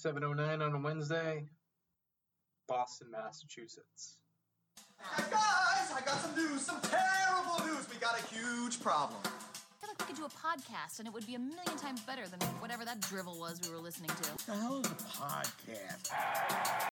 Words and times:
709 0.00 0.62
on 0.62 0.74
a 0.74 0.78
Wednesday, 0.78 1.44
Boston, 2.66 3.08
Massachusetts. 3.10 4.16
Guys, 5.16 5.30
I 5.94 6.00
got 6.04 6.20
some 6.20 6.34
news, 6.36 6.62
some 6.62 6.80
terrible 6.80 7.64
news. 7.66 7.86
We 7.90 7.96
got 7.98 8.18
a 8.18 8.22
huge 8.34 8.80
problem. 8.80 9.20
I 9.24 9.28
feel 9.80 9.88
like 9.90 9.98
we 10.00 10.06
could 10.06 10.16
do 10.16 10.24
a 10.24 10.28
podcast 10.28 10.98
and 10.98 11.08
it 11.08 11.12
would 11.14 11.26
be 11.26 11.34
a 11.34 11.38
million 11.38 11.76
times 11.76 12.00
better 12.00 12.26
than 12.28 12.40
whatever 12.60 12.84
that 12.84 13.00
drivel 13.00 13.38
was 13.38 13.60
we 13.62 13.70
were 13.74 13.80
listening 13.80 14.10
to. 14.10 14.46
the 14.46 14.54
hell 14.56 14.80
is 14.80 14.86
a 14.86 14.94
podcast? 14.94 16.89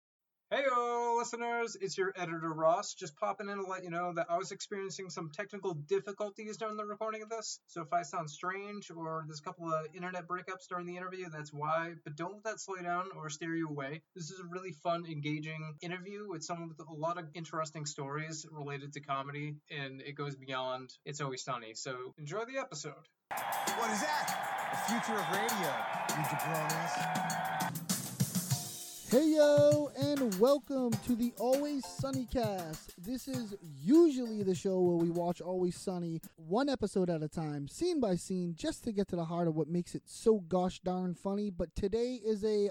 Listeners, 1.18 1.76
it's 1.82 1.98
your 1.98 2.14
editor 2.16 2.54
Ross, 2.54 2.94
just 2.94 3.16
popping 3.18 3.50
in 3.50 3.58
to 3.58 3.66
let 3.66 3.84
you 3.84 3.90
know 3.90 4.14
that 4.14 4.28
I 4.30 4.38
was 4.38 4.52
experiencing 4.52 5.10
some 5.10 5.32
technical 5.32 5.74
difficulties 5.74 6.58
during 6.58 6.78
the 6.78 6.86
recording 6.86 7.24
of 7.24 7.30
this. 7.30 7.60
So 7.66 7.82
if 7.82 7.92
I 7.92 8.04
sound 8.04 8.30
strange 8.30 8.92
or 8.96 9.24
there's 9.26 9.40
a 9.40 9.44
couple 9.44 9.74
of 9.74 9.88
internet 9.96 10.28
breakups 10.28 10.68
during 10.70 10.86
the 10.86 10.96
interview, 10.96 11.26
that's 11.32 11.52
why. 11.52 11.94
But 12.04 12.18
don't 12.18 12.34
let 12.34 12.44
that 12.44 12.60
slow 12.60 12.76
you 12.76 12.84
down 12.84 13.06
or 13.16 13.32
steer 13.32 13.56
you 13.56 13.68
away. 13.68 14.04
This 14.16 14.30
is 14.30 14.40
a 14.40 14.46
really 14.46 14.74
fun, 14.84 15.08
engaging 15.08 15.74
interview 15.82 16.30
with 16.30 16.44
someone 16.44 16.70
with 16.70 16.88
a 16.88 16.94
lot 16.94 17.18
of 17.18 17.26
interesting 17.34 17.88
stories 17.88 18.46
related 18.52 18.94
to 18.94 19.00
comedy, 19.00 19.56
and 19.72 20.02
it 20.02 20.14
goes 20.14 20.36
beyond 20.36 20.94
It's 21.04 21.20
Always 21.20 21.44
Sunny. 21.44 21.74
So 21.74 22.14
enjoy 22.20 22.46
the 22.46 22.60
episode. 22.60 22.94
What 23.32 23.90
is 23.90 24.02
that? 24.02 24.68
The 24.72 24.94
future 24.94 25.20
of 25.20 25.32
radio, 25.32 25.74
you 26.10 26.24
jabronis. 26.30 27.87
Hey 29.10 29.36
yo, 29.38 29.90
and 29.98 30.38
welcome 30.38 30.92
to 31.06 31.16
the 31.16 31.32
Always 31.40 31.86
Sunny 31.86 32.28
cast. 32.32 32.94
This 33.02 33.28
is 33.30 33.56
usually 33.82 34.44
the 34.44 34.54
show 34.54 34.82
where 34.82 34.98
we 34.98 35.10
watch 35.10 35.40
Always 35.40 35.78
Sunny 35.78 36.20
one 36.36 36.68
episode 36.68 37.10
at 37.10 37.24
a 37.24 37.30
time, 37.30 37.70
scene 37.70 38.02
by 38.02 38.16
scene, 38.18 38.54
just 38.56 38.84
to 38.84 38.92
get 38.92 39.08
to 39.10 39.16
the 39.16 39.24
heart 39.24 39.48
of 39.48 39.56
what 39.56 39.70
makes 39.70 39.96
it 39.96 40.02
so 40.06 40.40
gosh 40.50 40.82
darn 40.82 41.14
funny. 41.16 41.50
But 41.50 41.74
today 41.74 42.16
is 42.24 42.44
a 42.44 42.70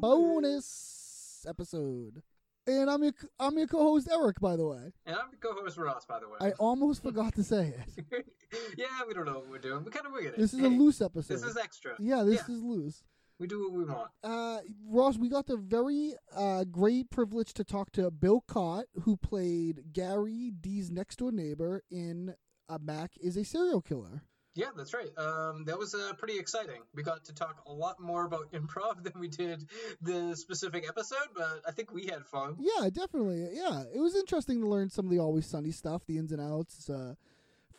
bonus 0.00 1.46
episode. 1.48 2.22
And 2.66 2.90
I'm 2.90 3.02
your 3.02 3.12
I'm 3.38 3.56
your 3.56 3.66
co-host 3.68 4.08
Eric, 4.12 4.40
by 4.40 4.56
the 4.56 4.66
way. 4.66 4.92
And 5.06 5.16
I'm 5.16 5.30
the 5.30 5.36
co-host 5.38 5.78
Ross, 5.78 6.04
by 6.06 6.18
the 6.18 6.28
way. 6.28 6.36
I 6.40 6.50
almost 6.58 7.02
forgot 7.02 7.34
to 7.36 7.42
say 7.44 7.72
it. 7.96 8.26
yeah, 8.76 8.86
we 9.06 9.14
don't 9.14 9.26
know 9.26 9.34
what 9.34 9.48
we're 9.48 9.58
doing. 9.58 9.84
We 9.84 9.90
kind 9.92 10.06
of 10.06 10.12
winging 10.12 10.30
it. 10.32 10.38
This 10.38 10.52
is 10.54 10.60
a 10.60 10.68
loose 10.68 11.00
episode. 11.00 11.34
This 11.34 11.42
is 11.44 11.56
extra. 11.56 11.92
yeah, 12.00 12.22
this 12.24 12.42
Yeah. 12.48 12.54
is 12.54 12.62
loose. 12.62 13.02
We 13.40 13.46
do 13.46 13.62
what 13.62 13.72
we 13.72 13.84
want. 13.84 14.10
Uh, 14.22 14.58
Ross, 14.86 15.16
we 15.16 15.30
got 15.30 15.46
the 15.46 15.56
very 15.56 16.12
uh, 16.36 16.64
great 16.64 17.10
privilege 17.10 17.54
to 17.54 17.64
talk 17.64 17.90
to 17.92 18.10
Bill 18.10 18.44
Chott, 18.46 18.84
who 19.04 19.16
played 19.16 19.94
Gary 19.94 20.52
Dee's 20.60 20.90
next 20.90 21.16
door 21.16 21.32
neighbor 21.32 21.82
in 21.90 22.34
uh, 22.68 22.78
Mac 22.82 23.12
is 23.18 23.38
a 23.38 23.44
serial 23.44 23.80
killer. 23.80 24.24
Yeah, 24.54 24.66
that's 24.76 24.92
right. 24.92 25.08
Um, 25.16 25.64
that 25.64 25.78
was 25.78 25.94
uh, 25.94 26.12
pretty 26.18 26.38
exciting. 26.38 26.82
We 26.94 27.02
got 27.02 27.24
to 27.24 27.34
talk 27.34 27.62
a 27.66 27.72
lot 27.72 27.98
more 27.98 28.26
about 28.26 28.52
improv 28.52 29.02
than 29.02 29.14
we 29.18 29.28
did 29.28 29.64
the 30.02 30.36
specific 30.36 30.86
episode, 30.86 31.28
but 31.34 31.62
I 31.66 31.70
think 31.70 31.92
we 31.92 32.08
had 32.08 32.26
fun. 32.26 32.56
Yeah, 32.58 32.90
definitely. 32.90 33.48
Yeah, 33.54 33.84
it 33.94 34.00
was 34.00 34.16
interesting 34.16 34.60
to 34.60 34.68
learn 34.68 34.90
some 34.90 35.06
of 35.06 35.10
the 35.10 35.18
Always 35.18 35.46
Sunny 35.46 35.70
stuff, 35.70 36.02
the 36.06 36.18
ins 36.18 36.32
and 36.32 36.42
outs, 36.42 36.90
uh, 36.90 37.14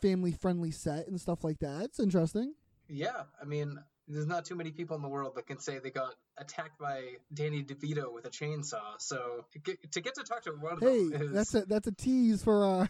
family 0.00 0.32
friendly 0.32 0.72
set 0.72 1.06
and 1.06 1.20
stuff 1.20 1.44
like 1.44 1.60
that. 1.60 1.82
It's 1.82 2.00
interesting. 2.00 2.54
Yeah, 2.88 3.22
I 3.40 3.44
mean, 3.44 3.78
there's 4.08 4.26
not 4.26 4.44
too 4.44 4.54
many 4.54 4.70
people 4.70 4.96
in 4.96 5.02
the 5.02 5.08
world 5.08 5.34
that 5.36 5.46
can 5.46 5.58
say 5.58 5.78
they 5.78 5.90
got 5.90 6.14
attacked 6.38 6.78
by 6.78 7.02
Danny 7.32 7.62
DeVito 7.62 8.12
with 8.12 8.26
a 8.26 8.30
chainsaw. 8.30 8.98
So 8.98 9.44
to 9.52 9.58
get 10.00 10.14
to, 10.14 10.22
talk 10.22 10.42
to 10.42 10.52
one 10.52 10.74
of 10.74 10.80
Hey, 10.80 11.08
them 11.08 11.22
is 11.22 11.32
that's 11.32 11.54
a 11.54 11.64
that's 11.66 11.86
a 11.86 11.92
tease 11.92 12.42
for 12.42 12.64
our 12.64 12.88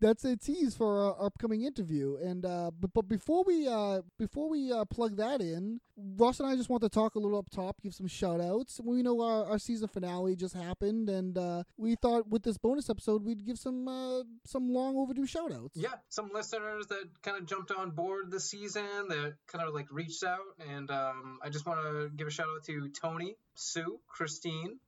that's 0.00 0.24
a 0.24 0.36
tease 0.36 0.74
for 0.74 1.00
our 1.00 1.26
upcoming 1.26 1.62
interview. 1.62 2.16
And 2.16 2.44
uh, 2.44 2.70
but 2.78 2.92
but 2.94 3.08
before 3.08 3.44
we 3.44 3.66
uh 3.66 4.02
before 4.18 4.48
we 4.48 4.72
uh, 4.72 4.84
plug 4.84 5.16
that 5.16 5.40
in, 5.40 5.80
Ross 5.96 6.40
and 6.40 6.48
I 6.48 6.56
just 6.56 6.68
want 6.68 6.82
to 6.82 6.88
talk 6.88 7.14
a 7.14 7.18
little 7.18 7.38
up 7.38 7.50
top, 7.50 7.80
give 7.82 7.94
some 7.94 8.06
shout 8.06 8.40
outs. 8.40 8.80
We 8.82 9.02
know 9.02 9.20
our, 9.20 9.44
our 9.44 9.58
season 9.58 9.88
finale 9.88 10.36
just 10.36 10.54
happened, 10.54 11.08
and 11.08 11.36
uh, 11.38 11.64
we 11.76 11.94
thought 11.96 12.28
with 12.28 12.42
this 12.42 12.58
bonus 12.58 12.90
episode 12.90 13.24
we'd 13.24 13.44
give 13.46 13.58
some 13.58 13.86
uh, 13.88 14.22
some 14.44 14.68
long 14.68 14.96
overdue 14.96 15.26
shout 15.26 15.52
outs. 15.52 15.76
yeah, 15.76 15.94
some 16.08 16.30
listeners 16.32 16.86
that 16.88 17.04
kind 17.22 17.36
of 17.38 17.46
jumped 17.46 17.70
on 17.70 17.90
board 17.90 18.30
this 18.30 18.50
season 18.50 19.08
that 19.08 19.34
kind 19.46 19.66
of 19.66 19.74
like 19.74 19.86
reached 19.90 20.24
out, 20.24 20.40
and 20.70 20.90
um, 20.90 21.38
I 21.42 21.48
just 21.48 21.66
want 21.66 21.80
to 21.82 22.10
give 22.16 22.26
a 22.26 22.30
shout 22.30 22.46
out 22.54 22.64
to 22.64 22.88
Tony, 22.88 23.36
Sue, 23.54 24.00
Christine, 24.08 24.78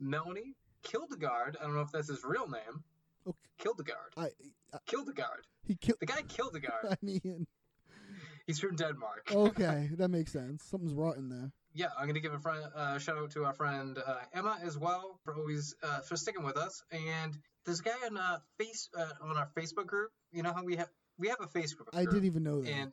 Melanie, 0.00 0.54
Kildegard. 0.82 1.56
I 1.60 1.64
don't 1.64 1.74
know 1.74 1.82
if 1.82 1.92
that's 1.92 2.08
his 2.08 2.24
real 2.24 2.48
name. 2.48 2.84
Okay. 3.26 3.38
Kildegard. 3.58 4.12
I, 4.16 4.30
I 4.74 4.78
Kildegard. 4.86 5.46
he 5.64 5.74
killed. 5.76 5.98
The 6.00 6.06
guy 6.06 6.22
Kildegard. 6.22 6.86
I 6.90 6.96
mean, 7.02 7.46
He's 8.46 8.58
from 8.58 8.76
Denmark. 8.76 9.30
okay, 9.32 9.90
that 9.96 10.08
makes 10.08 10.32
sense. 10.32 10.64
Something's 10.64 10.94
rotten 10.94 11.28
there. 11.28 11.52
Yeah, 11.74 11.86
I'm 11.98 12.06
gonna 12.06 12.20
give 12.20 12.34
a 12.34 12.38
friend 12.38 12.64
uh, 12.74 12.98
shout 12.98 13.16
out 13.16 13.30
to 13.30 13.44
our 13.44 13.54
friend 13.54 13.98
uh, 14.04 14.16
Emma 14.34 14.58
as 14.62 14.76
well 14.76 15.18
for 15.24 15.34
always 15.34 15.74
uh, 15.82 16.00
for 16.00 16.16
sticking 16.16 16.44
with 16.44 16.56
us. 16.56 16.82
And 16.90 17.36
there's 17.64 17.80
a 17.80 17.84
guy 17.84 17.96
on 18.06 18.18
uh, 18.18 18.38
face 18.58 18.88
uh, 18.98 19.06
on 19.22 19.38
our 19.38 19.48
Facebook 19.56 19.86
group. 19.86 20.10
You 20.32 20.42
know 20.42 20.52
how 20.52 20.64
we 20.64 20.76
have 20.76 20.90
we 21.18 21.28
have 21.28 21.38
a 21.40 21.46
Facebook 21.46 21.86
group. 21.86 21.94
I 21.94 22.04
didn't 22.04 22.26
even 22.26 22.42
know 22.42 22.60
that. 22.60 22.70
And 22.70 22.92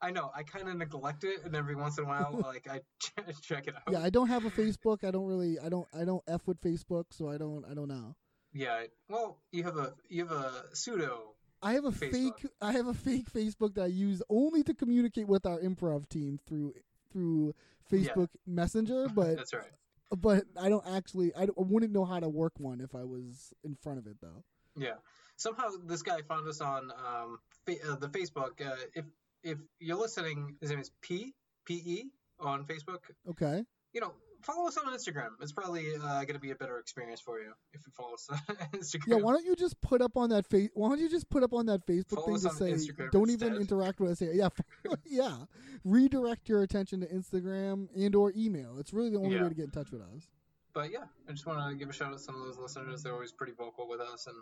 I 0.00 0.10
know 0.10 0.30
I 0.36 0.42
kind 0.42 0.68
of 0.68 0.76
neglect 0.76 1.24
it, 1.24 1.44
and 1.44 1.56
every 1.56 1.74
once 1.74 1.98
in 1.98 2.04
a 2.04 2.06
while, 2.06 2.38
like 2.44 2.68
I 2.70 2.80
ch- 3.00 3.40
check 3.42 3.66
it 3.66 3.74
out. 3.74 3.90
yeah, 3.90 4.02
I 4.02 4.10
don't 4.10 4.28
have 4.28 4.44
a 4.44 4.50
Facebook. 4.50 5.02
I 5.02 5.10
don't 5.10 5.26
really. 5.26 5.58
I 5.58 5.68
don't. 5.68 5.88
I 5.92 6.04
don't 6.04 6.22
f 6.28 6.42
with 6.46 6.60
Facebook, 6.60 7.06
so 7.10 7.28
I 7.28 7.38
don't. 7.38 7.64
I 7.68 7.74
don't 7.74 7.88
know. 7.88 8.14
Yeah, 8.54 8.84
Well, 9.08 9.38
you 9.50 9.64
have 9.64 9.76
a 9.76 9.92
you 10.08 10.26
have 10.26 10.32
a 10.32 10.64
pseudo. 10.72 11.34
I 11.62 11.72
have 11.74 11.84
a 11.84 11.90
Facebook. 11.90 12.38
fake. 12.40 12.50
I 12.60 12.72
have 12.72 12.86
a 12.86 12.94
fake 12.94 13.32
Facebook 13.32 13.74
that 13.74 13.82
I 13.84 13.86
use 13.86 14.22
only 14.28 14.62
to 14.64 14.74
communicate 14.74 15.26
with 15.26 15.44
our 15.46 15.58
improv 15.60 16.08
team 16.08 16.38
through 16.46 16.74
through 17.12 17.54
Facebook 17.90 18.28
Messenger. 18.46 19.08
But 19.14 19.36
That's 19.36 19.54
right. 19.54 19.72
but 20.16 20.44
I 20.60 20.68
don't 20.68 20.86
actually. 20.86 21.34
I, 21.34 21.44
I 21.44 21.48
wouldn't 21.56 21.92
know 21.92 22.04
how 22.04 22.20
to 22.20 22.28
work 22.28 22.52
one 22.58 22.80
if 22.80 22.94
I 22.94 23.02
was 23.04 23.52
in 23.64 23.74
front 23.74 23.98
of 23.98 24.06
it 24.06 24.16
though. 24.20 24.44
Yeah. 24.76 24.94
Somehow 25.36 25.70
this 25.84 26.02
guy 26.02 26.20
found 26.28 26.46
us 26.48 26.60
on 26.60 26.92
um, 26.92 27.38
fa- 27.66 27.92
uh, 27.92 27.96
the 27.96 28.08
Facebook. 28.08 28.60
Uh, 28.64 28.76
if 28.94 29.04
if 29.42 29.58
you're 29.80 29.98
listening, 29.98 30.56
his 30.60 30.70
name 30.70 30.78
is 30.80 30.90
P 31.00 31.34
P 31.64 31.74
E 31.74 32.04
on 32.38 32.66
Facebook. 32.66 33.00
Okay. 33.30 33.64
You 33.92 34.00
know, 34.00 34.12
follow 34.44 34.66
us 34.68 34.76
on 34.76 34.92
Instagram. 34.92 35.30
It's 35.40 35.52
probably 35.52 35.94
uh, 35.96 36.20
going 36.24 36.34
to 36.34 36.38
be 36.38 36.50
a 36.50 36.54
better 36.54 36.78
experience 36.78 37.20
for 37.20 37.40
you 37.40 37.52
if 37.72 37.80
you 37.86 37.92
follow 37.96 38.14
us 38.14 38.28
on 38.48 38.56
Instagram. 38.72 39.06
Yeah. 39.08 39.16
Why 39.16 39.32
don't 39.32 39.44
you 39.44 39.56
just 39.56 39.80
put 39.80 40.00
up 40.02 40.16
on 40.16 40.30
that 40.30 40.46
face? 40.46 40.70
Why 40.74 40.88
don't 40.88 41.00
you 41.00 41.08
just 41.08 41.28
put 41.30 41.42
up 41.42 41.52
on 41.52 41.66
that 41.66 41.86
Facebook 41.86 42.24
Follow 42.24 42.36
thing 42.36 42.50
to 42.50 42.56
say 42.56 42.72
Instagram 42.72 43.10
don't 43.10 43.30
even 43.30 43.56
interact 43.56 44.00
with 44.00 44.12
us 44.12 44.18
here? 44.18 44.32
Yeah. 44.32 44.48
yeah. 45.06 45.36
Redirect 45.84 46.48
your 46.48 46.62
attention 46.62 47.00
to 47.00 47.06
Instagram 47.06 47.88
and 47.96 48.14
or 48.14 48.32
email. 48.36 48.76
It's 48.78 48.92
really 48.92 49.10
the 49.10 49.18
only 49.18 49.36
Yeah. 49.36 49.42
way 49.44 49.48
to 49.48 49.54
get 49.54 49.64
in 49.66 49.70
touch 49.70 49.90
with 49.90 50.02
us. 50.02 50.28
But 50.72 50.90
yeah, 50.90 51.04
I 51.28 51.32
just 51.32 51.46
want 51.46 51.70
to 51.70 51.76
give 51.76 51.88
a 51.88 51.92
shout 51.92 52.08
out 52.08 52.18
to 52.18 52.22
some 52.22 52.34
of 52.34 52.42
those 52.46 52.58
listeners. 52.58 53.02
They're 53.02 53.12
always 53.12 53.32
pretty 53.32 53.52
vocal 53.52 53.88
with 53.88 54.00
us 54.00 54.26
and 54.26 54.36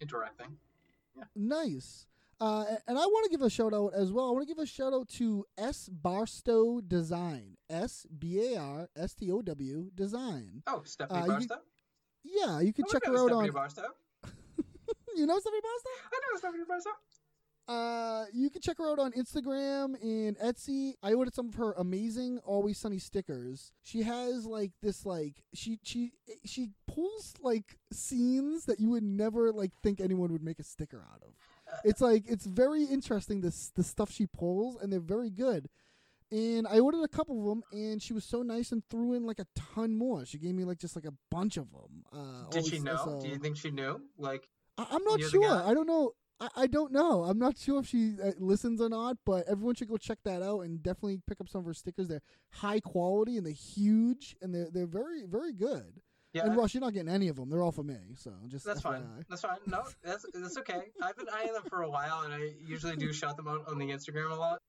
interacting. 0.00 0.56
Yeah. 1.16 1.24
Nice. 1.36 2.06
Uh, 2.40 2.64
and 2.86 2.96
I 2.98 3.04
want 3.06 3.24
to 3.24 3.30
give 3.30 3.42
a 3.44 3.50
shout 3.50 3.74
out 3.74 3.92
as 3.94 4.12
well. 4.12 4.28
I 4.28 4.30
want 4.30 4.46
to 4.46 4.54
give 4.54 4.62
a 4.62 4.66
shout 4.66 4.92
out 4.92 5.08
to 5.10 5.44
S 5.56 5.88
Barstow 5.90 6.80
Design. 6.80 7.56
S 7.68 8.06
B 8.16 8.54
A 8.54 8.60
R 8.60 8.88
S 8.96 9.14
T 9.14 9.30
O 9.32 9.42
W 9.42 9.90
Design. 9.94 10.62
Oh, 10.66 10.82
Stephanie 10.84 11.18
Uh, 11.20 11.24
you 11.24 11.30
Barstow. 11.32 11.56
Yeah, 12.24 12.60
you 12.60 12.72
can 12.72 12.84
Oh, 12.88 12.92
check 12.92 13.04
her 13.06 13.12
out 13.16 13.26
Stephanie 13.28 13.48
on. 13.48 13.54
Barstow. 13.54 13.82
You 15.16 15.26
know 15.26 15.38
Stephanie 15.40 15.60
Barstow? 15.62 15.90
I 16.12 16.20
know 16.32 16.38
Stephanie 16.38 16.64
Barstow. 16.68 16.90
Uh, 17.66 18.24
you 18.32 18.48
can 18.48 18.62
check 18.62 18.78
her 18.78 18.88
out 18.88 18.98
on 18.98 19.12
Instagram 19.12 20.00
and 20.00 20.38
Etsy. 20.38 20.92
I 21.02 21.12
ordered 21.12 21.34
some 21.34 21.48
of 21.48 21.54
her 21.56 21.72
amazing 21.72 22.38
Always 22.44 22.78
Sunny 22.78 22.98
stickers. 22.98 23.72
She 23.82 24.02
has 24.02 24.46
like 24.46 24.70
this 24.80 25.04
like 25.04 25.42
she 25.54 25.78
she 25.82 26.12
she 26.46 26.68
pulls 26.86 27.34
like 27.42 27.76
scenes 27.92 28.64
that 28.66 28.80
you 28.80 28.90
would 28.90 29.02
never 29.02 29.52
like 29.52 29.72
think 29.82 30.00
anyone 30.00 30.32
would 30.32 30.42
make 30.42 30.60
a 30.60 30.62
sticker 30.64 31.04
out 31.12 31.20
of. 31.22 31.34
It's 31.84 32.00
like 32.00 32.24
it's 32.26 32.46
very 32.46 32.84
interesting 32.84 33.40
this 33.40 33.70
the 33.74 33.82
stuff 33.82 34.10
she 34.10 34.26
pulls 34.26 34.76
and 34.76 34.92
they're 34.92 35.00
very 35.00 35.30
good. 35.30 35.68
And 36.30 36.66
I 36.66 36.80
ordered 36.80 37.04
a 37.04 37.08
couple 37.08 37.40
of 37.40 37.46
them, 37.46 37.62
and 37.72 38.02
she 38.02 38.12
was 38.12 38.22
so 38.22 38.42
nice 38.42 38.70
and 38.70 38.82
threw 38.90 39.14
in 39.14 39.24
like 39.24 39.38
a 39.38 39.46
ton 39.54 39.96
more. 39.96 40.26
She 40.26 40.36
gave 40.38 40.54
me 40.54 40.64
like 40.64 40.78
just 40.78 40.94
like 40.94 41.06
a 41.06 41.14
bunch 41.30 41.56
of 41.56 41.70
them. 41.70 42.04
Uh, 42.12 42.50
Did 42.50 42.66
she 42.66 42.78
know? 42.80 43.18
Do 43.22 43.28
you 43.28 43.38
think 43.38 43.56
she 43.56 43.70
knew? 43.70 44.02
Like, 44.18 44.46
I, 44.76 44.86
I'm 44.90 45.04
not 45.04 45.22
sure. 45.22 45.50
I 45.50 45.72
don't 45.72 45.86
know. 45.86 46.12
I, 46.38 46.48
I 46.54 46.66
don't 46.66 46.92
know. 46.92 47.24
I'm 47.24 47.38
not 47.38 47.56
sure 47.56 47.80
if 47.80 47.86
she 47.86 48.16
uh, 48.22 48.32
listens 48.38 48.80
or 48.80 48.90
not, 48.90 49.16
but 49.24 49.48
everyone 49.48 49.74
should 49.74 49.88
go 49.88 49.96
check 49.96 50.18
that 50.24 50.42
out 50.42 50.60
and 50.60 50.82
definitely 50.82 51.20
pick 51.26 51.40
up 51.40 51.48
some 51.48 51.60
of 51.60 51.64
her 51.64 51.72
stickers. 51.74 52.08
They're 52.08 52.20
high 52.50 52.80
quality 52.80 53.38
and 53.38 53.46
they're 53.46 53.52
huge 53.54 54.36
and 54.42 54.54
they're 54.54 54.68
they're 54.70 54.86
very 54.86 55.24
very 55.26 55.54
good. 55.54 56.02
Yeah, 56.32 56.44
And 56.44 56.56
Rush, 56.56 56.74
you're 56.74 56.80
not 56.80 56.92
getting 56.92 57.08
any 57.08 57.28
of 57.28 57.36
them. 57.36 57.48
They're 57.50 57.62
all 57.62 57.72
for 57.72 57.82
me. 57.82 57.96
So 58.16 58.32
just 58.48 58.64
That's 58.64 58.80
fine. 58.82 59.04
That's 59.28 59.42
fine. 59.42 59.58
No, 59.66 59.84
that's 60.04 60.24
that's 60.34 60.58
okay. 60.58 60.82
I've 61.02 61.16
been 61.16 61.26
eyeing 61.32 61.52
them 61.52 61.62
for 61.68 61.82
a 61.82 61.90
while, 61.90 62.22
and 62.22 62.32
I 62.34 62.50
usually 62.66 62.96
do 62.96 63.12
shout 63.12 63.36
them 63.36 63.48
out 63.48 63.64
on 63.68 63.78
the 63.78 63.86
Instagram 63.86 64.30
a 64.30 64.34
lot. 64.34 64.60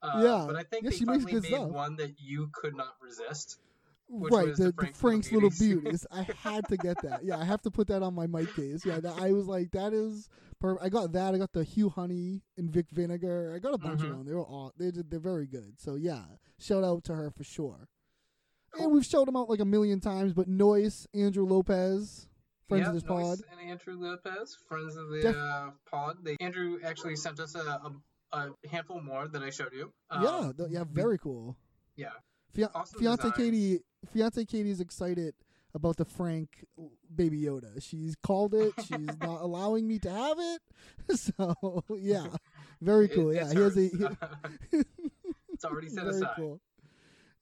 Uh, 0.00 0.20
Yeah. 0.24 0.44
but 0.46 0.54
I 0.56 0.62
think 0.62 0.84
Yeah, 0.84 0.90
they 0.90 0.96
she 0.96 1.04
finally 1.04 1.32
made 1.32 1.44
stuff. 1.44 1.68
one 1.70 1.96
that 1.96 2.20
you 2.20 2.48
could 2.52 2.76
not 2.76 2.94
resist. 3.02 3.58
Which 4.10 4.32
right, 4.32 4.48
was 4.48 4.58
the, 4.58 4.64
the 4.66 4.72
the 4.72 4.86
Frank's 4.94 5.30
Little 5.32 5.50
Beauties. 5.50 5.82
Beauties. 5.82 6.06
I 6.10 6.22
had 6.42 6.66
to 6.68 6.78
get 6.78 7.02
that. 7.02 7.24
Yeah, 7.24 7.36
I 7.36 7.44
have 7.44 7.60
to 7.62 7.70
put 7.70 7.88
that 7.88 8.02
on 8.02 8.14
my 8.14 8.26
mic 8.26 8.54
case. 8.54 8.86
Yeah, 8.86 9.00
that, 9.00 9.20
I 9.20 9.32
was 9.32 9.46
like, 9.46 9.72
that 9.72 9.92
is. 9.92 10.30
perfect. 10.60 10.82
I 10.82 10.88
got 10.88 11.12
that. 11.12 11.34
I 11.34 11.38
got 11.38 11.52
the 11.52 11.62
Hugh 11.62 11.90
Honey 11.90 12.40
and 12.56 12.70
Vic 12.70 12.86
Vinegar. 12.90 13.52
I 13.54 13.58
got 13.58 13.74
a 13.74 13.78
bunch 13.78 14.00
Mhm. 14.00 14.04
of 14.04 14.10
them. 14.10 14.24
They 14.24 14.32
were 14.32 14.46
all. 14.46 14.72
they're, 14.78 14.92
they're 14.92 15.20
very 15.20 15.46
good. 15.46 15.74
So 15.78 15.96
yeah, 15.96 16.22
shout 16.58 16.84
out 16.84 17.04
to 17.04 17.14
her 17.16 17.30
for 17.30 17.44
sure. 17.44 17.88
And 18.78 18.92
we've 18.92 19.04
showed 19.04 19.28
him 19.28 19.36
out 19.36 19.48
like 19.48 19.60
a 19.60 19.64
million 19.64 20.00
times, 20.00 20.32
but 20.32 20.48
Noyce, 20.48 21.06
Andrew 21.14 21.44
Lopez, 21.46 22.28
friends 22.68 22.82
yeah, 22.82 22.88
of 22.88 22.94
this 22.94 23.02
Noyce 23.04 23.22
pod. 23.22 23.38
And 23.60 23.70
Andrew 23.70 23.94
Lopez, 23.98 24.56
friends 24.68 24.96
of 24.96 25.08
the 25.08 25.20
Def- 25.22 25.36
uh, 25.36 25.70
pod. 25.90 26.16
They 26.22 26.36
Andrew 26.40 26.78
actually 26.84 27.16
sent 27.16 27.40
us 27.40 27.54
a, 27.54 27.58
a, 27.60 27.92
a 28.32 28.68
handful 28.68 29.00
more 29.00 29.28
that 29.28 29.42
I 29.42 29.50
showed 29.50 29.72
you. 29.72 29.92
Um, 30.10 30.22
yeah, 30.22 30.52
th- 30.56 30.70
yeah, 30.70 30.84
very 30.90 31.18
cool. 31.18 31.56
Yeah. 31.96 32.10
Fia- 32.54 32.70
Awesome 32.74 33.00
fiance 33.00 33.22
designs. 33.22 33.36
Katie, 33.36 33.80
fiance 34.12 34.44
Katie's 34.44 34.80
excited 34.80 35.34
about 35.74 35.96
the 35.96 36.04
Frank 36.06 36.64
Baby 37.14 37.42
Yoda. 37.42 37.82
She's 37.82 38.14
called 38.22 38.54
it. 38.54 38.72
She's 38.86 39.06
not 39.20 39.42
allowing 39.42 39.86
me 39.86 39.98
to 40.00 40.10
have 40.10 40.38
it. 40.38 40.60
So 41.16 41.84
yeah, 41.96 42.26
very 42.82 43.06
It- 43.06 43.14
cool. 43.14 43.32
yeah, 43.34 43.44
it's 43.44 43.52
he 43.52 43.58
has 43.60 43.76
a. 43.76 43.80
he- 44.70 44.82
it's 45.52 45.64
already 45.64 45.88
set 45.88 46.04
very 46.04 46.16
aside. 46.16 46.30
cool. 46.36 46.60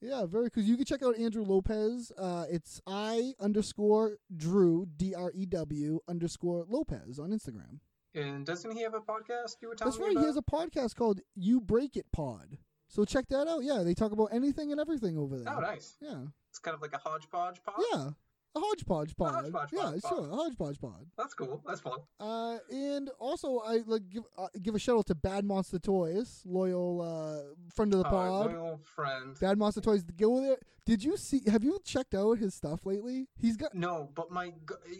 Yeah, 0.01 0.27
very 0.27 0.51
cool. 0.51 0.63
You 0.63 0.77
can 0.77 0.85
check 0.85 1.03
out 1.03 1.19
Andrew 1.19 1.43
Lopez. 1.45 2.13
Uh, 2.19 2.45
it's 2.51 2.81
I 2.87 3.33
underscore 3.41 4.19
Drew 4.35 4.87
D 4.97 5.15
R 5.15 5.33
E 5.35 5.47
W 5.47 6.01
underscore 6.09 6.65
Lopez 6.69 7.19
on 7.19 7.31
Instagram. 7.31 7.81
And 8.15 8.47
doesn't 8.47 8.71
he 8.73 8.83
have 8.83 8.95
a 8.95 9.01
podcast 9.01 9.57
you 9.61 9.69
were 9.69 9.75
telling 9.75 9.93
That's 9.93 10.01
right. 10.03 10.17
He 10.19 10.25
has 10.25 10.37
a 10.37 10.43
podcast 10.43 10.95
called 10.97 11.21
You 11.35 11.61
Break 11.61 11.97
It 11.97 12.07
Pod. 12.13 12.59
So 12.89 13.05
check 13.05 13.27
that 13.31 13.49
out. 13.49 13.63
Yeah, 13.65 13.83
they 13.83 13.95
talk 13.95 14.13
about 14.13 14.29
anything 14.33 14.71
and 14.71 14.81
everything 14.81 15.19
over 15.19 15.39
there. 15.39 15.53
Oh, 15.55 15.61
nice. 15.61 15.97
Yeah, 16.01 16.23
It's 16.51 16.59
kind 16.59 16.75
of 16.75 16.81
like 16.81 16.95
a 16.95 16.99
hodgepodge 16.99 17.63
pod. 17.65 17.75
yeah. 17.93 18.11
A 18.57 18.59
hodgepodge 18.59 19.15
pod. 19.17 19.35
hodgepodge 19.35 19.69
yeah, 19.71 19.83
pod, 19.83 20.01
sure. 20.09 20.31
A 20.31 20.35
hodgepodge 20.35 20.81
pod. 20.81 21.07
That's 21.19 21.35
cool. 21.35 21.63
That's 21.67 21.81
fun. 21.81 21.99
Uh, 22.19 22.57
and 22.71 23.11
also 23.19 23.59
I 23.59 23.83
like 23.87 24.09
give 24.09 24.23
uh, 24.39 24.49
give 24.63 24.75
a 24.75 24.79
shout 24.79 24.97
out 24.97 25.07
to 25.09 25.15
Bad 25.15 25.45
Monster 25.45 25.79
Toys, 25.79 26.43
loyal 26.47 27.03
uh, 27.03 27.55
friend 27.75 27.93
of 27.93 27.99
the 27.99 28.05
pod. 28.05 28.47
loyal 28.47 28.81
friend. 28.95 29.37
Bad 29.39 29.59
Monster 29.59 29.83
Toys. 29.83 30.03
Go 30.03 30.41
there. 30.41 30.57
Did 30.87 31.05
you 31.05 31.19
see? 31.19 31.43
Have 31.51 31.65
you 31.65 31.79
checked 31.85 32.15
out 32.15 32.39
his 32.39 32.55
stuff 32.55 32.87
lately? 32.87 33.29
He's 33.39 33.59
got. 33.59 33.75
No, 33.75 34.09
but 34.15 34.31
my 34.31 34.53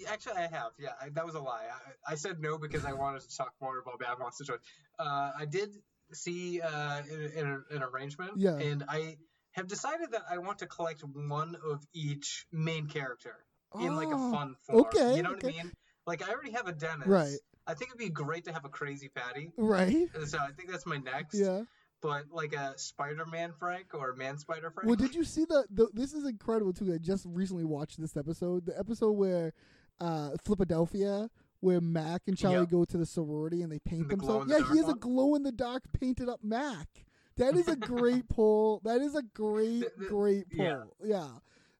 actually 0.07 0.37
I 0.37 0.49
have. 0.49 0.73
Yeah, 0.79 0.91
I, 1.01 1.09
that 1.09 1.25
was 1.25 1.35
a 1.35 1.41
lie. 1.41 1.65
I, 2.07 2.13
I 2.13 2.15
said 2.15 2.41
no 2.41 2.59
because 2.59 2.85
I 2.85 2.93
wanted 2.93 3.23
to 3.23 3.37
talk 3.37 3.55
more 3.63 3.79
about 3.79 3.99
Bad 3.99 4.19
Monster 4.19 4.45
Toys. 4.45 4.59
Uh, 4.99 5.31
I 5.39 5.47
did 5.47 5.71
see 6.13 6.61
uh, 6.61 7.01
an, 7.37 7.65
an 7.71 7.83
arrangement. 7.83 8.33
Yeah. 8.37 8.59
And 8.59 8.85
I 8.87 9.17
have 9.57 9.67
decided 9.67 10.13
that 10.13 10.23
I 10.31 10.39
want 10.39 10.59
to 10.61 10.67
collect 10.67 11.01
one 11.03 11.57
of 11.69 11.85
each 11.93 12.47
main 12.53 12.87
character 12.87 13.35
in 13.81 13.97
like 13.97 14.09
a 14.09 14.15
Oh, 14.15 14.33
fun 14.33 14.57
form. 14.63 14.81
okay, 14.87 15.17
You 15.17 15.23
know 15.23 15.31
what 15.33 15.45
I 15.45 15.49
mean? 15.49 15.73
Like 16.07 16.27
I 16.27 16.33
already 16.33 16.53
have 16.53 16.69
a 16.69 16.73
Dennis. 16.73 17.07
Right. 17.09 17.37
I 17.67 17.75
think 17.75 17.91
it'd 17.91 17.99
be 17.99 18.11
great 18.11 18.45
to 18.45 18.53
have 18.53 18.65
a 18.65 18.69
crazy 18.69 19.09
Patty. 19.09 19.51
Right. 19.57 20.09
So 20.27 20.39
I 20.39 20.53
think 20.53 20.71
that's 20.71 20.87
my 20.87 20.99
next. 20.99 21.35
Yeah. 21.35 21.63
But 22.01 22.27
like 22.31 22.55
a 22.55 22.75
Spider-Man 22.79 23.53
Frank 23.59 23.87
or 23.95 24.15
Man 24.15 24.39
Spider 24.39 24.71
Frank. 24.71 24.87
Well, 24.87 24.97
did 24.97 25.15
you 25.15 25.25
see 25.25 25.45
the, 25.47 25.67
the? 25.71 25.89
This 25.93 26.13
is 26.13 26.25
incredible 26.27 26.73
too. 26.73 26.93
I 26.95 26.99
just 26.99 27.25
recently 27.29 27.65
watched 27.65 27.99
this 28.01 28.17
episode. 28.17 28.67
The 28.67 28.79
episode 28.79 29.13
where, 29.13 29.53
uh, 29.99 30.31
Philadelphia, 30.45 31.29
where 31.61 31.81
Mac 31.81 32.23
and 32.27 32.37
Charlie 32.37 32.59
Yep. 32.61 32.71
go 32.71 32.85
to 32.85 32.99
the 32.99 33.07
sorority 33.07 33.63
and 33.63 33.73
they 33.73 33.79
paint 33.79 34.09
The 34.09 34.17
themselves. 34.17 34.51
Yeah, 34.51 34.71
he 34.71 34.79
has 34.79 34.89
a 34.89 34.95
glow 34.95 35.35
in 35.35 35.43
the 35.43 35.51
dark 35.53 35.85
painted 35.99 36.29
up 36.29 36.45
Mac. 36.45 36.87
That 37.37 37.55
is 37.57 37.69
a 37.69 37.77
great 37.77 38.29
pull. 38.35 38.81
That 38.85 39.01
is 39.01 39.15
a 39.15 39.23
great, 39.23 39.85
great 40.09 40.49
pull. 40.51 40.65
yeah. 40.65 40.83
Yeah. 41.05 41.29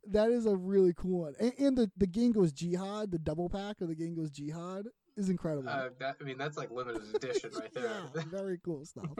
That 0.09 0.31
is 0.31 0.47
a 0.47 0.55
really 0.55 0.93
cool 0.95 1.23
one. 1.23 1.35
And, 1.41 1.53
and 1.59 1.77
the 1.77 1.91
the 1.97 2.07
Gingos 2.07 2.53
Jihad, 2.53 3.11
the 3.11 3.19
double 3.19 3.49
pack 3.49 3.81
of 3.81 3.89
the 3.89 3.95
Gingos 3.97 4.31
Jihad 4.31 4.87
is 5.17 5.31
incredible. 5.31 5.69
Uh, 5.69 5.89
that, 5.99 6.17
I 6.21 6.25
mean, 6.25 6.39
that's 6.39 6.57
like 6.57 6.71
limited 6.71 7.03
edition 7.15 7.51
right 7.59 7.73
there. 7.75 8.03
yeah, 8.15 8.23
very 8.31 8.59
cool 8.65 8.85
stuff. 8.85 9.07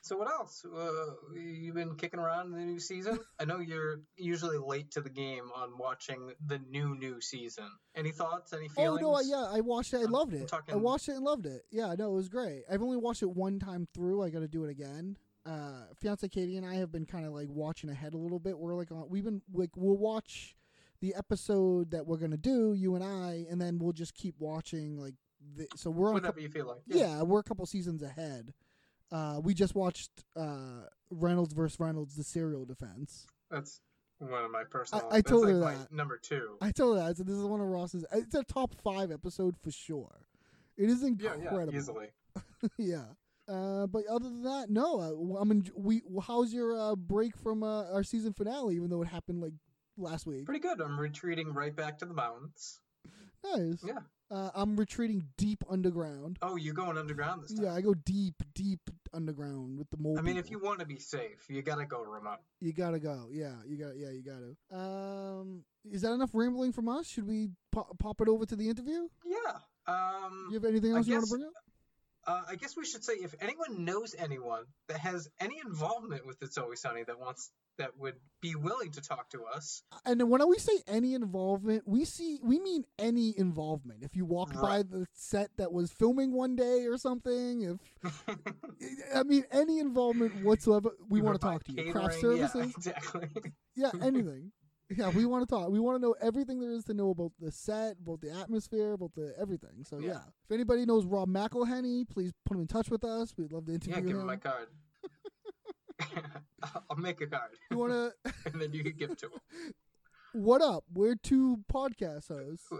so 0.00 0.16
what 0.16 0.28
else? 0.30 0.64
Uh, 0.64 1.12
you've 1.34 1.74
been 1.74 1.96
kicking 1.96 2.20
around 2.20 2.46
in 2.46 2.52
the 2.58 2.64
new 2.64 2.78
season. 2.80 3.18
I 3.38 3.44
know 3.44 3.58
you're 3.58 4.00
usually 4.16 4.58
late 4.58 4.90
to 4.92 5.00
the 5.00 5.10
game 5.10 5.50
on 5.54 5.76
watching 5.78 6.32
the 6.46 6.58
new 6.70 6.94
new 6.96 7.20
season. 7.20 7.68
Any 7.94 8.10
thoughts? 8.12 8.52
Any 8.52 8.68
feelings? 8.68 9.00
Oh 9.02 9.10
no, 9.10 9.14
I- 9.14 9.22
yeah, 9.26 9.46
I 9.52 9.60
watched 9.60 9.92
it. 9.94 9.98
I 9.98 10.04
loved 10.10 10.34
it. 10.34 10.50
I 10.70 10.76
watched 10.76 11.08
it 11.08 11.12
and 11.16 11.24
loved 11.24 11.46
it. 11.46 11.62
Yeah, 11.70 11.94
no, 11.98 12.10
it 12.12 12.14
was 12.14 12.28
great. 12.28 12.62
I've 12.70 12.82
only 12.82 12.96
watched 12.96 13.22
it 13.22 13.30
one 13.30 13.58
time 13.58 13.86
through. 13.94 14.22
I 14.22 14.30
got 14.30 14.40
to 14.40 14.48
do 14.48 14.64
it 14.64 14.70
again. 14.70 15.16
Uh, 15.46 15.84
fiance 16.00 16.28
Katie 16.28 16.56
and 16.58 16.66
I 16.66 16.74
have 16.74 16.92
been 16.92 17.06
kind 17.06 17.24
of 17.24 17.32
like 17.32 17.48
watching 17.48 17.88
ahead 17.90 18.12
a 18.14 18.18
little 18.18 18.38
bit. 18.38 18.58
We're 18.58 18.74
like, 18.74 18.90
on, 18.92 19.06
we've 19.08 19.24
been 19.24 19.40
like, 19.52 19.70
we'll 19.76 19.96
watch 19.96 20.54
the 21.00 21.14
episode 21.14 21.90
that 21.92 22.06
we're 22.06 22.18
gonna 22.18 22.36
do, 22.36 22.74
you 22.74 22.94
and 22.96 23.04
I, 23.04 23.46
and 23.50 23.60
then 23.60 23.78
we'll 23.78 23.92
just 23.92 24.14
keep 24.14 24.34
watching. 24.38 24.98
Like, 24.98 25.14
the, 25.56 25.66
so 25.76 25.90
we're 25.90 26.08
on. 26.08 26.14
Whatever 26.14 26.32
couple, 26.32 26.42
you 26.42 26.48
feel 26.50 26.66
like. 26.66 26.80
yeah, 26.86 27.22
we're 27.22 27.38
a 27.38 27.44
couple 27.44 27.64
seasons 27.66 28.02
ahead. 28.02 28.52
Uh, 29.10 29.40
we 29.42 29.54
just 29.54 29.74
watched 29.74 30.10
uh, 30.36 30.84
Reynolds 31.10 31.54
versus 31.54 31.78
Reynolds, 31.80 32.16
the 32.16 32.24
cereal 32.24 32.64
defense. 32.64 33.26
That's 33.50 33.80
one 34.18 34.44
of 34.44 34.50
my 34.50 34.64
personal. 34.64 35.06
I 35.10 35.16
that's 35.16 35.30
told 35.30 35.46
like 35.46 35.54
her 35.54 35.78
that. 35.78 35.92
number 35.92 36.18
two. 36.18 36.56
I 36.60 36.70
told 36.70 36.96
her 36.96 37.02
that. 37.02 37.10
I 37.10 37.12
said 37.14 37.26
this 37.26 37.36
is 37.36 37.44
one 37.44 37.60
of 37.60 37.66
Ross's. 37.66 38.04
It's 38.12 38.34
a 38.34 38.42
top 38.44 38.74
five 38.82 39.10
episode 39.10 39.56
for 39.62 39.70
sure. 39.70 40.26
It 40.76 40.90
is 40.90 41.02
incredible. 41.02 41.44
yeah, 41.44 41.70
yeah 41.70 41.78
easily. 41.78 42.06
yeah. 42.78 43.04
Uh, 43.48 43.86
but 43.86 44.04
other 44.10 44.28
than 44.28 44.42
that, 44.42 44.68
no. 44.68 45.00
Uh, 45.00 45.40
I 45.40 45.44
mean, 45.44 45.70
we. 45.74 46.02
How's 46.22 46.52
your 46.52 46.78
uh, 46.78 46.96
break 46.96 47.36
from 47.36 47.62
uh, 47.62 47.90
our 47.92 48.02
season 48.02 48.34
finale? 48.34 48.76
Even 48.76 48.90
though 48.90 49.02
it 49.02 49.08
happened 49.08 49.40
like 49.40 49.54
last 49.96 50.26
week. 50.26 50.44
Pretty 50.44 50.60
good. 50.60 50.80
I'm 50.80 50.98
retreating 51.00 51.52
right 51.54 51.74
back 51.74 51.98
to 51.98 52.04
the 52.04 52.14
mountains. 52.14 52.80
Nice. 53.44 53.82
Yeah. 53.84 54.00
Uh, 54.30 54.50
I'm 54.54 54.76
retreating 54.76 55.24
deep 55.38 55.64
underground. 55.70 56.38
Oh, 56.42 56.56
you're 56.56 56.74
going 56.74 56.98
underground 56.98 57.42
this 57.42 57.54
time? 57.54 57.64
Yeah, 57.64 57.74
I 57.74 57.80
go 57.80 57.94
deep, 57.94 58.34
deep 58.54 58.80
underground 59.14 59.78
with 59.78 59.88
the 59.90 59.96
mole. 59.96 60.18
I 60.18 60.22
mean, 60.22 60.36
if 60.36 60.50
you 60.50 60.58
want 60.58 60.80
to 60.80 60.86
be 60.86 60.98
safe, 60.98 61.46
you 61.48 61.62
gotta 61.62 61.86
go 61.86 62.02
remote. 62.02 62.38
you 62.60 62.72
gotta 62.74 62.98
go. 62.98 63.28
Yeah, 63.30 63.54
you 63.66 63.78
got. 63.78 63.96
Yeah, 63.96 64.10
you 64.10 64.22
gotta. 64.22 64.78
Um, 64.78 65.64
is 65.90 66.02
that 66.02 66.12
enough 66.12 66.30
rambling 66.34 66.72
from 66.72 66.88
us? 66.90 67.08
Should 67.08 67.26
we 67.26 67.48
pop, 67.72 67.98
pop 67.98 68.20
it 68.20 68.28
over 68.28 68.44
to 68.44 68.54
the 68.56 68.68
interview? 68.68 69.08
Yeah. 69.24 69.36
Um. 69.86 70.48
You 70.50 70.54
have 70.56 70.64
anything 70.66 70.94
else 70.94 71.06
you 71.06 71.14
want 71.14 71.24
to 71.26 71.30
bring 71.30 71.44
up? 71.44 71.52
Uh, 72.28 72.42
I 72.46 72.56
guess 72.56 72.76
we 72.76 72.84
should 72.84 73.02
say 73.02 73.14
if 73.14 73.34
anyone 73.40 73.86
knows 73.86 74.14
anyone 74.18 74.64
that 74.88 74.98
has 74.98 75.30
any 75.40 75.60
involvement 75.64 76.26
with 76.26 76.36
It's 76.42 76.58
Always 76.58 76.82
Sunny 76.82 77.02
that 77.04 77.18
wants 77.18 77.50
that 77.78 77.96
would 77.96 78.16
be 78.42 78.54
willing 78.54 78.90
to 78.90 79.00
talk 79.00 79.30
to 79.30 79.44
us, 79.44 79.82
And 80.04 80.20
then 80.20 80.28
when 80.28 80.46
we 80.46 80.58
say 80.58 80.72
any 80.86 81.14
involvement, 81.14 81.84
we 81.86 82.04
see 82.04 82.38
we 82.42 82.58
mean 82.58 82.84
any 82.98 83.32
involvement. 83.38 84.02
If 84.02 84.14
you 84.14 84.26
walk 84.26 84.52
by 84.52 84.82
the 84.82 85.06
set 85.14 85.48
that 85.56 85.72
was 85.72 85.90
filming 85.90 86.32
one 86.32 86.54
day 86.54 86.84
or 86.84 86.98
something, 86.98 87.62
if 88.02 88.24
I 89.14 89.22
mean 89.22 89.44
any 89.50 89.78
involvement 89.78 90.44
whatsoever, 90.44 90.90
we 91.08 91.22
want 91.22 91.40
to 91.40 91.46
talk 91.46 91.64
to 91.64 91.72
you. 91.72 91.92
Craft 91.92 92.16
catering, 92.16 92.38
yeah, 92.38 92.46
services, 92.48 92.74
exactly. 92.76 93.28
yeah, 93.74 93.90
anything. 94.02 94.52
Yeah, 94.90 95.10
we 95.10 95.26
want 95.26 95.46
to 95.46 95.54
talk. 95.54 95.68
We 95.68 95.80
want 95.80 95.96
to 95.96 96.02
know 96.02 96.14
everything 96.20 96.60
there 96.60 96.70
is 96.72 96.84
to 96.84 96.94
know 96.94 97.10
about 97.10 97.32
the 97.38 97.50
set, 97.52 97.96
about 98.02 98.20
the 98.22 98.30
atmosphere, 98.30 98.92
about 98.94 99.14
the 99.14 99.34
everything. 99.38 99.84
So 99.84 99.98
yeah, 99.98 100.06
Yeah. 100.12 100.20
if 100.44 100.50
anybody 100.50 100.86
knows 100.86 101.04
Rob 101.04 101.28
McElhenney, 101.28 102.08
please 102.08 102.32
put 102.46 102.54
him 102.56 102.62
in 102.62 102.68
touch 102.68 102.90
with 102.90 103.04
us. 103.04 103.34
We'd 103.36 103.52
love 103.52 103.66
to 103.66 103.72
interview 103.74 103.94
him. 103.94 104.04
yeah, 104.04 104.06
give 104.08 104.16
him. 104.16 104.20
him 104.22 104.26
my 104.26 104.36
card. 104.36 104.68
I'll 106.90 106.96
make 106.96 107.20
a 107.20 107.26
card, 107.26 107.50
you 107.70 107.76
want 107.78 107.92
to? 107.92 108.12
and 108.52 108.60
then 108.60 108.72
you 108.72 108.82
can 108.82 108.94
give 108.96 109.10
it 109.10 109.18
to 109.18 109.26
him. 109.26 109.40
what 110.32 110.62
up? 110.62 110.84
We're 110.92 111.16
two 111.16 111.58
podcast 111.72 112.28
hosts. 112.28 112.72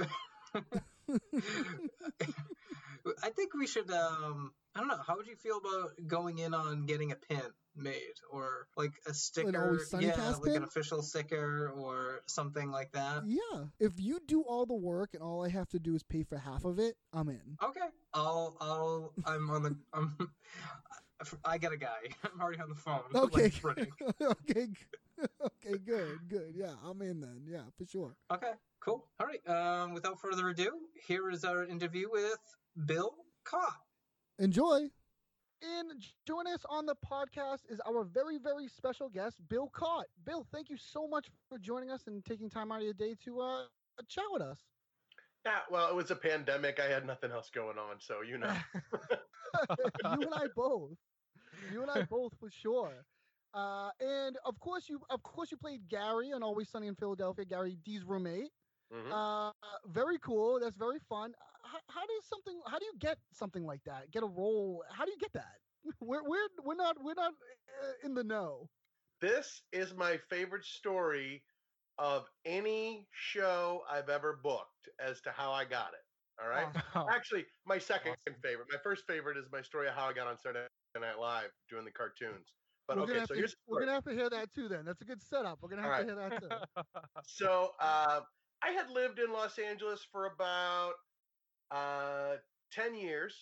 I 3.22 3.30
think 3.30 3.54
we 3.54 3.66
should. 3.66 3.90
Um, 3.90 4.52
I 4.74 4.80
don't 4.80 4.88
know. 4.88 4.98
How 5.06 5.16
would 5.16 5.26
you 5.26 5.36
feel 5.36 5.58
about 5.58 5.90
going 6.06 6.38
in 6.38 6.54
on 6.54 6.86
getting 6.86 7.12
a 7.12 7.16
pin 7.16 7.40
made, 7.76 8.14
or 8.30 8.68
like 8.76 8.92
a 9.06 9.14
sticker? 9.14 9.80
Yeah, 9.98 10.28
like 10.30 10.42
pin? 10.44 10.56
an 10.56 10.62
official 10.64 11.02
sticker 11.02 11.72
or 11.76 12.22
something 12.26 12.70
like 12.70 12.92
that. 12.92 13.24
Yeah, 13.26 13.64
if 13.80 13.92
you 13.98 14.20
do 14.26 14.42
all 14.42 14.66
the 14.66 14.74
work 14.74 15.10
and 15.14 15.22
all 15.22 15.44
I 15.44 15.48
have 15.48 15.68
to 15.70 15.78
do 15.78 15.94
is 15.94 16.02
pay 16.02 16.22
for 16.22 16.36
half 16.36 16.64
of 16.64 16.78
it, 16.78 16.96
I'm 17.12 17.28
in. 17.28 17.56
Okay, 17.62 17.80
I'll. 18.14 18.56
I'll. 18.60 19.12
I'm 19.26 19.50
on 19.50 19.62
the. 19.62 19.76
I'm. 19.92 20.16
I 21.44 21.58
got 21.58 21.72
a 21.72 21.76
guy. 21.76 21.88
I'm 22.24 22.40
already 22.40 22.60
on 22.60 22.68
the 22.68 22.74
phone. 22.74 23.00
Okay. 23.14 23.52
like, 23.64 23.92
okay. 24.22 24.68
G- 25.18 25.26
Okay. 25.44 25.78
Good. 25.78 26.28
Good. 26.28 26.54
Yeah, 26.54 26.72
I'm 26.84 27.02
in 27.02 27.20
then. 27.20 27.42
Yeah, 27.46 27.62
for 27.76 27.84
sure. 27.84 28.16
Okay, 28.32 28.52
cool. 28.80 29.06
All 29.20 29.26
right. 29.26 29.46
Um, 29.48 29.92
without 29.94 30.20
further 30.20 30.48
ado, 30.48 30.70
here 31.06 31.30
is 31.30 31.44
our 31.44 31.64
interview 31.64 32.08
with 32.10 32.38
Bill 32.86 33.14
Chott. 33.46 33.74
Enjoy. 34.38 34.88
And 35.60 36.04
joining 36.24 36.52
us 36.54 36.64
on 36.70 36.86
the 36.86 36.94
podcast 36.94 37.68
is 37.68 37.80
our 37.86 38.04
very, 38.04 38.38
very 38.38 38.68
special 38.68 39.08
guest, 39.08 39.40
Bill 39.48 39.70
Chott. 39.74 40.04
Bill, 40.24 40.46
thank 40.52 40.70
you 40.70 40.76
so 40.76 41.08
much 41.08 41.26
for 41.48 41.58
joining 41.58 41.90
us 41.90 42.06
and 42.06 42.24
taking 42.24 42.48
time 42.48 42.70
out 42.70 42.78
of 42.78 42.84
your 42.84 42.94
day 42.94 43.16
to 43.24 43.40
uh, 43.40 43.62
chat 44.08 44.24
with 44.30 44.42
us. 44.42 44.58
Yeah, 45.44 45.58
well, 45.70 45.88
it 45.88 45.96
was 45.96 46.10
a 46.12 46.16
pandemic. 46.16 46.78
I 46.78 46.88
had 46.88 47.06
nothing 47.06 47.32
else 47.32 47.50
going 47.50 47.76
on, 47.78 47.96
so 47.98 48.22
you 48.22 48.38
know. 48.38 48.54
you 49.80 50.22
and 50.22 50.34
I 50.34 50.46
both. 50.54 50.96
You 51.72 51.82
and 51.82 51.90
I 51.90 52.02
both 52.02 52.34
for 52.38 52.50
sure. 52.50 53.04
Uh, 53.54 53.90
and 54.00 54.36
of 54.44 54.58
course 54.60 54.88
you, 54.88 55.00
of 55.10 55.22
course 55.22 55.50
you 55.50 55.56
played 55.56 55.88
Gary 55.88 56.32
on 56.32 56.42
Always 56.42 56.68
Sunny 56.70 56.86
in 56.86 56.94
Philadelphia. 56.94 57.44
Gary 57.44 57.76
Dee's 57.76 58.04
roommate. 58.04 58.50
Mhm. 58.92 59.10
Uh, 59.12 59.52
very 59.86 60.18
cool. 60.18 60.60
That's 60.60 60.76
very 60.76 60.98
fun. 60.98 61.34
How, 61.62 61.78
how 61.88 62.06
does 62.06 62.24
something? 62.26 62.60
How 62.66 62.78
do 62.78 62.86
you 62.86 62.94
get 62.98 63.18
something 63.32 63.64
like 63.64 63.82
that? 63.84 64.10
Get 64.10 64.22
a 64.22 64.26
role? 64.26 64.84
How 64.90 65.04
do 65.04 65.10
you 65.10 65.18
get 65.18 65.32
that? 65.34 65.60
We're 66.00 66.22
we're 66.22 66.48
we're 66.62 66.74
not 66.74 67.02
we're 67.02 67.14
not 67.14 67.32
uh, 67.82 67.92
in 68.02 68.14
the 68.14 68.24
know. 68.24 68.70
This 69.20 69.62
is 69.72 69.94
my 69.94 70.16
favorite 70.16 70.64
story 70.64 71.44
of 71.98 72.28
any 72.44 73.08
show 73.12 73.82
I've 73.88 74.08
ever 74.08 74.36
booked 74.36 74.88
as 75.00 75.20
to 75.22 75.32
how 75.32 75.52
I 75.52 75.64
got 75.64 75.94
it. 75.94 76.00
All 76.40 76.48
right. 76.48 76.68
Actually, 77.10 77.46
my 77.66 77.78
second 77.78 78.12
Awesome. 78.12 78.40
favorite. 78.42 78.68
My 78.70 78.78
first 78.78 79.06
favorite 79.06 79.36
is 79.36 79.46
my 79.50 79.60
story 79.62 79.88
of 79.88 79.94
how 79.94 80.06
I 80.06 80.12
got 80.12 80.28
on 80.28 80.38
Saturday 80.38 80.68
Night 81.00 81.18
Live 81.18 81.50
doing 81.68 81.84
the 81.84 81.90
cartoons. 81.90 82.54
But 82.88 82.96
we're 82.96 83.02
okay, 83.04 83.20
so 83.20 83.26
to, 83.26 83.34
here's 83.34 83.54
we're 83.66 83.80
gonna 83.80 83.92
have 83.92 84.04
to 84.04 84.14
hear 84.14 84.30
that 84.30 84.52
too. 84.52 84.68
Then 84.68 84.84
that's 84.86 85.02
a 85.02 85.04
good 85.04 85.22
setup. 85.22 85.58
We're 85.60 85.68
gonna 85.68 85.82
have 85.82 85.92
All 85.92 85.98
to 85.98 86.04
hear 86.04 86.16
that 86.16 86.40
too. 86.40 86.82
So 87.26 87.72
uh, 87.80 88.20
I 88.62 88.70
had 88.70 88.90
lived 88.90 89.18
in 89.18 89.32
Los 89.32 89.58
Angeles 89.58 90.06
for 90.10 90.26
about 90.26 90.94
uh, 91.70 92.36
10 92.72 92.94
years. 92.94 93.34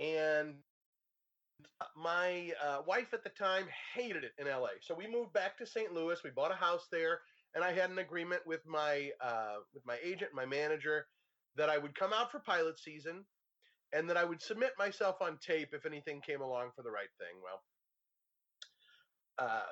And 0.00 0.54
my 1.96 2.50
uh, 2.62 2.78
wife 2.86 3.14
at 3.14 3.22
the 3.22 3.30
time 3.30 3.64
hated 3.94 4.24
it 4.24 4.32
in 4.38 4.46
LA. 4.46 4.68
So 4.82 4.94
we 4.94 5.06
moved 5.06 5.32
back 5.32 5.56
to 5.58 5.66
St. 5.66 5.92
Louis. 5.92 6.18
We 6.24 6.30
bought 6.30 6.52
a 6.52 6.56
house 6.56 6.86
there. 6.90 7.20
And 7.54 7.62
I 7.62 7.72
had 7.72 7.90
an 7.90 8.00
agreement 8.00 8.42
with 8.44 8.66
my 8.66 9.10
uh, 9.20 9.58
with 9.72 9.86
my 9.86 9.96
agent, 10.02 10.32
my 10.34 10.44
manager, 10.44 11.06
that 11.56 11.70
I 11.70 11.78
would 11.78 11.94
come 11.94 12.12
out 12.12 12.32
for 12.32 12.40
pilot 12.40 12.80
season, 12.80 13.24
and 13.92 14.10
that 14.10 14.16
I 14.16 14.24
would 14.24 14.42
submit 14.42 14.72
myself 14.76 15.16
on 15.20 15.38
tape 15.38 15.68
if 15.72 15.86
anything 15.86 16.20
came 16.20 16.40
along 16.40 16.70
for 16.74 16.82
the 16.82 16.90
right 16.90 17.10
thing. 17.20 17.38
Well, 17.44 17.62
uh, 19.38 19.62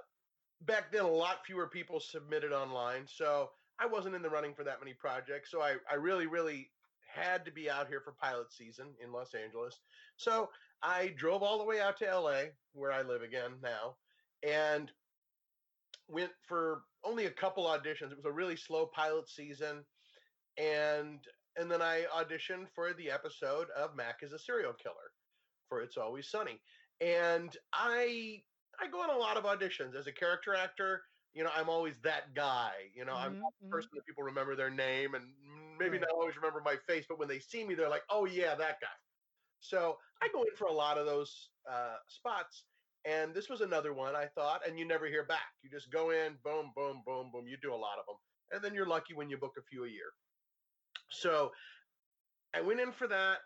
back 0.62 0.92
then 0.92 1.04
a 1.04 1.09
lot 1.09 1.45
fewer 1.47 1.66
people 1.66 2.00
submitted 2.00 2.52
online 2.52 3.07
so 3.07 3.50
i 3.81 3.87
wasn't 3.87 4.14
in 4.14 4.23
the 4.23 4.31
running 4.31 4.54
for 4.54 4.64
that 4.64 4.81
many 4.81 4.95
projects 4.95 5.50
so 5.50 5.61
i, 5.61 5.75
I 5.90 5.95
really 5.95 6.26
really 6.26 6.71
had 7.14 7.45
to 7.45 7.52
be 7.52 7.71
out 7.71 7.88
here 7.88 8.00
for 8.00 8.12
pilot 8.12 8.52
season 8.52 8.87
in 9.02 9.12
los 9.12 9.35
angeles. 9.35 9.81
So 10.16 10.49
i 10.83 11.12
drove 11.16 11.42
all 11.42 11.59
the 11.59 11.64
way 11.64 11.81
out 11.81 11.99
to 11.99 12.19
la 12.19 12.42
where 12.73 12.92
i 12.92 13.02
live 13.02 13.23
again 13.23 13.52
now 13.62 13.97
and 14.42 14.90
went 16.09 16.31
for 16.47 16.83
only 17.04 17.26
a 17.26 17.31
couple 17.31 17.64
auditions. 17.64 18.11
It 18.11 18.16
was 18.16 18.26
a 18.26 18.33
really 18.33 18.57
slow 18.57 18.87
pilot 18.87 19.28
season 19.28 19.85
and 20.59 21.21
and 21.57 21.71
then 21.71 21.81
i 21.81 22.04
auditioned 22.14 22.66
for 22.75 22.92
the 22.95 23.11
episode 23.11 23.69
of 23.76 23.97
mac 23.97 24.16
is 24.23 24.33
a 24.33 24.38
serial 24.38 24.75
killer 24.75 25.12
for 25.69 25.81
it's 25.81 25.97
always 25.97 26.31
sunny 26.31 26.61
and 27.00 27.57
i 27.73 28.42
I 28.83 28.89
go 28.89 29.03
on 29.03 29.11
a 29.11 29.17
lot 29.19 29.37
of 29.37 29.45
auditions 29.45 29.95
as 29.95 30.07
a 30.09 30.12
character 30.12 30.55
actor. 30.55 31.05
You 31.35 31.45
know, 31.45 31.51
I'm 31.55 31.69
always 31.71 32.01
that 32.03 32.35
guy. 32.35 32.91
You 32.95 33.05
know, 33.05 33.17
I'm 33.17 33.33
Mhm, 33.33 33.37
not 33.43 33.55
the 33.61 33.67
person 33.71 33.91
that 33.95 34.05
people 34.07 34.25
remember 34.25 34.57
their 34.57 34.71
name 34.71 35.15
and 35.15 35.79
maybe 35.79 35.99
Right. 35.99 36.01
not 36.01 36.11
always 36.11 36.37
remember 36.37 36.61
my 36.61 36.77
face, 36.77 37.07
but 37.09 37.19
when 37.19 37.29
they 37.29 37.41
see 37.41 37.65
me, 37.67 37.75
they're 37.75 37.89
like, 37.89 38.05
"Oh 38.11 38.27
yeah, 38.27 38.55
that 38.57 38.81
guy." 38.81 38.95
So 39.61 39.99
I 40.23 40.29
go 40.31 40.45
in 40.45 40.57
for 40.57 40.67
a 40.69 40.73
lot 40.73 40.99
of 40.99 41.07
those 41.07 41.53
uh, 41.69 41.99
spots, 42.09 42.67
and 43.05 43.35
this 43.35 43.49
was 43.51 43.61
another 43.62 43.95
one 43.95 44.17
I 44.17 44.29
thought. 44.29 44.67
And 44.67 44.79
you 44.79 44.87
never 44.87 45.07
hear 45.07 45.27
back. 45.27 45.55
You 45.62 45.71
just 45.71 45.91
go 45.91 46.11
in, 46.11 46.39
boom, 46.45 46.73
boom, 46.77 47.03
boom, 47.07 47.33
boom. 47.33 47.49
You 47.49 47.59
do 47.59 47.75
a 47.75 47.77
lot 47.77 47.99
of 47.99 48.07
them, 48.07 48.19
and 48.53 48.65
then 48.65 48.75
you're 48.75 48.87
lucky 48.87 49.15
when 49.15 49.31
you 49.31 49.39
book 49.39 49.57
a 49.59 49.62
few 49.62 49.85
a 49.85 49.89
year. 49.89 50.12
So 51.11 51.53
I 52.55 52.61
went 52.62 52.81
in 52.81 52.93
for 52.93 53.09
that 53.09 53.43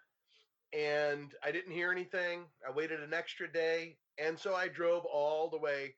and 0.73 1.37
I 1.43 1.53
didn't 1.53 1.73
hear 1.73 1.93
anything. 1.93 2.53
I 2.67 2.71
waited 2.73 3.03
an 3.03 3.15
extra 3.15 3.51
day, 3.53 4.01
and 4.19 4.39
so 4.39 4.55
I 4.55 4.69
drove 4.69 5.05
all 5.05 5.49
the 5.49 5.59
way 5.59 5.95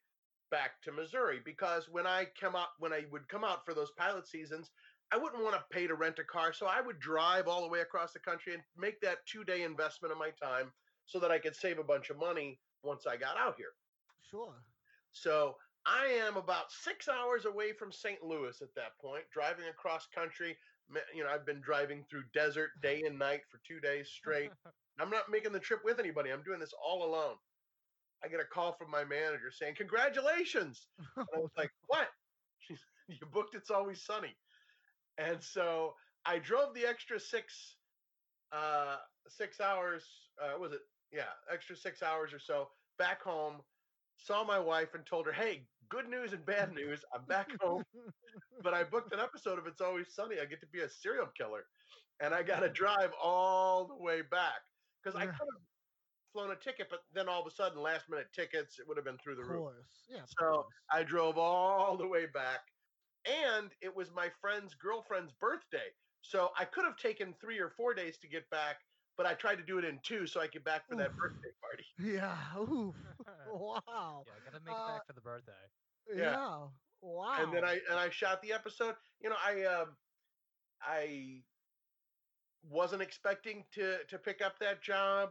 back 0.51 0.81
to 0.83 0.93
Missouri 0.93 1.41
because 1.45 1.89
when 1.91 2.07
I 2.07 2.27
come 2.41 2.57
out, 2.57 2.69
when 2.79 2.93
I 2.93 3.05
would 3.11 3.29
come 3.29 3.45
out 3.45 3.65
for 3.65 3.75
those 3.75 3.91
pilot 3.97 4.27
seasons, 4.27 4.71
I 5.13 5.17
wouldn't 5.17 5.43
want 5.43 5.55
to 5.55 5.65
pay 5.71 5.87
to 5.87 5.95
rent 5.95 6.19
a 6.19 6.25
car, 6.25 6.53
so 6.53 6.67
I 6.67 6.81
would 6.81 6.99
drive 6.99 7.49
all 7.49 7.63
the 7.63 7.69
way 7.69 7.81
across 7.81 8.13
the 8.13 8.19
country 8.19 8.55
and 8.55 8.63
make 8.77 9.01
that 9.01 9.25
two 9.27 9.45
day 9.45 9.63
investment 9.63 10.13
of 10.13 10.19
my 10.19 10.31
time 10.31 10.73
so 11.07 11.19
that 11.21 11.31
I 11.31 11.39
could 11.39 11.57
save 11.57 11.79
a 11.79 11.85
bunch 11.85 12.11
of 12.11 12.19
money 12.19 12.61
once 12.83 13.07
I 13.07 13.17
got 13.17 13.37
out 13.39 13.55
here. 13.57 13.73
Sure. 14.31 14.55
So 15.13 15.57
I 15.87 16.07
am 16.27 16.37
about 16.37 16.71
six 16.71 17.09
hours 17.09 17.47
away 17.47 17.73
from 17.73 17.91
St. 17.91 18.23
Louis 18.23 18.61
at 18.61 18.75
that 18.75 18.99
point, 19.01 19.25
driving 19.33 19.65
across 19.71 20.07
country. 20.15 20.57
You 21.15 21.25
know, 21.25 21.31
I've 21.31 21.47
been 21.47 21.61
driving 21.61 22.05
through 22.11 22.25
desert 22.35 22.71
day 22.83 23.03
and 23.07 23.19
night 23.19 23.43
for 23.51 23.61
two 23.67 23.81
days 23.81 24.09
straight. 24.09 24.51
I'm 25.01 25.11
not 25.11 25.31
making 25.31 25.53
the 25.53 25.61
trip 25.61 25.81
with 25.85 25.99
anybody. 25.99 26.31
I'm 26.31 26.43
doing 26.43 26.61
this 26.61 26.75
all 26.85 27.05
alone. 27.05 27.37
I 28.25 28.29
get 28.29 28.41
a 28.41 28.45
call 28.45 28.73
from 28.73 28.91
my 28.91 29.05
manager 29.05 29.51
saying, 29.51 29.77
"Congratulations!" 29.77 30.89
And 31.17 31.27
I 31.35 31.39
was 31.39 31.53
like, 31.57 31.71
"What?" 31.87 32.09
She's, 32.59 32.83
"You 33.09 33.27
booked 33.27 33.55
It's 33.55 33.71
Always 33.71 34.05
Sunny." 34.05 34.37
And 35.19 35.43
so 35.43 35.95
I 36.25 36.39
drove 36.39 36.75
the 36.75 36.87
extra 36.87 37.19
six, 37.21 37.77
uh, 38.53 38.99
six 39.29 39.61
hours. 39.61 40.31
Uh, 40.41 40.59
was 40.59 40.73
it? 40.73 40.81
Yeah, 41.13 41.31
extra 41.51 41.77
six 41.77 42.03
hours 42.03 42.33
or 42.33 42.39
so 42.39 42.69
back 42.99 43.23
home. 43.23 43.63
Saw 44.17 44.45
my 44.45 44.59
wife 44.59 44.95
and 44.95 45.07
told 45.07 45.27
her, 45.27 45.33
"Hey, 45.33 45.69
good 45.89 46.09
news 46.09 46.33
and 46.33 46.45
bad 46.45 46.73
news. 46.73 47.05
I'm 47.15 47.25
back 47.27 47.49
home, 47.61 47.85
but 48.63 48.75
I 48.75 48.85
booked 48.85 49.13
an 49.13 49.21
episode 49.21 49.59
of 49.59 49.67
It's 49.67 49.81
Always 49.81 50.15
Sunny. 50.15 50.41
I 50.41 50.45
get 50.45 50.61
to 50.61 50.67
be 50.67 50.81
a 50.81 50.89
serial 50.89 51.29
killer, 51.37 51.65
and 52.21 52.35
I 52.35 52.43
got 52.43 52.61
to 52.61 52.69
drive 52.69 53.13
all 53.23 53.87
the 53.87 53.97
way 53.97 54.23
back 54.23 54.61
because 55.03 55.17
I 55.17 55.27
could 55.27 55.35
have 55.55 55.68
flown 56.33 56.51
a 56.51 56.57
ticket, 56.57 56.89
but 56.91 57.01
then 57.13 57.29
all 57.29 57.41
of 57.41 57.47
a 57.47 57.51
sudden, 57.51 57.81
last 57.83 58.09
minute 58.09 58.27
tickets, 58.35 58.79
it 58.79 58.87
would 58.87 58.97
have 58.97 59.05
been 59.05 59.19
through 59.19 59.37
the 59.37 59.43
of 59.43 59.49
roof. 59.49 59.73
Yeah. 60.09 60.23
So 60.39 60.47
course. 60.47 60.67
I 60.93 61.03
drove 61.03 61.39
all 61.39 61.97
the 61.97 62.07
way 62.07 62.27
back, 62.27 62.61
and 63.27 63.71
it 63.81 63.95
was 63.95 64.11
my 64.15 64.29
friend's 64.41 64.75
girlfriend's 64.75 65.33
birthday. 65.41 65.89
So 66.23 66.51
I 66.59 66.65
could 66.65 66.85
have 66.85 66.97
taken 66.97 67.35
three 67.41 67.59
or 67.59 67.71
four 67.71 67.95
days 67.95 68.19
to 68.19 68.29
get 68.29 68.49
back, 68.51 68.77
but 69.17 69.27
I 69.27 69.35
tried 69.35 69.57
to 69.57 69.63
do 69.65 69.79
it 69.79 69.85
in 69.85 69.99
two 70.03 70.27
so 70.27 70.41
I 70.41 70.49
could 70.49 70.65
back 70.65 70.83
for 70.89 70.97
that 70.97 71.17
birthday 71.17 71.51
party. 71.61 71.85
Yeah. 71.99 72.37
Oof. 72.61 72.95
Wow. 73.51 74.25
yeah, 74.27 74.33
I 74.33 74.51
gotta 74.51 74.65
make 74.65 74.75
it 74.75 74.79
Uh, 74.79 74.89
back 74.99 75.07
for 75.07 75.13
the 75.15 75.21
birthday. 75.21 75.53
Yeah. 76.15 76.33
Yeah. 76.33 76.67
Wow. 77.01 77.37
And 77.43 77.53
then 77.53 77.65
I 77.65 77.75
and 77.89 77.99
I 77.99 78.11
shot 78.11 78.43
the 78.43 78.53
episode. 78.53 78.95
You 79.21 79.31
know, 79.31 79.37
I 79.43 79.65
um 79.65 79.97
I 80.83 81.43
wasn't 82.63 83.03
expecting 83.03 83.65
to 83.73 83.99
to 84.09 84.19
pick 84.19 84.41
up 84.43 84.59
that 84.61 84.83
job. 84.83 85.31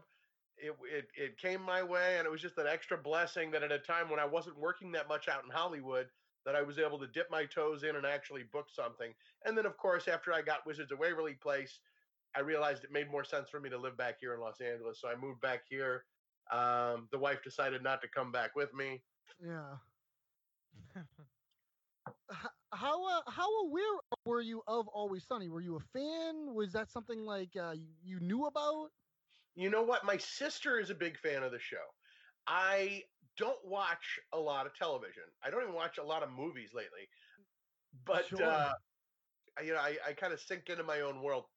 It, 0.57 0.75
it 0.91 1.07
it 1.15 1.37
came 1.37 1.61
my 1.61 1.83
way, 1.83 2.17
and 2.17 2.25
it 2.25 2.31
was 2.31 2.41
just 2.41 2.57
an 2.57 2.67
extra 2.67 2.97
blessing 2.97 3.51
that 3.51 3.63
at 3.63 3.71
a 3.71 3.79
time 3.79 4.09
when 4.09 4.19
I 4.19 4.25
wasn't 4.25 4.57
working 4.59 4.91
that 4.93 5.07
much 5.07 5.27
out 5.27 5.43
in 5.43 5.51
Hollywood, 5.51 6.07
that 6.45 6.55
I 6.55 6.61
was 6.61 6.79
able 6.79 6.97
to 6.99 7.07
dip 7.07 7.29
my 7.29 7.45
toes 7.45 7.83
in 7.83 7.95
and 7.95 8.05
actually 8.05 8.43
book 8.43 8.67
something. 8.71 9.13
And 9.45 9.57
then, 9.57 9.65
of 9.65 9.77
course, 9.77 10.07
after 10.07 10.33
I 10.33 10.41
got 10.41 10.65
Wizards 10.65 10.91
of 10.91 10.99
Waverly 10.99 11.33
Place, 11.35 11.79
I 12.35 12.39
realized 12.39 12.83
it 12.83 12.91
made 12.91 13.11
more 13.11 13.23
sense 13.23 13.49
for 13.49 13.59
me 13.59 13.69
to 13.69 13.77
live 13.77 13.97
back 13.97 14.15
here 14.19 14.33
in 14.33 14.39
Los 14.39 14.61
Angeles. 14.61 14.99
So 15.01 15.09
I 15.09 15.15
moved 15.15 15.41
back 15.41 15.63
here. 15.69 16.05
Um, 16.51 17.07
the 17.11 17.19
wife 17.19 17.43
decided 17.43 17.83
not 17.83 18.01
to 18.01 18.07
come 18.07 18.31
back 18.31 18.55
with 18.55 18.73
me. 18.73 19.01
Yeah. 19.45 19.77
How 22.73 23.05
uh, 23.07 23.21
how 23.27 23.47
aware 23.65 23.83
were 24.25 24.41
you 24.41 24.61
of 24.67 24.87
Always 24.87 25.25
Sunny? 25.25 25.49
Were 25.49 25.61
you 25.61 25.75
a 25.77 25.79
fan? 25.79 26.53
Was 26.53 26.73
that 26.73 26.91
something 26.91 27.25
like 27.25 27.55
uh, 27.55 27.71
you, 27.71 27.87
you 28.03 28.19
knew 28.19 28.45
about? 28.45 28.91
You 29.57 29.69
know 29.71 29.83
what? 29.83 30.05
My 30.05 30.17
sister 30.17 30.79
is 30.79 30.91
a 30.91 30.95
big 30.95 31.17
fan 31.19 31.43
of 31.43 31.51
the 31.51 31.59
show. 31.59 31.83
I 32.47 33.05
don't 33.37 33.65
watch 33.65 34.19
a 34.33 34.39
lot 34.39 34.67
of 34.67 34.75
television. 34.75 35.23
I 35.43 35.49
don't 35.51 35.63
even 35.63 35.75
watch 35.75 35.97
a 35.99 36.03
lot 36.03 36.23
of 36.23 36.31
movies 36.31 36.73
lately. 36.73 37.09
But 38.05 38.25
Sure. 38.27 38.41
uh, 38.41 38.73
you 39.63 39.73
know, 39.73 39.79
I, 39.79 39.99
I 40.05 40.13
kind 40.13 40.33
of 40.33 40.41
sink 40.41 40.69
into 40.69 40.83
my 40.83 41.01
own 41.01 41.21
world. 41.23 41.47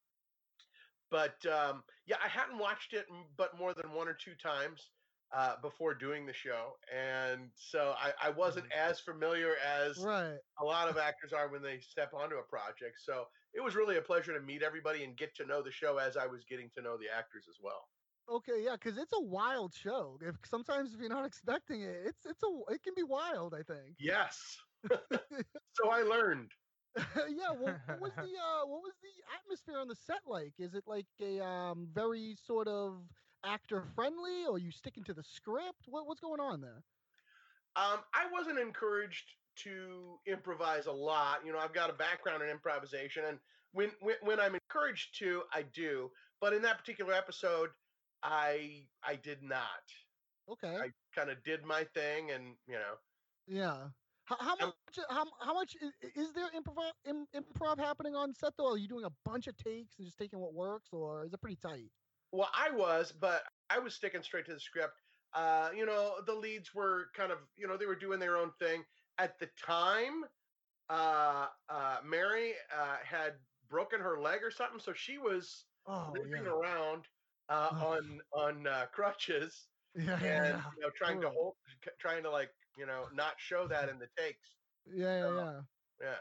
But 1.09 1.45
um, 1.45 1.83
yeah, 2.05 2.17
I 2.23 2.27
hadn't 2.29 2.57
watched 2.57 2.93
it, 2.93 3.07
but 3.37 3.57
more 3.57 3.73
than 3.73 3.91
one 3.93 4.07
or 4.07 4.13
two 4.13 4.35
times 4.35 4.91
uh, 5.31 5.57
before 5.61 5.93
doing 5.93 6.25
the 6.25 6.33
show, 6.33 6.77
and 6.91 7.51
so 7.55 7.93
I, 7.97 8.13
I 8.21 8.29
wasn't 8.31 8.71
as 8.71 8.99
familiar 9.01 9.57
as 9.57 10.07
Right. 10.07 10.41
a 10.59 10.65
lot 10.65 10.89
of 10.89 10.97
actors 10.97 11.33
are 11.33 11.49
when 11.49 11.63
they 11.63 11.79
step 11.81 12.13
onto 12.13 12.37
a 12.37 12.43
project. 12.43 12.99
So 13.01 13.27
it 13.53 13.61
was 13.61 13.75
really 13.75 13.97
a 13.97 14.03
pleasure 14.03 14.33
to 14.33 14.41
meet 14.45 14.63
everybody 14.63 15.03
and 15.05 15.17
get 15.17 15.35
to 15.35 15.45
know 15.45 15.63
the 15.63 15.71
show 15.71 15.97
as 15.97 16.17
I 16.17 16.27
was 16.27 16.45
getting 16.45 16.71
to 16.71 16.81
know 16.81 16.97
the 16.97 17.09
actors 17.09 17.47
as 17.49 17.59
well. 17.61 17.90
Okay, 18.29 18.63
yeah, 18.63 18.73
because 18.73 18.97
it's 18.97 19.13
a 19.13 19.21
wild 19.21 19.73
show. 19.73 20.17
If 20.21 20.35
sometimes 20.45 20.93
if 20.93 20.99
you're 20.99 21.09
not 21.09 21.25
expecting 21.25 21.81
it, 21.81 21.97
it's 22.05 22.25
it's 22.25 22.43
a 22.43 22.73
it 22.73 22.83
can 22.83 22.93
be 22.95 23.03
wild. 23.03 23.53
I 23.53 23.63
think. 23.63 23.95
Yes. 23.99 24.57
so 24.91 25.89
I 25.89 26.01
learned. 26.01 26.51
yeah. 26.97 27.51
Well, 27.57 27.75
what 27.87 28.01
was 28.01 28.11
the 28.15 28.23
uh, 28.23 28.65
what 28.65 28.81
was 28.83 28.93
the 29.01 29.09
atmosphere 29.43 29.79
on 29.79 29.87
the 29.87 29.95
set 29.95 30.21
like? 30.27 30.53
Is 30.59 30.73
it 30.73 30.83
like 30.87 31.07
a 31.21 31.43
um, 31.43 31.87
very 31.93 32.35
sort 32.45 32.67
of 32.67 33.01
actor 33.45 33.83
friendly, 33.95 34.45
or 34.47 34.59
you 34.59 34.71
sticking 34.71 35.03
to 35.05 35.13
the 35.13 35.23
script? 35.23 35.87
What 35.87 36.07
what's 36.07 36.19
going 36.21 36.39
on 36.39 36.61
there? 36.61 36.83
Um, 37.75 37.99
I 38.13 38.25
wasn't 38.31 38.59
encouraged 38.59 39.31
to 39.63 40.19
improvise 40.27 40.87
a 40.87 40.91
lot. 40.91 41.45
You 41.45 41.53
know, 41.53 41.59
I've 41.59 41.73
got 41.73 41.89
a 41.89 41.93
background 41.93 42.43
in 42.43 42.49
improvisation, 42.49 43.23
and 43.27 43.39
when 43.71 43.91
when, 44.01 44.15
when 44.21 44.39
I'm 44.39 44.55
encouraged 44.55 45.17
to, 45.19 45.43
I 45.53 45.63
do. 45.73 46.11
But 46.41 46.53
in 46.53 46.61
that 46.63 46.77
particular 46.77 47.13
episode, 47.13 47.69
I 48.23 48.89
I 49.03 49.15
did 49.15 49.43
not. 49.43 49.91
Okay. 50.47 50.83
I 50.83 50.91
kind 51.13 51.29
of 51.29 51.43
did 51.43 51.63
my 51.65 51.85
thing, 51.85 52.31
and 52.31 52.57
you 52.67 52.75
know, 52.75 52.97
Yeah. 53.47 53.91
How, 54.25 54.37
how 54.37 54.55
much? 54.55 54.73
How, 55.09 55.25
how 55.41 55.53
much 55.53 55.75
is, 55.75 55.93
is 56.15 56.33
there 56.33 56.49
improv 56.51 56.93
im, 57.05 57.27
improv 57.35 57.77
happening 57.79 58.15
on 58.15 58.33
set 58.33 58.55
though? 58.57 58.71
Are 58.71 58.77
you 58.77 58.87
doing 58.87 59.03
a 59.05 59.09
bunch 59.25 59.47
of 59.47 59.55
takes 59.57 59.97
and 59.97 60.05
just 60.05 60.17
taking 60.17 60.39
what 60.39 60.53
works, 60.53 60.93
or 60.93 61.25
is 61.25 61.33
it 61.33 61.41
pretty 61.41 61.57
tight? 61.57 61.91
well, 62.31 62.49
I 62.53 62.71
was, 62.71 63.11
but 63.11 63.43
I 63.69 63.79
was 63.79 63.95
sticking 63.95 64.23
straight 64.23 64.45
to 64.45 64.53
the 64.53 64.59
script. 64.59 65.01
uh, 65.33 65.71
you 65.75 65.85
know, 65.85 66.21
the 66.25 66.35
leads 66.35 66.73
were 66.73 67.09
kind 67.13 67.31
of, 67.31 67.49
you 67.55 67.67
know, 67.67 67.77
they 67.77 67.85
were 67.85 67.95
doing 67.95 68.19
their 68.19 68.37
own 68.37 68.53
thing. 68.59 68.85
At 69.17 69.39
the 69.39 69.47
time, 69.47 70.25
uh, 70.89 71.49
uh, 71.69 72.01
Mary 72.03 72.55
uh, 72.71 72.97
had 72.97 73.41
broken 73.67 74.01
her 74.01 74.19
leg 74.21 74.43
or 74.43 74.51
something, 74.51 74.79
so 74.79 74.93
she 74.93 75.17
was 75.19 75.67
Oh 75.85 76.15
limping 76.15 76.45
yeah. 76.45 76.47
around 76.47 77.09
uh, 77.51 77.69
on 77.85 78.21
on 78.33 78.67
uh, 78.67 78.87
crutches 78.87 79.67
Yeah, 79.95 80.13
and 80.15 80.23
yeah, 80.23 80.71
you 80.75 80.81
know 80.81 80.89
trying 80.95 81.19
to 81.21 81.29
hold, 81.29 81.57
trying 81.99 82.23
to 82.23 82.29
like 82.31 82.51
you 82.77 82.85
know 82.85 83.09
not 83.13 83.39
show 83.39 83.67
that 83.67 83.89
in 83.89 83.99
the 83.99 84.07
takes. 84.17 84.57
yeah, 84.85 85.19
yeah, 85.19 85.25
Uh, 85.25 85.35
yeah. 85.35 85.61
Yeah. 85.99 86.17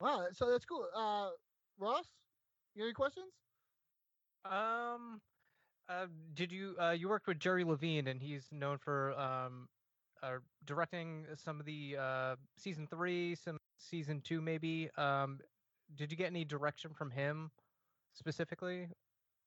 Wow, 0.00 0.28
so 0.32 0.50
that's 0.50 0.64
cool. 0.64 0.88
Uh, 0.94 1.30
Ross, 1.78 2.08
you 2.74 2.80
got 2.82 2.86
any 2.86 2.94
questions? 2.94 3.32
Um, 4.44 5.20
uh, 5.88 6.06
did 6.34 6.52
you 6.52 6.76
uh, 6.80 6.90
you 6.90 7.08
worked 7.08 7.26
with 7.28 7.38
Jerry 7.38 7.64
Levine, 7.64 8.08
and 8.08 8.20
he's 8.20 8.50
known 8.52 8.78
for 8.78 9.12
um, 9.18 9.68
uh, 10.22 10.38
directing 10.64 11.26
some 11.36 11.60
of 11.60 11.66
the 11.66 11.96
uh, 11.96 12.36
season 12.56 12.86
three, 12.88 13.34
some 13.36 13.58
season 13.78 14.20
two, 14.20 14.40
maybe. 14.40 14.90
Um, 14.96 15.40
did 15.94 16.10
you 16.10 16.16
get 16.16 16.26
any 16.26 16.44
direction 16.44 16.94
from 16.94 17.10
him 17.12 17.52
specifically? 18.12 18.88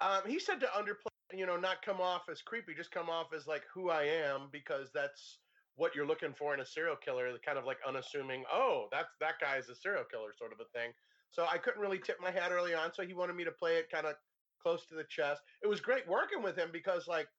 Um, 0.01 0.27
he 0.27 0.39
said 0.39 0.59
to 0.61 0.67
underplay, 0.67 1.07
you 1.31 1.45
know, 1.45 1.57
not 1.57 1.81
come 1.81 2.01
off 2.01 2.27
as 2.29 2.41
creepy, 2.41 2.73
just 2.73 2.91
come 2.91 3.09
off 3.09 3.33
as 3.33 3.47
like 3.47 3.65
who 3.73 3.89
I 3.89 4.03
am, 4.03 4.49
because 4.51 4.91
that's 4.91 5.39
what 5.75 5.95
you're 5.95 6.05
looking 6.07 6.33
for 6.33 6.53
in 6.53 6.59
a 6.59 6.65
serial 6.65 6.97
killer, 6.97 7.31
the 7.31 7.39
kind 7.39 7.57
of 7.57 7.65
like 7.65 7.79
unassuming, 7.85 8.45
oh, 8.51 8.89
that's 8.91 9.15
that 9.19 9.39
guy's 9.39 9.69
a 9.69 9.75
serial 9.75 10.05
killer 10.05 10.33
sort 10.33 10.53
of 10.53 10.59
a 10.59 10.65
thing. 10.73 10.93
So 11.29 11.45
I 11.45 11.57
couldn't 11.57 11.81
really 11.81 11.99
tip 11.99 12.19
my 12.19 12.31
hat 12.31 12.51
early 12.51 12.73
on, 12.73 12.93
so 12.93 13.05
he 13.05 13.13
wanted 13.13 13.33
me 13.35 13.45
to 13.45 13.51
play 13.53 13.77
it 13.77 13.89
kind 13.89 14.07
of 14.07 14.17
close 14.59 14.85
to 14.87 14.95
the 14.95 15.05
chest. 15.05 15.43
It 15.61 15.67
was 15.67 15.81
great 15.81 16.07
working 16.07 16.43
with 16.43 16.57
him 16.57 16.71
because 16.71 17.07
like 17.07 17.29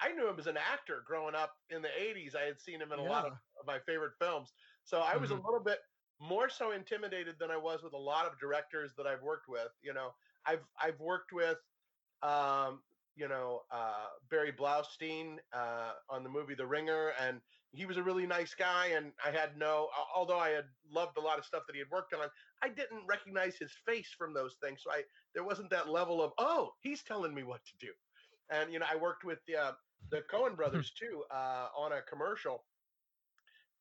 I 0.00 0.12
knew 0.12 0.28
him 0.28 0.38
as 0.38 0.46
an 0.46 0.56
actor 0.56 1.02
growing 1.02 1.34
up 1.34 1.56
in 1.70 1.82
the 1.82 2.00
80s. 2.00 2.34
I 2.34 2.42
had 2.42 2.60
seen 2.60 2.80
him 2.80 2.92
in 2.92 2.98
a 2.98 3.04
lot 3.04 3.24
of, 3.24 3.32
of 3.60 3.66
my 3.66 3.80
favorite 3.80 4.14
films. 4.18 4.52
So 4.84 5.00
I 5.00 5.16
was 5.16 5.30
Mhm. 5.30 5.32
a 5.32 5.36
little 5.36 5.62
bit 5.62 5.80
more 6.20 6.48
so 6.48 6.72
intimidated 6.72 7.38
than 7.38 7.50
I 7.50 7.56
was 7.56 7.82
with 7.82 7.92
a 7.92 7.98
lot 7.98 8.26
of 8.30 8.38
directors 8.38 8.94
that 8.96 9.06
I've 9.06 9.22
worked 9.22 9.48
with. 9.48 9.72
You 9.82 9.92
know, 9.92 10.14
I've 10.44 10.66
I've 10.78 11.00
worked 11.00 11.32
with 11.32 11.58
um, 12.22 12.80
you 13.16 13.28
know, 13.28 13.62
uh, 13.70 14.06
Barry 14.30 14.52
Blaustein 14.52 15.36
uh, 15.52 15.92
on 16.10 16.24
the 16.24 16.30
movie 16.30 16.54
The 16.54 16.66
Ringer, 16.66 17.12
and 17.20 17.40
he 17.72 17.86
was 17.86 17.96
a 17.96 18.02
really 18.02 18.26
nice 18.26 18.54
guy. 18.54 18.88
And 18.88 19.12
I 19.24 19.30
had 19.30 19.56
no, 19.56 19.88
although 20.14 20.38
I 20.38 20.50
had 20.50 20.64
loved 20.90 21.16
a 21.16 21.20
lot 21.20 21.38
of 21.38 21.44
stuff 21.44 21.62
that 21.66 21.74
he 21.74 21.78
had 21.78 21.90
worked 21.90 22.12
on, 22.12 22.28
I 22.62 22.68
didn't 22.68 23.06
recognize 23.08 23.56
his 23.56 23.72
face 23.86 24.08
from 24.16 24.34
those 24.34 24.56
things. 24.62 24.80
So 24.82 24.90
I 24.90 25.02
there 25.34 25.44
wasn't 25.44 25.70
that 25.70 25.88
level 25.88 26.22
of 26.22 26.32
oh, 26.38 26.72
he's 26.80 27.02
telling 27.02 27.34
me 27.34 27.42
what 27.44 27.60
to 27.64 27.86
do. 27.86 27.92
And 28.50 28.72
you 28.72 28.78
know, 28.78 28.86
I 28.90 28.96
worked 28.96 29.24
with 29.24 29.38
the 29.46 29.56
uh, 29.56 29.72
the 30.10 30.22
Coen 30.32 30.56
brothers 30.56 30.92
too 30.98 31.22
uh, 31.30 31.68
on 31.76 31.92
a 31.92 32.02
commercial. 32.02 32.64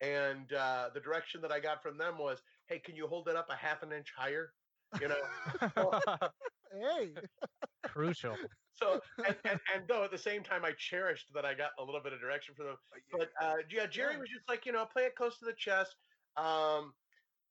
And 0.01 0.51
uh, 0.53 0.89
the 0.93 0.99
direction 0.99 1.41
that 1.41 1.51
I 1.51 1.59
got 1.59 1.81
from 1.81 1.97
them 1.97 2.17
was, 2.17 2.41
"Hey, 2.67 2.79
can 2.79 2.95
you 2.95 3.07
hold 3.07 3.27
it 3.29 3.35
up 3.35 3.47
a 3.49 3.55
half 3.55 3.83
an 3.83 3.91
inch 3.93 4.11
higher?" 4.15 4.53
You 4.99 5.07
know, 5.07 5.99
Hey, 6.73 7.11
Crucial. 7.85 8.35
so 8.73 8.99
and, 9.25 9.35
and, 9.45 9.59
and 9.73 9.83
though 9.87 10.03
at 10.03 10.11
the 10.11 10.17
same 10.17 10.43
time 10.43 10.65
I 10.65 10.71
cherished 10.77 11.27
that 11.33 11.45
I 11.45 11.53
got 11.53 11.71
a 11.79 11.83
little 11.83 12.01
bit 12.01 12.13
of 12.13 12.19
direction 12.19 12.55
from 12.55 12.67
them. 12.67 12.75
But 13.11 13.29
uh, 13.41 13.55
yeah, 13.69 13.85
Jerry 13.85 14.17
was 14.17 14.29
just 14.29 14.47
like 14.49 14.65
you 14.65 14.71
know 14.71 14.85
play 14.85 15.03
it 15.03 15.15
close 15.15 15.37
to 15.39 15.45
the 15.45 15.53
chest. 15.53 15.95
Um, 16.37 16.93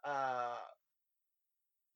uh, 0.05 0.57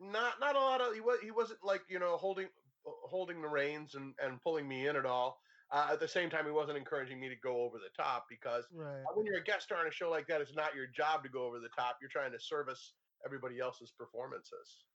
not 0.00 0.35
not 0.40 0.56
a 0.56 0.61
lot 0.61 0.80
of 0.80 0.95
he 0.95 1.00
was 1.00 1.18
he 1.23 1.30
wasn't 1.30 1.59
like 1.64 1.83
you 1.88 1.99
know 1.99 2.16
holding 2.16 2.49
holding 2.85 3.42
the 3.42 3.49
reins 3.49 3.95
and 3.95 4.14
and 4.23 4.40
pulling 4.42 4.68
me 4.68 4.87
in 4.87 4.97
at 4.97 5.06
all. 5.06 5.40
Uh, 5.73 5.88
at 5.90 5.99
the 5.99 6.06
same 6.06 6.30
time, 6.30 6.45
he 6.45 6.52
wasn't 6.52 6.78
encouraging 6.78 7.18
me 7.18 7.28
to 7.28 7.35
go 7.42 7.62
over 7.62 7.78
the 7.78 7.90
top 8.00 8.26
because 8.30 8.64
right. 8.73 9.02
when 9.14 9.26
you're 9.26 9.38
a 9.38 9.42
guest 9.42 9.64
star 9.64 9.80
on 9.80 9.88
a 9.88 9.90
show 9.90 10.09
like 10.09 10.25
that, 10.28 10.40
it's 10.40 10.54
not 10.54 10.76
your 10.76 10.87
job 10.87 11.25
to 11.25 11.28
go 11.28 11.45
over 11.45 11.59
the 11.59 11.68
top. 11.75 11.99
You're 12.00 12.11
trying 12.11 12.30
to 12.30 12.38
service 12.38 12.95
everybody 13.25 13.59
else's 13.59 13.90
performances. 13.90 14.87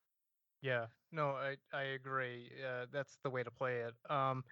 Yeah, 0.61 0.89
no, 1.11 1.31
I 1.35 1.57
I 1.73 1.83
agree. 1.83 2.61
Uh, 2.63 2.85
that's 2.89 3.17
the 3.19 3.29
way 3.29 3.43
to 3.43 3.51
play 3.51 3.81
it. 3.81 3.95
Um, 4.09 4.45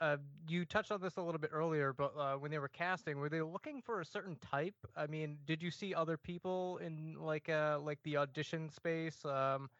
uh, 0.00 0.18
you 0.48 0.64
touched 0.66 0.90
on 0.92 1.00
this 1.00 1.16
a 1.16 1.22
little 1.22 1.38
bit 1.40 1.50
earlier, 1.52 1.92
but 1.92 2.16
uh, 2.16 2.38
when 2.38 2.50
they 2.50 2.58
were 2.58 2.68
casting, 2.68 3.18
were 3.18 3.28
they 3.28 3.42
looking 3.42 3.82
for 3.82 4.00
a 4.00 4.04
certain 4.04 4.36
type? 4.38 4.76
I 4.96 5.06
mean, 5.06 5.40
did 5.44 5.62
you 5.62 5.70
see 5.70 5.94
other 5.94 6.18
people 6.18 6.78
in 6.78 7.14
like 7.14 7.48
uh 7.48 7.78
like 7.80 8.02
the 8.02 8.16
audition 8.18 8.70
space? 8.70 9.24
Um, 9.24 9.70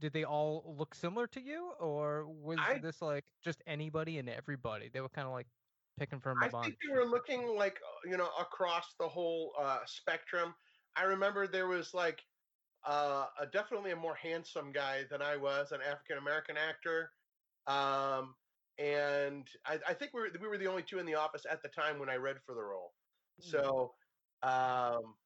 did 0.00 0.12
they 0.14 0.24
all 0.24 0.74
look 0.76 0.94
similar 0.94 1.26
to 1.28 1.40
you, 1.42 1.72
or 1.72 2.26
was 2.28 2.68
I- 2.68 2.80
this 2.80 3.02
like 3.02 3.32
just 3.42 3.62
anybody 3.66 4.18
and 4.18 4.28
everybody? 4.30 4.88
They 4.90 5.00
were 5.02 5.10
kind 5.10 5.26
of 5.28 5.32
like 5.34 5.48
picking 5.98 6.20
from 6.20 6.42
a 6.42 6.48
I 6.48 6.50
bunch. 6.50 6.74
think 6.74 6.78
they 6.82 6.92
were 6.92 7.04
looking 7.06 7.56
like 7.56 7.80
uh, 7.82 8.08
you 8.08 8.16
know 8.16 8.30
across 8.36 8.94
the 8.96 9.08
whole 9.08 9.54
uh, 9.58 9.84
spectrum. 9.86 10.54
I 10.96 11.04
remember 11.04 11.46
there 11.46 11.68
was 11.68 11.92
like 11.94 12.24
uh, 12.84 13.26
a 13.38 13.46
definitely 13.46 13.90
a 13.92 13.96
more 13.96 14.14
handsome 14.14 14.72
guy 14.72 15.04
than 15.10 15.22
I 15.22 15.36
was, 15.36 15.72
an 15.72 15.80
African 15.82 16.18
American 16.18 16.56
actor, 16.56 17.12
um, 17.66 18.36
and 18.78 19.48
I, 19.64 19.78
I 19.88 19.94
think 19.94 20.12
we 20.14 20.20
were 20.22 20.30
we 20.40 20.48
were 20.48 20.58
the 20.58 20.66
only 20.66 20.82
two 20.82 20.98
in 20.98 21.06
the 21.06 21.14
office 21.14 21.44
at 21.48 21.62
the 21.62 21.68
time 21.68 21.98
when 21.98 22.08
I 22.08 22.16
read 22.16 22.36
for 22.44 22.54
the 22.54 22.62
role. 22.62 22.94
Hmm. 23.42 23.48
So 23.50 23.94
um, 24.42 25.16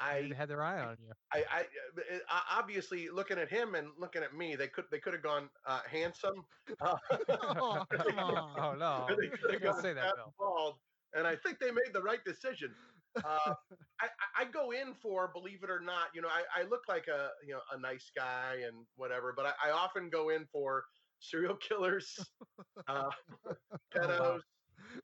I, 0.00 0.22
they 0.30 0.34
had 0.34 0.48
their 0.48 0.62
eye 0.62 0.80
on 0.80 0.96
you. 1.00 1.12
I, 1.32 1.44
I, 1.50 1.60
uh, 1.60 2.16
uh, 2.30 2.40
obviously 2.50 3.08
looking 3.10 3.38
at 3.38 3.50
him 3.50 3.74
and 3.74 3.88
looking 3.98 4.22
at 4.22 4.34
me, 4.34 4.56
they 4.56 4.68
could 4.68 4.86
they 4.90 4.98
could 4.98 5.12
have 5.12 5.22
gone 5.22 5.50
uh, 5.66 5.82
handsome. 5.86 6.46
Uh, 6.80 6.96
Oh, 7.28 7.84
come 7.90 8.18
on. 8.18 8.58
oh 8.58 8.74
no! 8.74 9.06
they 9.20 9.28
could 9.28 9.52
have 9.52 9.62
gone 9.62 9.82
say 9.82 9.92
that, 9.92 10.14
Bill. 10.16 10.34
bald, 10.38 10.78
and 11.14 11.26
I 11.26 11.36
think 11.36 11.58
they 11.58 11.70
made 11.70 11.92
the 11.92 12.02
right 12.02 12.24
decision. 12.24 12.74
Uh, 13.16 13.54
I, 14.00 14.08
I- 14.38 14.44
go 14.46 14.70
in 14.72 14.94
for, 14.94 15.28
believe 15.32 15.62
it 15.62 15.70
or 15.70 15.80
not, 15.80 16.14
you 16.14 16.20
know, 16.22 16.28
I, 16.28 16.44
I 16.54 16.62
look 16.62 16.88
like 16.88 17.06
a 17.08 17.32
you 17.44 17.52
know 17.52 17.62
a 17.70 17.78
nice 17.78 18.10
guy 18.14 18.56
and 18.66 18.86
whatever, 18.96 19.32
but 19.32 19.46
I, 19.46 19.68
I 19.68 19.70
often 19.70 20.10
go 20.10 20.30
in 20.30 20.46
for 20.46 20.84
serial 21.18 21.56
killers, 21.68 22.18
uh, 22.86 23.10
pedos. 23.94 24.42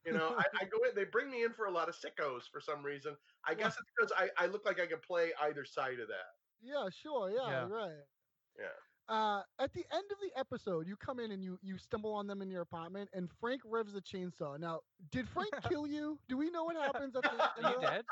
You 0.05 0.13
know, 0.13 0.35
I, 0.39 0.45
I 0.61 0.65
go 0.65 0.83
in. 0.89 0.95
They 0.95 1.05
bring 1.05 1.31
me 1.31 1.45
in 1.45 1.53
for 1.53 1.67
a 1.67 1.71
lot 1.71 1.89
of 1.89 1.95
sickos 1.97 2.43
for 2.51 2.61
some 2.61 2.85
reason. 2.85 3.17
I 3.45 3.55
guess 3.55 3.77
it's 3.79 3.91
because 3.97 4.13
I, 4.17 4.31
I 4.37 4.47
look 4.47 4.65
like 4.65 4.81
I 4.81 4.87
can 4.87 5.01
play 5.01 5.33
either 5.41 5.65
side 5.65 6.01
of 6.01 6.09
that. 6.09 6.27
Yeah, 6.61 6.89
sure. 6.91 7.31
Yeah, 7.31 7.51
Yeah. 7.51 7.69
right. 7.69 8.05
Yeah. 8.59 8.73
Uh, 9.09 9.43
at 9.61 9.73
the 9.73 9.85
end 9.93 10.05
of 10.11 10.19
the 10.21 10.37
episode, 10.39 10.89
you 10.89 10.97
come 10.97 11.21
in 11.21 11.31
and 11.31 11.43
you 11.43 11.59
you 11.63 11.79
stumble 11.79 12.13
on 12.13 12.27
them 12.27 12.43
in 12.43 12.51
your 12.51 12.63
apartment, 12.63 13.09
and 13.13 13.31
Frank 13.41 13.61
revs 13.65 13.93
the 13.93 14.01
chainsaw. 14.01 14.59
Now, 14.59 14.81
did 15.13 15.29
Frank 15.29 15.51
kill 15.69 15.87
you? 15.87 16.19
Do 16.29 16.37
we 16.37 16.51
know 16.51 16.65
what 16.65 16.77
happens 16.77 17.15
at 17.15 17.23
the 17.23 17.31
end 17.57 17.65
Are 17.65 17.71
you 17.73 17.81
that? 17.83 17.91
dead? 17.93 18.05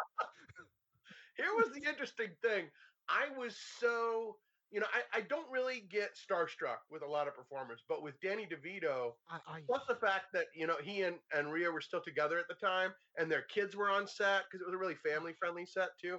Here 1.36 1.46
was 1.56 1.70
the 1.74 1.88
interesting 1.88 2.28
thing. 2.42 2.66
I 3.08 3.26
was 3.36 3.56
so, 3.80 4.36
you 4.70 4.78
know, 4.78 4.86
I, 4.94 5.18
I 5.18 5.20
don't 5.22 5.50
really 5.50 5.80
get 5.90 6.10
starstruck 6.14 6.78
with 6.90 7.02
a 7.02 7.06
lot 7.06 7.26
of 7.26 7.34
performers, 7.34 7.82
but 7.88 8.02
with 8.02 8.14
Danny 8.20 8.46
DeVito, 8.46 9.14
I, 9.28 9.38
I, 9.48 9.60
plus 9.66 9.82
the 9.88 9.96
fact 9.96 10.26
that 10.32 10.44
you 10.54 10.66
know 10.68 10.76
he 10.82 11.02
and 11.02 11.16
and 11.36 11.52
Rhea 11.52 11.70
were 11.72 11.80
still 11.80 12.00
together 12.02 12.38
at 12.38 12.46
the 12.48 12.54
time, 12.54 12.92
and 13.18 13.30
their 13.30 13.42
kids 13.42 13.74
were 13.74 13.90
on 13.90 14.06
set 14.06 14.44
because 14.44 14.62
it 14.62 14.66
was 14.66 14.74
a 14.74 14.78
really 14.78 14.94
family 14.94 15.32
friendly 15.38 15.66
set 15.66 15.88
too. 16.00 16.18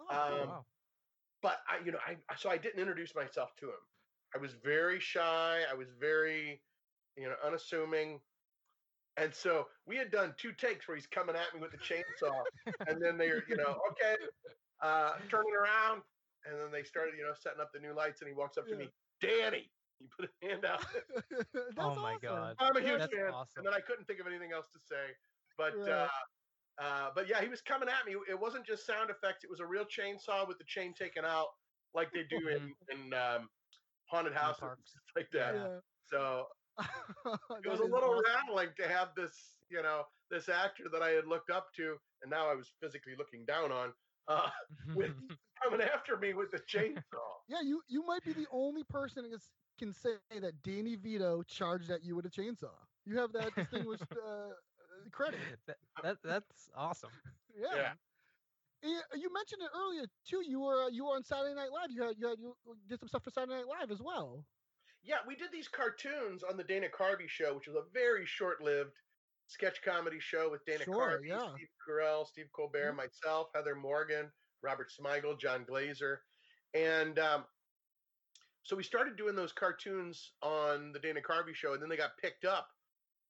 oh, 0.00 0.06
Oh, 0.10 0.42
Um, 0.42 0.48
wow. 0.48 0.64
But 1.42 1.58
I, 1.68 1.84
you 1.84 1.92
know, 1.92 1.98
I 2.06 2.16
so 2.36 2.48
I 2.50 2.56
didn't 2.56 2.80
introduce 2.80 3.14
myself 3.14 3.50
to 3.60 3.66
him. 3.66 3.82
I 4.34 4.38
was 4.38 4.54
very 4.54 5.00
shy. 5.00 5.62
I 5.62 5.74
was 5.74 5.90
very, 5.90 6.62
you 7.16 7.28
know, 7.28 7.36
unassuming. 7.42 8.22
And 9.16 9.34
so 9.34 9.70
we 9.86 9.96
had 9.96 10.10
done 10.10 10.34
two 10.36 10.52
takes 10.52 10.86
where 10.86 10.96
he's 10.96 11.06
coming 11.06 11.36
at 11.36 11.54
me 11.54 11.60
with 11.60 11.72
the 11.72 11.78
chainsaw, 11.78 12.46
and 12.86 13.02
then 13.02 13.16
they're, 13.16 13.48
you 13.48 13.56
know, 13.56 13.80
okay, 13.90 14.16
uh, 14.80 15.20
turning 15.28 15.54
around, 15.54 16.02
and 16.44 16.60
then 16.60 16.70
they 16.70 16.84
started, 16.84 17.16
you 17.16 17.24
know, 17.24 17.32
setting 17.34 17.60
up 17.60 17.72
the 17.72 17.80
new 17.80 17.94
lights, 17.94 18.20
and 18.20 18.28
he 18.28 18.34
walks 18.34 18.58
up 18.58 18.66
to 18.68 18.76
Yeah. 18.76 18.84
me, 18.86 18.92
Danny. 19.20 19.72
He 19.98 20.06
put 20.08 20.26
a 20.42 20.46
hand 20.46 20.66
out. 20.66 20.84
That's 21.54 21.78
Oh 21.78 21.94
my 21.96 22.14
awesome. 22.14 22.18
God. 22.18 22.56
I'm 22.58 22.76
a 22.76 22.80
huge 22.80 22.98
That's 22.98 23.12
fan, 23.12 23.30
awesome. 23.32 23.60
and 23.60 23.66
then 23.66 23.74
I 23.74 23.80
couldn't 23.80 24.04
think 24.04 24.20
of 24.20 24.26
anything 24.26 24.52
else 24.52 24.70
to 24.72 24.78
say. 24.78 25.14
But 25.56 25.74
Right. 25.78 25.90
uh, 25.90 26.10
uh, 26.78 27.10
but 27.14 27.28
yeah, 27.28 27.40
he 27.40 27.48
was 27.48 27.62
coming 27.62 27.88
at 27.88 28.04
me. 28.04 28.16
It 28.28 28.38
wasn't 28.38 28.66
just 28.66 28.84
sound 28.84 29.08
effects; 29.10 29.44
it 29.44 29.50
was 29.50 29.60
a 29.60 29.66
real 29.66 29.86
chainsaw 29.86 30.46
with 30.46 30.58
the 30.58 30.64
chain 30.64 30.92
taken 30.92 31.24
out, 31.24 31.48
like 31.94 32.12
they 32.12 32.24
do 32.24 32.48
in 32.48 32.74
in 32.90 33.14
um, 33.14 33.48
haunted 34.06 34.34
houses 34.34 34.62
and 34.62 34.68
parks. 34.68 34.90
stuff 34.90 35.02
like 35.16 35.30
that. 35.32 35.54
Yeah. 35.54 35.78
So 36.08 36.44
it 37.64 37.68
was 37.68 37.80
a 37.80 37.84
little 37.84 38.10
awesome. 38.10 38.22
rattling 38.26 38.68
to 38.78 38.86
have 38.88 39.08
this, 39.16 39.32
you 39.70 39.82
know, 39.82 40.02
this 40.30 40.48
actor 40.48 40.84
that 40.92 41.02
I 41.02 41.10
had 41.10 41.26
looked 41.26 41.50
up 41.50 41.66
to, 41.76 41.96
and 42.22 42.30
now 42.30 42.48
I 42.48 42.54
was 42.54 42.70
physically 42.80 43.14
looking 43.18 43.44
down 43.44 43.72
on, 43.72 43.92
uh, 44.28 44.48
with 44.94 45.10
coming 45.62 45.80
after 45.80 46.16
me 46.16 46.32
with 46.34 46.50
the 46.52 46.60
chainsaw. 46.60 47.30
Yeah, 47.48 47.60
you 47.64 47.80
you 47.88 48.04
might 48.06 48.24
be 48.24 48.32
the 48.32 48.46
only 48.52 48.84
person 48.84 49.24
that 49.24 49.34
is- 49.34 49.50
can 49.78 49.92
say 49.92 50.14
that 50.40 50.62
Danny 50.62 50.96
Vito 50.96 51.42
charged 51.42 51.90
at 51.90 52.02
you 52.04 52.14
with 52.16 52.24
a 52.26 52.30
chainsaw. 52.30 52.72
You 53.04 53.18
have 53.18 53.32
that 53.32 53.54
distinguished 53.54 54.04
uh, 54.12 54.52
credit. 55.12 55.40
that, 55.66 55.76
that 56.02 56.16
that's 56.24 56.70
awesome. 56.76 57.10
Yeah. 57.54 57.78
Eh, 57.78 57.88
You 58.82 59.32
mentioned 59.32 59.62
it 59.62 59.70
earlier 59.74 60.06
too. 60.28 60.42
You 60.46 60.60
were 60.60 60.90
you 60.90 61.04
were 61.06 61.16
on 61.16 61.24
Saturday 61.24 61.54
Night 61.54 61.70
Live. 61.72 61.90
You 61.90 62.02
had 62.02 62.16
you 62.18 62.28
had 62.28 62.38
you 62.38 62.56
did 62.88 63.00
some 63.00 63.08
stuff 63.08 63.24
for 63.24 63.30
Saturday 63.30 63.54
Night 63.54 63.66
Live 63.66 63.90
as 63.90 64.00
well. 64.00 64.44
Yeah, 65.02 65.18
we 65.26 65.36
did 65.36 65.52
these 65.52 65.68
cartoons 65.68 66.42
on 66.42 66.56
the 66.56 66.64
Dana 66.64 66.88
Carvey 66.88 67.28
show, 67.28 67.54
which 67.54 67.68
was 67.68 67.76
a 67.76 67.88
very 67.92 68.26
short-lived 68.26 68.98
sketch 69.46 69.80
comedy 69.84 70.18
show 70.18 70.50
with 70.50 70.64
Dana 70.64 70.84
Sure, 70.84 71.20
Carvey, 71.20 71.28
yeah. 71.28 71.54
Steve 71.54 71.68
Carell, 71.88 72.26
Steve 72.26 72.50
Colbert, 72.52 72.92
Mhm. 72.92 72.96
myself, 72.96 73.48
Heather 73.54 73.76
Morgan, 73.76 74.32
Robert 74.62 74.90
Smigel, 74.90 75.38
Jon 75.38 75.64
Glaser, 75.64 76.24
and 76.74 77.18
um, 77.20 77.44
so 78.64 78.74
we 78.74 78.82
started 78.82 79.16
doing 79.16 79.36
those 79.36 79.52
cartoons 79.52 80.32
on 80.42 80.90
the 80.92 80.98
Dana 80.98 81.20
Carvey 81.22 81.54
show, 81.54 81.72
and 81.74 81.80
then 81.82 81.88
they 81.88 81.96
got 81.96 82.18
picked 82.18 82.44
up 82.44 82.68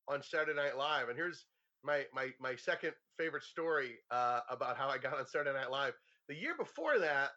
on 0.09 0.23
Saturday 0.23 0.55
Night 0.55 0.79
Live. 0.79 1.11
And 1.11 1.19
here's 1.19 1.47
my 1.87 2.05
my 2.12 2.31
my 2.40 2.57
second 2.57 2.92
favorite 3.18 3.44
story 3.44 3.99
uh, 4.11 4.40
about 4.51 4.77
how 4.77 4.88
I 4.88 4.99
got 4.99 5.18
on 5.18 5.27
Saturday 5.27 5.53
Night 5.53 5.70
Live. 5.70 5.94
The 6.29 6.35
year 6.35 6.55
before 6.59 6.99
that, 6.99 7.31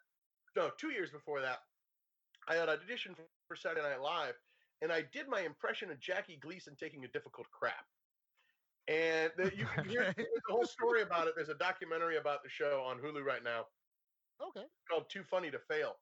no, 0.55 0.71
two 0.77 0.89
years 0.89 1.12
before 1.12 1.41
that, 1.41 1.59
I 2.47 2.55
had 2.55 2.69
auditioned 2.69 3.15
for- 3.15 3.29
for 3.47 3.55
Saturday 3.55 3.81
Night 3.81 4.01
Live, 4.01 4.35
and 4.81 4.91
I 4.91 5.01
did 5.01 5.27
my 5.27 5.41
impression 5.41 5.89
of 5.91 5.99
Jackie 5.99 6.38
Gleason 6.38 6.75
taking 6.75 7.03
a 7.05 7.07
difficult 7.07 7.47
crap. 7.51 7.85
And 8.88 9.31
the, 9.38 9.51
you 9.55 9.65
can 9.65 9.85
hear 9.85 10.13
there's 10.17 10.27
whole 10.49 10.65
story 10.65 11.01
about 11.01 11.27
it. 11.27 11.33
There's 11.35 11.49
a 11.49 11.55
documentary 11.55 12.17
about 12.17 12.43
the 12.43 12.49
show 12.49 12.83
on 12.85 12.99
Hulu 12.99 13.23
right 13.23 13.43
now 13.43 13.65
Okay. 14.41 14.65
called 14.89 15.05
Too 15.09 15.23
Funny 15.23 15.51
to 15.51 15.59
Fail. 15.59 15.95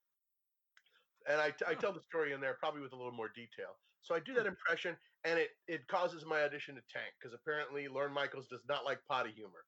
And 1.29 1.41
i 1.41 1.51
tell 1.73 1.91
the 1.91 2.01
story 2.01 2.33
in 2.33 2.39
there 2.39 2.55
probably 2.59 2.81
with 2.81 2.93
a 2.93 2.95
little 2.95 3.11
more 3.11 3.29
detail. 3.35 3.75
So 4.01 4.15
I 4.15 4.19
do 4.19 4.33
that 4.35 4.45
impression, 4.45 4.95
and 5.27 5.39
it, 5.39 5.49
it 5.67 5.87
causes 5.87 6.25
my 6.25 6.43
audition 6.43 6.75
to 6.75 6.81
tank 6.91 7.13
because 7.19 7.33
apparently 7.33 7.87
Lorne 7.87 8.13
Michaels 8.13 8.47
does 8.47 8.63
not 8.67 8.85
like 8.85 8.99
potty 9.09 9.31
humor 9.35 9.63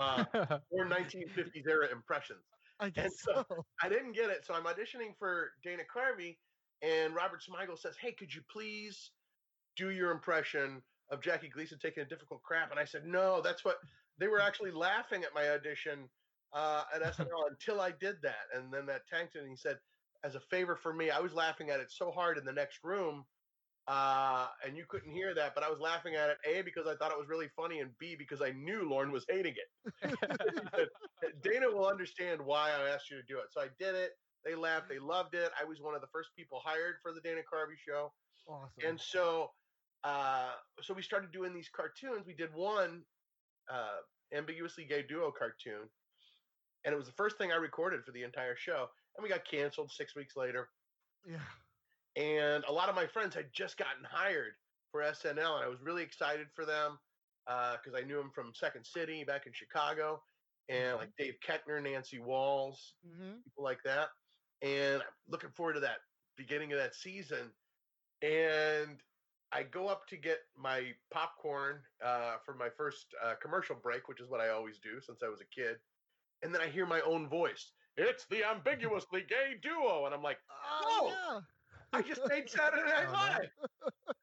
uh, 0.00 0.24
or 0.70 0.86
1950s 0.86 1.66
era 1.68 1.88
impressions. 1.92 2.44
I 2.80 2.90
guess 2.90 3.12
so- 3.22 3.44
so. 3.48 3.64
I 3.82 3.88
didn't 3.88 4.12
get 4.12 4.30
it. 4.30 4.44
So 4.44 4.54
I'm 4.54 4.64
auditioning 4.64 5.16
for 5.18 5.50
Dana 5.62 5.82
Carvey, 5.94 6.36
and 6.82 7.14
Robert 7.14 7.40
Smigel 7.42 7.78
says, 7.78 7.96
Hey, 8.00 8.12
could 8.12 8.34
you 8.34 8.42
please 8.52 9.12
do 9.76 9.90
your 9.90 10.10
impression 10.10 10.82
of 11.10 11.20
Jackie 11.22 11.48
Gleason 11.48 11.78
taking 11.80 12.02
a 12.02 12.06
difficult 12.06 12.42
crap? 12.42 12.70
And 12.70 12.80
I 12.80 12.84
said, 12.84 13.04
No, 13.04 13.40
that's 13.42 13.64
what 13.64 13.76
they 14.18 14.26
were 14.28 14.40
actually 14.48 14.72
laughing 14.72 15.22
at 15.22 15.34
my 15.34 15.50
audition 15.50 16.08
uh, 16.52 16.82
at 16.94 17.02
SNL 17.02 17.28
until 17.50 17.80
I 17.80 17.92
did 18.00 18.16
that. 18.22 18.46
And 18.54 18.72
then 18.72 18.86
that 18.86 19.02
tanked 19.08 19.36
it. 19.36 19.40
And 19.42 19.48
he 19.50 19.56
said, 19.56 19.76
As 20.24 20.34
a 20.34 20.40
favor 20.50 20.76
for 20.76 20.92
me, 20.92 21.10
I 21.10 21.20
was 21.20 21.32
laughing 21.32 21.70
at 21.70 21.80
it 21.80 21.90
so 21.90 22.10
hard 22.10 22.38
in 22.38 22.44
the 22.44 22.52
next 22.52 22.80
room. 22.82 23.24
Uh, 23.86 24.46
and 24.66 24.76
you 24.76 24.84
couldn't 24.88 25.12
hear 25.12 25.34
that, 25.34 25.54
but 25.54 25.62
I 25.62 25.68
was 25.68 25.78
laughing 25.78 26.14
at 26.14 26.30
it 26.30 26.38
A 26.46 26.62
because 26.62 26.86
I 26.86 26.94
thought 26.96 27.12
it 27.12 27.18
was 27.18 27.28
really 27.28 27.48
funny, 27.54 27.80
and 27.80 27.90
B 27.98 28.16
because 28.18 28.40
I 28.40 28.50
knew 28.52 28.88
Lorne 28.88 29.12
was 29.12 29.26
hating 29.28 29.54
it. 29.56 30.18
Dana 31.42 31.66
will 31.70 31.86
understand 31.86 32.40
why 32.40 32.70
I 32.70 32.88
asked 32.94 33.10
you 33.10 33.18
to 33.18 33.22
do 33.28 33.38
it. 33.38 33.46
So 33.50 33.60
I 33.60 33.66
did 33.78 33.94
it. 33.94 34.12
They 34.44 34.54
laughed. 34.54 34.88
They 34.88 34.98
loved 34.98 35.34
it. 35.34 35.50
I 35.60 35.64
was 35.64 35.80
one 35.82 35.94
of 35.94 36.00
the 36.00 36.06
first 36.12 36.30
people 36.36 36.60
hired 36.64 36.96
for 37.02 37.12
the 37.12 37.20
Dana 37.20 37.40
Carvey 37.40 37.76
show. 37.76 38.12
Awesome. 38.48 38.70
And 38.86 39.00
so, 39.00 39.50
uh, 40.02 40.52
so 40.82 40.94
we 40.94 41.02
started 41.02 41.30
doing 41.32 41.52
these 41.54 41.68
cartoons. 41.74 42.26
We 42.26 42.34
did 42.34 42.54
one 42.54 43.02
uh, 43.70 44.00
ambiguously 44.34 44.84
gay 44.86 45.02
duo 45.06 45.30
cartoon, 45.30 45.88
and 46.84 46.94
it 46.94 46.96
was 46.96 47.06
the 47.06 47.12
first 47.12 47.36
thing 47.36 47.52
I 47.52 47.56
recorded 47.56 48.02
for 48.04 48.12
the 48.12 48.22
entire 48.22 48.56
show. 48.56 48.88
And 49.16 49.22
we 49.22 49.28
got 49.28 49.44
canceled 49.44 49.90
six 49.92 50.16
weeks 50.16 50.36
later. 50.36 50.68
yeah. 51.28 51.36
And 52.16 52.64
a 52.64 52.72
lot 52.72 52.88
of 52.88 52.94
my 52.94 53.06
friends 53.06 53.34
had 53.34 53.52
just 53.52 53.76
gotten 53.76 54.04
hired 54.04 54.52
for 54.90 55.00
SNL, 55.02 55.56
and 55.56 55.64
I 55.64 55.68
was 55.68 55.80
really 55.82 56.02
excited 56.02 56.46
for 56.54 56.64
them 56.64 56.98
because 57.46 57.94
I 57.94 58.02
knew 58.06 58.16
them 58.16 58.30
from 58.34 58.54
Second 58.54 58.86
City 58.86 59.24
back 59.24 59.46
in 59.46 59.52
Chicago, 59.52 60.22
and 60.68 60.96
like 60.96 61.10
Dave 61.18 61.34
Koechner, 61.46 61.82
Nancy 61.82 62.18
Walls, 62.20 62.94
Mm-hmm. 63.06 63.40
people 63.44 63.64
like 63.64 63.82
that. 63.84 64.08
And 64.62 65.02
I'm 65.02 65.08
looking 65.28 65.50
forward 65.50 65.74
to 65.74 65.80
that 65.80 65.98
beginning 66.36 66.72
of 66.72 66.78
that 66.78 66.94
season. 66.94 67.50
And 68.22 69.02
I 69.52 69.62
go 69.64 69.88
up 69.88 70.06
to 70.08 70.16
get 70.16 70.38
my 70.56 70.92
popcorn 71.12 71.82
uh, 72.04 72.36
for 72.44 72.54
my 72.54 72.68
first 72.76 73.06
uh, 73.22 73.34
commercial 73.42 73.76
break, 73.76 74.08
which 74.08 74.20
is 74.20 74.28
what 74.28 74.40
I 74.40 74.48
always 74.48 74.78
do 74.78 75.00
since 75.00 75.22
I 75.22 75.28
was 75.28 75.40
a 75.40 75.44
kid. 75.60 75.76
And 76.42 76.54
then 76.54 76.62
I 76.62 76.68
hear 76.68 76.86
my 76.86 77.00
own 77.02 77.28
voice. 77.28 77.72
It's 77.96 78.26
the 78.26 78.44
ambiguously 78.50 79.22
gay 79.28 79.54
duo, 79.60 80.06
and 80.06 80.14
I'm 80.14 80.22
like, 80.22 80.38
Oh, 80.50 80.86
Oh, 80.90 81.08
yeah. 81.34 81.40
I 81.94 82.02
just 82.02 82.20
made 82.28 82.48
Saturday 82.50 82.82
Night. 82.90 83.10
Live. 83.12 83.48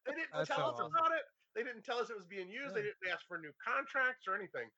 They 0.05 0.13
didn't 0.13 0.27
That's 0.33 0.47
tell 0.47 0.57
so 0.57 0.63
us 0.65 0.73
awesome. 0.79 0.91
about 0.97 1.11
it. 1.11 1.23
They 1.55 1.63
didn't 1.63 1.83
tell 1.83 1.97
us 1.97 2.09
it 2.09 2.15
was 2.15 2.25
being 2.29 2.49
used. 2.49 2.75
They 2.75 2.81
didn't 2.81 3.11
ask 3.11 3.21
for 3.27 3.37
new 3.37 3.51
contracts 3.65 4.25
or 4.27 4.35
anything. 4.35 4.69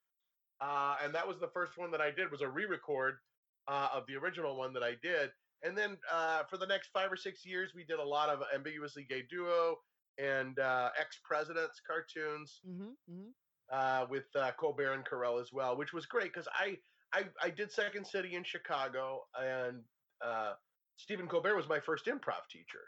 Uh, 0.62 0.96
and 1.04 1.14
that 1.14 1.28
was 1.28 1.40
the 1.40 1.50
first 1.54 1.78
one 1.78 1.92
that 1.92 2.02
I 2.02 2.12
did 2.12 2.32
was 2.32 2.42
a 2.42 2.48
re-record 2.50 3.16
uh, 3.68 3.90
of 3.94 4.04
the 4.08 4.16
original 4.16 4.58
one 4.58 4.74
that 4.74 4.84
I 4.84 4.94
did. 5.02 5.30
And 5.64 5.78
then 5.78 5.98
uh, 6.12 6.44
for 6.50 6.58
the 6.58 6.66
next 6.68 6.90
five 6.94 7.12
or 7.12 7.16
six 7.16 7.46
years, 7.46 7.72
we 7.76 7.86
did 7.86 8.00
a 8.00 8.04
lot 8.04 8.30
of 8.30 8.40
ambiguously 8.54 9.06
gay 9.10 9.24
duo 9.30 9.76
and 10.18 10.58
uh, 10.60 10.90
ex-presidents 11.00 11.82
cartoons 11.88 12.60
Mm-hmm. 12.68 12.84
Mm-hmm. 13.12 13.30
uh, 13.72 14.06
with 14.10 14.26
uh, 14.36 14.52
Colbert 14.60 14.94
and 14.94 15.06
Carell 15.06 15.40
as 15.42 15.50
well, 15.54 15.78
which 15.78 15.94
was 15.94 16.06
great 16.06 16.34
because 16.34 16.48
I, 16.54 16.78
I 17.14 17.24
I 17.42 17.50
did 17.50 17.72
Second 17.72 18.06
City 18.06 18.36
in 18.36 18.44
Chicago, 18.44 19.22
and 19.40 19.84
uh, 20.26 20.54
Stephen 21.04 21.28
Colbert 21.28 21.58
was 21.58 21.68
my 21.68 21.82
first 21.82 22.06
improv 22.06 22.48
teacher. 22.50 22.80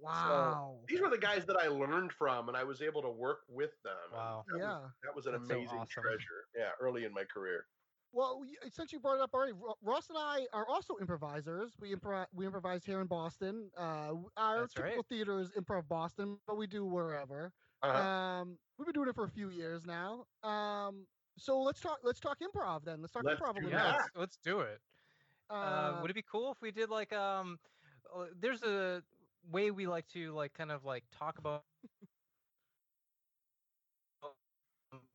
Wow. 0.00 0.80
These 0.88 1.00
were 1.00 1.08
the 1.08 1.16
guys 1.18 1.46
that 1.46 1.56
I 1.56 1.68
learned 1.68 2.10
from, 2.12 2.48
and 2.48 2.56
I 2.56 2.64
was 2.64 2.82
able 2.82 3.00
to 3.02 3.08
work 3.10 3.42
with 3.48 3.70
them. 3.84 3.94
Wow. 4.12 4.44
that 4.48 4.54
was- 4.54 4.60
Yeah. 4.60 4.88
that 5.04 5.14
was 5.14 5.26
an 5.26 5.34
That's 5.34 5.46
so 5.46 5.54
amazing 5.54 5.78
awesome. 5.78 6.02
treasure. 6.02 6.48
Yeah, 6.52 6.72
early 6.80 7.04
in 7.04 7.12
my 7.14 7.22
career. 7.24 7.68
Well, 8.10 8.44
since 8.70 8.92
you 8.92 8.98
brought 8.98 9.16
it 9.16 9.20
up 9.20 9.32
already, 9.34 9.52
Ross 9.82 10.08
and 10.08 10.18
I 10.18 10.48
are 10.52 10.66
also 10.68 10.96
improvisers. 10.98 11.76
We 11.78 11.94
improv 11.94 12.26
we 12.32 12.44
improvise 12.44 12.84
here 12.84 13.00
in 13.00 13.06
Boston. 13.06 13.70
Uh, 13.76 14.14
our 14.36 14.60
That's 14.62 14.74
typical 14.74 14.96
right. 14.98 15.06
theater 15.08 15.38
is 15.40 15.50
Improv 15.52 15.86
Boston, 15.88 16.40
but 16.46 16.56
we 16.56 16.66
do 16.66 16.84
wherever. 16.84 17.52
Uh-huh. 17.82 17.98
Um, 17.98 18.58
we've 18.78 18.86
been 18.86 18.94
doing 18.94 19.08
it 19.08 19.14
for 19.14 19.24
a 19.24 19.28
few 19.30 19.50
years 19.50 19.84
now. 19.86 20.26
Um, 20.42 21.06
so 21.38 21.60
let's 21.60 21.80
talk. 21.80 21.98
Let's 22.04 22.20
talk 22.20 22.38
improv 22.40 22.84
then. 22.84 23.00
Let's 23.00 23.12
talk 23.12 23.24
Let's 23.24 23.40
improv 23.40 23.50
a 23.52 23.54
little 23.54 23.70
Yeah, 23.70 23.92
bit. 23.92 23.96
let's, 23.96 24.10
let's 24.16 24.36
do 24.38 24.60
it. 24.60 24.80
Uh, 25.60 25.94
Uh, 25.94 26.00
would 26.00 26.10
it 26.10 26.14
be 26.14 26.22
cool 26.22 26.52
if 26.52 26.60
we 26.60 26.70
did 26.70 26.90
like 26.90 27.12
um? 27.12 27.58
uh, 28.14 28.26
There's 28.34 28.62
a 28.62 29.02
way 29.50 29.70
we 29.70 29.86
like 29.86 30.06
to 30.08 30.32
like 30.32 30.54
kind 30.54 30.70
of 30.72 30.84
like 30.84 31.04
talk 31.10 31.38
about 31.38 31.64
um, 32.12 32.18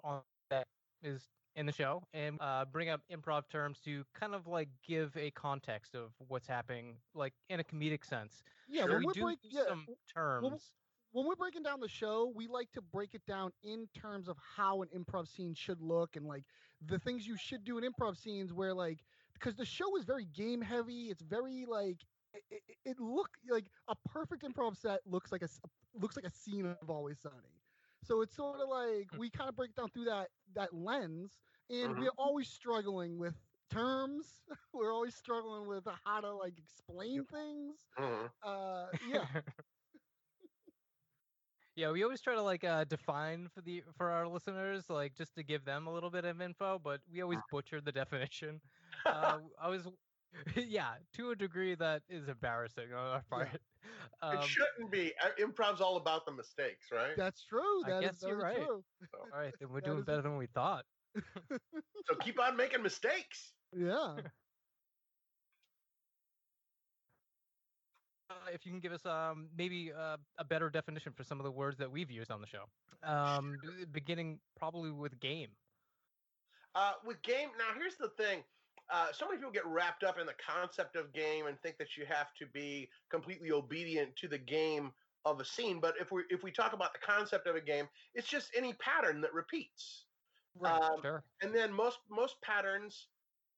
on 0.04 0.23
that 0.49 0.67
is 1.02 1.30
in 1.56 1.65
the 1.65 1.71
show 1.71 2.04
and 2.13 2.38
uh, 2.41 2.65
bring 2.65 2.89
up 2.89 3.02
improv 3.10 3.47
terms 3.47 3.80
to 3.82 4.06
kind 4.13 4.34
of 4.34 4.47
like 4.47 4.69
give 4.84 5.15
a 5.17 5.32
context 5.32 5.95
of 5.95 6.13
what's 6.19 6.47
happening, 6.47 7.02
like 7.13 7.34
in 7.49 7.60
a 7.60 7.63
comedic 7.63 8.04
sense. 8.06 8.43
yeah, 8.67 8.86
So 8.86 8.86
when 8.86 9.02
we 9.02 9.06
we're 9.06 9.13
do 9.13 9.15
break, 9.15 9.39
yeah, 9.43 9.73
some 9.73 9.89
terms. 10.08 10.73
when 11.12 11.25
we're 11.25 11.36
breaking 11.36 11.63
down 11.63 11.80
the 11.80 11.88
show, 11.88 12.28
we 12.28 12.47
like 12.47 12.71
to 12.73 12.82
break 12.82 13.13
it 13.13 13.25
down 13.25 13.52
in 13.62 13.88
terms 13.93 14.28
of 14.28 14.38
how 14.56 14.82
an 14.82 14.89
improv 14.89 15.28
scene 15.28 15.54
should 15.54 15.82
look 15.82 16.15
and 16.15 16.25
like 16.25 16.45
the 16.82 16.99
things 16.99 17.28
you 17.28 17.38
should 17.38 17.63
do 17.63 17.78
in 17.78 17.84
improv 17.91 18.17
scenes 18.17 18.54
where 18.54 18.73
like 18.73 19.04
because 19.39 19.56
the 19.56 19.65
show 19.65 19.95
is 19.97 20.06
very 20.06 20.25
game 20.25 20.62
heavy. 20.62 21.10
It's 21.10 21.21
very 21.21 21.65
like 21.65 22.06
it, 22.34 22.43
it, 22.49 22.78
it 22.86 22.99
look 22.99 23.38
like 23.49 23.71
a 23.88 23.95
perfect 23.95 24.43
improv 24.43 24.78
set 24.78 25.06
looks 25.08 25.32
like 25.32 25.43
a 25.43 25.49
looks 25.93 26.15
like 26.15 26.25
a 26.25 26.30
scene 26.32 26.65
of 26.65 26.89
Always 26.89 27.19
Sunny. 27.19 27.63
So 28.04 28.21
it's 28.21 28.36
sort 28.36 28.62
of 28.62 28.69
like 28.69 29.12
Hmm. 29.12 29.17
we 29.17 29.30
kind 29.30 29.49
of 29.49 29.56
break 29.56 29.75
down 29.75 29.89
through 29.89 30.06
that 30.06 30.32
that 30.54 30.73
lens, 30.73 31.39
and 31.69 31.97
Mhm. 31.97 31.97
we're 31.97 32.12
always 32.17 32.49
struggling 32.49 33.17
with 33.17 33.45
terms. 33.69 34.43
we're 34.73 34.93
always 34.93 35.15
struggling 35.15 35.67
with 35.67 35.88
how 36.06 36.21
to 36.21 36.34
like 36.34 36.60
explain 36.60 37.25
things. 37.25 37.88
Mhm. 37.97 38.32
Uh, 38.41 38.91
yeah. 38.99 39.28
yeah, 41.80 41.92
we 41.92 42.04
always 42.04 42.22
try 42.22 42.36
to 42.36 42.42
like 42.42 42.63
uh, 42.63 42.84
define 42.84 43.48
for 43.54 43.62
the 43.62 43.84
for 43.98 44.10
our 44.12 44.28
listeners, 44.28 44.89
like 44.89 45.15
just 45.15 45.34
to 45.36 45.44
give 45.44 45.63
them 45.65 45.88
a 45.88 45.94
little 45.94 46.10
bit 46.12 46.26
of 46.26 46.42
info, 46.42 46.80
but 46.84 47.00
we 47.12 47.22
always 47.22 47.39
butcher 47.52 47.82
the 47.82 47.92
definition. 47.92 48.60
Uh, 49.06 49.39
I 49.62 49.70
was, 49.70 49.88
yeah, 50.56 50.94
to 51.15 51.32
a 51.32 51.36
degree 51.36 51.76
that 51.76 52.02
is 52.10 52.28
embarrassing 52.28 52.94
on 52.94 53.06
our 53.15 53.24
part. 53.30 53.50
Um, 54.22 54.38
it 54.38 54.44
shouldn't 54.44 54.92
be. 54.92 55.13
Uh, 55.24 55.30
Improv's 55.42 55.80
all 55.80 55.96
about 55.96 56.26
the 56.26 56.34
mistakes, 56.34 56.88
right? 56.92 57.15
That's 57.15 57.42
true. 57.46 57.86
I 57.86 57.89
That 57.89 58.04
is 58.04 58.10
guess 58.12 58.24
you're 58.28 58.38
right. 58.38 58.58
true. 58.58 58.84
all 59.34 59.39
right, 59.39 59.54
then 59.60 59.70
we're 59.70 59.80
doing 59.80 60.00
is 60.00 60.04
a- 60.04 60.06
better 60.06 60.22
than 60.22 60.36
we 60.38 60.48
thought. 60.48 60.84
so 61.48 62.15
keep 62.22 62.38
on 62.39 62.58
making 62.58 62.84
mistakes. 62.84 63.54
Yeah. 63.74 64.18
If 68.52 68.65
you 68.65 68.72
can 68.72 68.80
give 68.80 68.92
us 68.92 69.06
um 69.06 69.50
maybe 69.56 69.92
uh, 69.92 70.18
a 70.38 70.44
better 70.44 70.70
definition 70.70 71.13
for 71.13 71.24
some 71.24 71.39
of 71.39 71.44
the 71.44 71.52
words 71.52 71.78
that 71.78 71.92
we've 71.92 72.12
used 72.12 72.32
on 72.32 72.42
the 72.42 72.48
show, 72.48 72.65
um, 73.04 73.58
b- 73.62 73.86
beginning 73.86 74.39
probably 74.56 74.92
with 74.92 75.20
game. 75.20 75.58
Uh, 76.76 76.94
with 77.04 77.22
game, 77.24 77.50
now 77.58 77.74
here's 77.74 77.98
the 77.98 78.10
thing. 78.10 78.44
Uh, 78.89 79.12
so 79.12 79.28
many 79.28 79.38
people 79.38 79.52
get 79.52 79.65
wrapped 79.65 80.04
up 80.04 80.18
in 80.18 80.26
the 80.26 80.34
concept 80.34 80.96
of 80.96 81.13
game 81.13 81.48
and 81.48 81.60
think 81.62 81.78
that 81.78 81.96
you 81.98 82.06
have 82.06 82.34
to 82.36 82.46
be 82.48 82.89
completely 83.10 83.52
obedient 83.52 84.15
to 84.15 84.28
the 84.28 84.38
game 84.38 84.94
of 85.26 85.39
a 85.39 85.46
scene. 85.46 85.80
But 85.80 85.96
if 86.00 86.12
we 86.12 86.24
if 86.30 86.44
we 86.44 86.52
talk 86.52 86.74
about 86.74 86.94
the 86.94 87.00
concept 87.00 87.48
of 87.48 87.56
a 87.56 87.62
game, 87.62 87.89
it's 88.13 88.28
just 88.28 88.52
any 88.56 88.74
pattern 88.74 89.22
that 89.22 89.34
repeats. 89.34 90.06
Right. 90.56 90.82
Um, 90.82 91.02
Sure. 91.02 91.24
and 91.42 91.54
then 91.54 91.72
most 91.74 92.00
most 92.10 92.42
patterns 92.42 93.10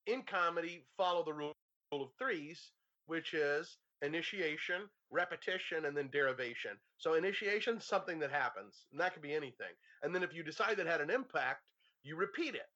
in 0.05 0.23
comedy 0.23 0.87
follow 0.97 1.23
the 1.23 1.33
rule 1.33 1.53
of 1.91 2.13
threes, 2.17 2.73
which 3.05 3.33
is 3.33 3.77
initiation, 4.01 4.89
repetition, 5.09 5.85
and 5.85 5.95
then 5.95 6.09
derivation. 6.11 6.71
So 6.97 7.13
initiation 7.13 7.77
is 7.77 7.85
something 7.85 8.19
that 8.19 8.31
happens, 8.31 8.85
and 8.91 8.99
that 8.99 9.13
could 9.13 9.21
be 9.21 9.33
anything. 9.33 9.73
And 10.03 10.13
then 10.13 10.23
if 10.23 10.33
you 10.33 10.43
decide 10.43 10.77
that 10.77 10.87
had 10.87 11.01
an 11.01 11.09
impact, 11.09 11.61
you 12.03 12.15
repeat 12.15 12.55
it. 12.55 12.69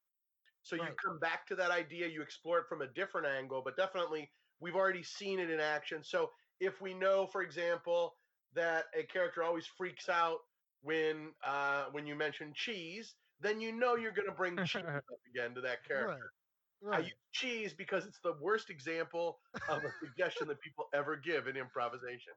So 0.62 0.76
you 0.76 0.82
come 1.04 1.20
back 1.20 1.46
to 1.48 1.56
that 1.56 1.70
idea, 1.70 2.08
you 2.08 2.24
explore 2.24 2.60
it 2.60 2.66
from 2.68 2.82
a 2.82 2.88
different 2.88 3.28
angle, 3.28 3.62
but 3.64 3.78
definitely 3.78 4.32
we've 4.60 4.76
already 4.76 5.04
seen 5.04 5.40
it 5.40 5.52
in 5.52 5.60
action. 5.60 6.04
So 6.04 6.32
if 6.60 6.82
we 6.82 6.94
know, 6.94 7.28
for 7.28 7.44
example, 7.44 8.16
that 8.56 8.86
a 8.98 9.04
character 9.04 9.44
always 9.44 9.68
freaks 9.68 10.10
out 10.10 10.40
when 10.82 11.34
uh, 11.46 11.86
when 11.92 12.08
you 12.08 12.16
mention 12.16 12.52
cheese, 12.56 13.16
then 13.40 13.62
you 13.62 13.72
know 13.74 13.96
you're 13.96 14.12
going 14.12 14.28
to 14.28 14.34
bring 14.34 14.58
cheese 14.66 14.84
up 14.88 15.04
again 15.36 15.54
to 15.54 15.62
that 15.62 15.86
character. 15.86 16.14
Right. 16.14 16.45
I 16.92 17.00
use 17.00 17.14
cheese 17.32 17.74
because 17.74 18.06
it's 18.06 18.20
the 18.24 18.34
worst 18.42 18.70
example 18.70 19.40
of 19.70 19.84
a 19.84 19.92
suggestion 20.04 20.48
that 20.50 20.60
people 20.62 20.86
ever 20.94 21.16
give 21.16 21.48
in 21.48 21.58
improvisation. 21.58 22.34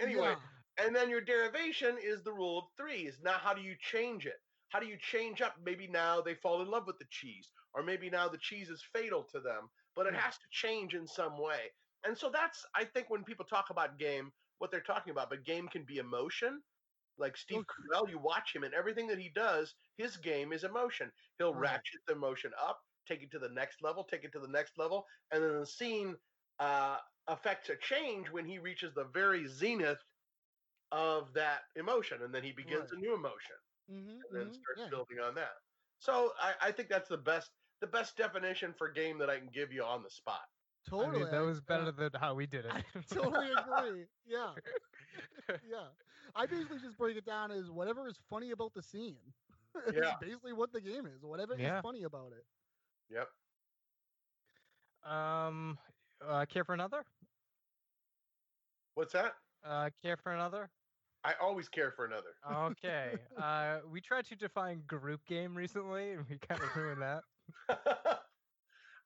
Anyway, 0.00 0.34
Yeah. 0.78 0.84
and 0.84 0.94
then 0.96 1.08
your 1.10 1.20
derivation 1.20 1.98
is 1.98 2.22
the 2.22 2.32
rule 2.32 2.58
of 2.58 2.64
threes. 2.76 3.20
Now, 3.22 3.38
how 3.38 3.54
do 3.54 3.60
you 3.62 3.76
change 3.80 4.26
it? 4.26 4.40
How 4.70 4.80
do 4.80 4.86
you 4.86 4.96
change 4.98 5.42
up? 5.42 5.54
Maybe 5.62 5.86
now 5.86 6.20
they 6.20 6.34
fall 6.34 6.62
in 6.62 6.68
love 6.70 6.86
with 6.86 6.98
the 6.98 7.06
cheese, 7.10 7.52
or 7.74 7.82
maybe 7.82 8.08
now 8.10 8.28
the 8.28 8.38
cheese 8.38 8.70
is 8.70 8.82
fatal 8.92 9.22
to 9.24 9.40
them, 9.40 9.68
but 9.94 10.06
it 10.06 10.14
has 10.14 10.38
to 10.38 10.48
change 10.50 10.94
in 10.94 11.06
some 11.06 11.38
way. 11.38 11.70
And 12.04 12.16
so 12.16 12.30
that's, 12.30 12.64
I 12.74 12.84
think, 12.84 13.10
when 13.10 13.22
people 13.22 13.44
talk 13.44 13.70
about 13.70 13.98
game, 13.98 14.32
what 14.58 14.70
they're 14.70 14.80
talking 14.80 15.10
about. 15.10 15.28
But 15.30 15.44
game 15.44 15.68
can 15.68 15.84
be 15.84 15.98
emotion. 15.98 16.62
Like 17.18 17.32
oh, 17.36 17.38
Steve 17.38 17.58
Look- 17.58 17.72
Carell, 17.92 18.08
you 18.10 18.18
watch 18.18 18.54
him, 18.56 18.64
and 18.64 18.72
everything 18.74 19.06
that 19.08 19.18
he 19.18 19.28
does, 19.28 19.74
his 19.98 20.16
game 20.16 20.52
is 20.52 20.64
emotion. 20.64 21.12
He'll 21.38 21.52
Right. 21.54 21.72
ratchet 21.72 22.00
the 22.06 22.14
emotion 22.14 22.52
up, 22.58 22.80
take 23.06 23.22
it 23.22 23.30
to 23.32 23.38
the 23.38 23.48
next 23.48 23.82
level, 23.82 24.04
take 24.04 24.24
it 24.24 24.32
to 24.32 24.40
the 24.40 24.48
next 24.48 24.78
level, 24.78 25.04
and 25.30 25.42
then 25.42 25.58
the 25.58 25.66
scene 25.66 26.16
uh, 26.58 26.98
affects 27.26 27.68
a 27.70 27.76
change 27.76 28.30
when 28.30 28.46
he 28.46 28.58
reaches 28.58 28.94
the 28.94 29.04
very 29.04 29.46
zenith 29.46 29.98
of 30.90 31.32
that 31.34 31.62
emotion, 31.76 32.22
and 32.22 32.34
then 32.34 32.42
he 32.44 32.52
begins 32.52 32.90
Right. 32.90 32.92
a 32.92 32.96
new 32.96 33.14
emotion, 33.14 33.56
Mm-hmm, 33.90 34.20
and 34.30 34.40
then 34.40 34.50
starts 34.52 34.82
yeah. 34.82 34.90
building 34.90 35.18
on 35.18 35.34
that. 35.34 35.52
So 35.98 36.32
I, 36.40 36.54
I 36.60 36.72
think 36.72 36.88
that's 36.88 37.08
the 37.08 37.18
best 37.18 37.50
the 37.80 37.86
best 37.86 38.16
definition 38.16 38.74
for 38.78 38.90
game 38.90 39.18
that 39.18 39.30
I 39.30 39.38
can 39.38 39.48
give 39.52 39.72
you 39.72 39.84
on 39.84 40.02
the 40.02 40.10
spot. 40.10 40.42
I 40.98 41.06
Totally. 41.06 41.18
mean, 41.18 41.30
that 41.30 41.40
was 41.40 41.60
better 41.60 41.90
than 41.92 42.10
how 42.18 42.34
we 42.34 42.46
did 42.46 42.66
it. 42.66 42.74
I 42.74 42.82
totally 43.12 43.52
agree. 43.52 44.06
Yeah. 44.24 44.54
yeah. 45.62 45.88
I 46.34 46.46
basically 46.46 46.78
just 46.80 46.96
break 46.96 47.16
it 47.16 47.24
down 47.24 47.50
as 47.50 47.70
whatever 47.70 48.06
is 48.06 48.18
funny 48.28 48.50
about 48.50 48.74
the 48.74 48.82
scene. 48.82 49.34
Yeah. 49.88 50.16
basically 50.18 50.52
what 50.52 50.72
the 50.72 50.80
game 50.80 51.06
is. 51.06 51.24
Whatever 51.24 51.54
Yeah. 51.54 51.60
is 51.60 51.72
funny 51.82 52.02
about 52.02 52.32
it. 52.32 52.44
Yep. 53.12 53.28
um, 55.02 55.78
uh, 56.20 56.46
care 56.46 56.64
for 56.64 56.72
another? 56.72 57.04
What's 58.94 59.12
that? 59.12 59.36
Uh, 59.62 59.90
care 60.00 60.16
for 60.16 60.32
another? 60.32 60.70
I 61.24 61.34
always 61.34 61.68
care 61.68 61.92
for 61.92 62.04
another. 62.06 62.34
Okay. 62.44 63.18
uh, 63.36 63.82
we 63.86 64.00
tried 64.00 64.24
to 64.26 64.36
define 64.36 64.82
group 64.86 65.24
game 65.26 65.54
recently, 65.56 66.12
and 66.12 66.26
we 66.28 66.38
kind 66.38 66.62
of 66.62 66.74
ruined 66.74 67.02
that. 67.02 67.24
uh, 67.68 68.24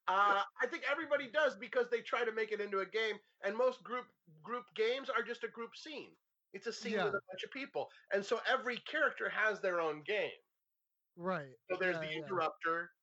I 0.07 0.67
think 0.71 0.85
everybody 0.89 1.31
does 1.31 1.57
because 1.57 1.91
they 1.91 2.01
try 2.03 2.25
to 2.25 2.33
make 2.33 2.53
it 2.53 2.61
into 2.61 2.81
a 2.81 2.87
game, 2.87 3.19
and 3.43 3.57
most 3.57 3.83
group 3.83 4.07
group 4.43 4.67
games 4.75 5.11
are 5.11 5.23
just 5.23 5.45
a 5.45 5.49
group 5.49 5.75
scene. 5.77 6.17
It's 6.53 6.67
a 6.67 6.73
scene 6.73 6.93
Yeah. 6.95 7.05
with 7.07 7.15
a 7.17 7.21
bunch 7.29 7.43
of 7.45 7.51
people, 7.51 7.91
and 8.13 8.25
so 8.25 8.41
every 8.47 8.79
character 8.79 9.29
has 9.29 9.61
their 9.61 9.81
own 9.81 10.03
game. 10.05 10.33
Right. 11.17 11.57
So 11.71 11.77
there's 11.77 11.97
Yeah, 11.97 12.03
the 12.03 12.13
interrupter, 12.13 12.96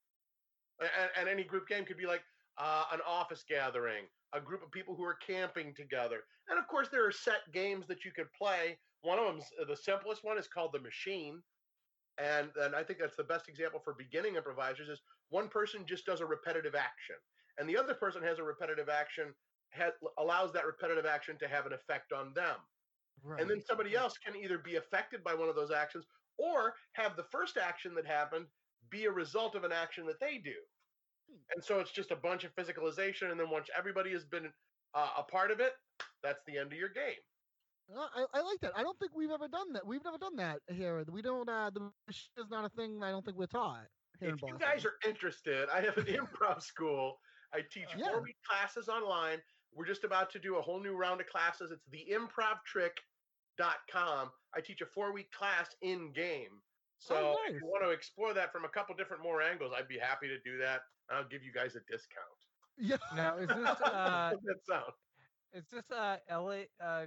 and, 0.80 1.10
and 1.20 1.30
any 1.30 1.44
group 1.44 1.68
game 1.68 1.86
could 1.86 1.98
be 1.98 2.06
like 2.06 2.24
uh, 2.58 2.86
an 2.92 3.00
office 3.08 3.44
gathering, 3.48 4.04
a 4.34 4.40
group 4.40 4.64
of 4.64 4.72
people 4.72 4.96
who 4.96 5.04
are 5.04 5.16
camping 5.16 5.74
together, 5.74 6.22
and 6.50 6.60
of 6.60 6.68
course 6.68 6.90
there 6.90 7.06
are 7.06 7.12
set 7.12 7.52
games 7.54 7.88
that 7.88 8.06
you 8.06 8.12
could 8.12 8.32
play. 8.34 8.78
One 9.02 9.20
of 9.20 9.26
them, 9.26 9.42
the 9.68 9.76
simplest 9.76 10.24
one, 10.24 10.38
is 10.38 10.48
called 10.48 10.72
the 10.74 10.80
Machine, 10.80 11.42
and 12.18 12.50
and 12.62 12.76
I 12.76 12.84
think 12.84 13.00
that's 13.00 13.18
the 13.18 13.24
best 13.24 13.50
example 13.50 13.80
for 13.84 13.94
beginning 13.94 14.36
improvisers. 14.36 14.90
Is 14.90 15.02
one 15.30 15.48
person 15.50 15.86
just 15.86 16.06
does 16.06 16.22
a 16.22 16.26
repetitive 16.26 16.76
action, 16.76 17.16
and 17.58 17.68
the 17.68 17.78
other 17.78 17.94
person 17.94 18.24
has 18.24 18.40
a 18.40 18.44
repetitive 18.44 18.90
action, 18.90 19.34
has, 19.72 19.94
allows 20.18 20.54
that 20.54 20.66
repetitive 20.66 21.06
action 21.06 21.38
to 21.40 21.48
have 21.48 21.66
an 21.66 21.74
effect 21.74 22.14
on 22.14 22.34
them 22.34 22.56
Right. 23.24 23.40
and 23.40 23.50
then 23.50 23.62
somebody 23.62 23.96
else 23.96 24.18
can 24.18 24.36
either 24.36 24.58
be 24.58 24.76
affected 24.76 25.24
by 25.24 25.34
one 25.34 25.48
of 25.50 25.56
those 25.56 25.72
actions 25.72 26.06
or 26.38 26.74
have 26.94 27.16
the 27.16 27.24
first 27.24 27.58
action 27.58 27.94
that 27.96 28.06
happened 28.06 28.46
be 28.94 29.06
a 29.06 29.12
result 29.12 29.56
of 29.56 29.64
an 29.64 29.72
action 29.74 30.06
that 30.06 30.20
they 30.20 30.38
do 30.38 30.56
Hmm. 31.30 31.38
and 31.56 31.64
so 31.64 31.80
it's 31.80 31.92
just 31.92 32.12
a 32.12 32.16
bunch 32.28 32.44
of 32.44 32.54
physicalization 32.56 33.32
and 33.32 33.40
then 33.40 33.50
once 33.50 33.68
everybody 33.78 34.12
has 34.12 34.26
been 34.26 34.52
uh, 34.94 35.10
a 35.18 35.24
part 35.24 35.52
of 35.52 35.60
it 35.60 35.74
that's 36.22 36.44
the 36.48 36.58
end 36.58 36.72
of 36.74 36.78
your 36.78 36.90
game 36.90 37.22
I, 37.94 38.26
I 38.34 38.42
like 38.42 38.60
that. 38.62 38.72
I 38.78 38.82
don't 38.82 38.98
think 39.00 39.12
we've 39.14 39.30
ever 39.30 39.50
done 39.50 39.74
that. 39.74 39.86
We've 39.86 40.04
never 40.06 40.18
done 40.18 40.38
that 40.38 40.60
here. 40.72 41.04
We 41.12 41.22
don't. 41.22 41.50
Uh, 41.50 41.70
the 41.70 41.82
machine 42.08 42.32
is 42.38 42.50
not 42.50 42.64
a 42.64 42.70
thing. 42.70 43.04
I 43.04 43.12
don't 43.12 43.26
think 43.26 43.36
we're 43.38 43.46
taught 43.62 43.88
if 44.22 44.42
you 44.42 44.58
guys 44.58 44.86
are 44.86 44.96
interested 45.06 45.68
i 45.74 45.82
have 45.82 45.98
an 45.98 46.06
improv 46.22 46.62
school 46.62 47.20
i 47.54 47.60
teach 47.74 47.90
Yeah. 47.98 48.08
four 48.12 48.22
week 48.22 48.38
classes 48.50 48.88
online 48.88 49.40
we're 49.74 49.88
just 49.94 50.06
about 50.06 50.30
to 50.32 50.40
do 50.40 50.56
a 50.58 50.62
whole 50.62 50.80
new 50.80 50.96
round 50.96 51.20
of 51.20 51.28
classes 51.28 51.72
it's 51.72 51.84
the 51.92 52.06
improvtrick.com 52.18 54.32
i 54.56 54.62
teach 54.62 54.82
a 54.82 54.86
four 54.86 55.14
week 55.14 55.32
class 55.32 55.76
in 55.82 56.12
game 56.14 56.62
so 57.04 57.36
Oh, 57.36 57.38
if 57.48 57.56
you 57.62 57.66
want 57.68 57.84
to 57.84 57.92
explore 57.92 58.34
that 58.34 58.52
from 58.52 58.66
a 58.66 58.70
couple 58.70 58.96
different 58.96 59.24
more 59.24 59.42
angles 59.42 59.72
i'd 59.78 59.88
be 59.88 60.00
happy 60.00 60.28
to 60.28 60.40
do 60.40 60.58
that 60.60 60.82
i'll 61.12 61.28
give 61.28 61.44
you 61.44 61.52
guys 61.52 61.76
a 61.76 61.82
discount 61.92 62.40
yeah. 62.80 62.98
Now, 63.16 63.38
is 63.38 63.48
this 63.50 63.58
uh, 63.86 64.32
that 64.32 64.60
sound 64.68 64.94
is 65.54 65.66
this 65.72 65.92
uh 65.92 66.18
LA? 66.32 66.64
Uh, 66.82 66.84
uh, 66.84 67.06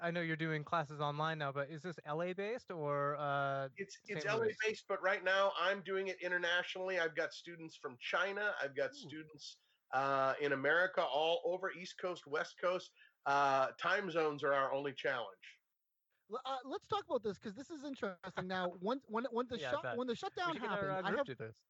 I 0.00 0.10
know 0.10 0.20
you're 0.20 0.36
doing 0.36 0.62
classes 0.62 1.00
online 1.00 1.38
now, 1.38 1.52
but 1.52 1.70
is 1.70 1.82
this 1.82 1.96
LA 2.06 2.34
based 2.34 2.70
or 2.70 3.16
uh? 3.18 3.68
it's 3.78 3.96
it's 4.06 4.24
St. 4.24 4.34
LA 4.34 4.44
Louis. 4.44 4.56
based, 4.66 4.84
but 4.88 5.02
right 5.02 5.24
now 5.24 5.52
I'm 5.58 5.82
doing 5.86 6.08
it 6.08 6.16
internationally. 6.22 6.98
I've 6.98 7.16
got 7.16 7.32
students 7.32 7.78
from 7.80 7.96
China. 7.98 8.52
I've 8.62 8.76
got 8.76 8.90
Ooh. 8.90 9.08
students 9.08 9.56
uh, 9.94 10.34
in 10.40 10.52
America, 10.52 11.02
all 11.02 11.40
over 11.46 11.72
East 11.72 11.94
Coast, 12.00 12.26
West 12.26 12.56
Coast. 12.60 12.90
Uh, 13.24 13.68
time 13.80 14.10
zones 14.10 14.42
are 14.42 14.52
our 14.52 14.72
only 14.72 14.92
challenge. 14.92 15.26
L- 16.30 16.40
Uh, 16.44 16.58
let's 16.64 16.86
talk 16.86 17.04
about 17.06 17.22
this 17.22 17.38
because 17.38 17.54
this 17.54 17.70
is 17.70 17.84
interesting. 17.84 18.34
Now, 18.34 18.56
when 18.80 18.86
when 18.92 19.08
when 19.14 19.32
the 19.34 19.44
Yeah, 19.54 19.68
shut 19.68 19.86
when 19.90 19.94
the 19.94 20.04
shutdown 20.04 20.44
happened, 20.56 20.82
our, 20.82 20.90
uh, 20.92 21.02
I 21.02 21.12
have 21.12 21.28
this. 21.36 21.64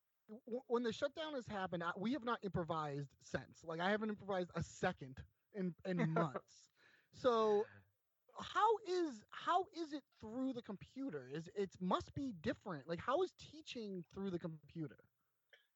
when 0.57 0.83
the 0.83 0.93
shutdown 0.93 1.35
has 1.35 1.47
happened, 1.47 1.83
I, 1.83 1.91
we 1.97 2.13
have 2.13 2.25
not 2.25 2.39
improvised 2.43 3.17
since. 3.23 3.65
Like 3.65 3.81
I 3.81 3.91
haven't 3.91 4.11
improvised 4.11 4.51
a 4.55 4.63
second 4.63 5.23
in 5.55 5.75
in 5.85 6.07
months. 6.09 6.71
So 7.13 7.69
how 8.39 8.77
is 8.87 9.25
how 9.31 9.67
is 9.77 9.93
it 9.93 10.05
through 10.21 10.53
the 10.55 10.63
computer? 10.63 11.29
Is 11.33 11.49
it 11.55 11.71
must 11.81 12.15
be 12.15 12.33
different. 12.41 12.89
Like 12.89 13.01
how 13.01 13.23
is 13.23 13.33
teaching 13.39 14.05
through 14.13 14.31
the 14.31 14.39
computer? 14.39 14.89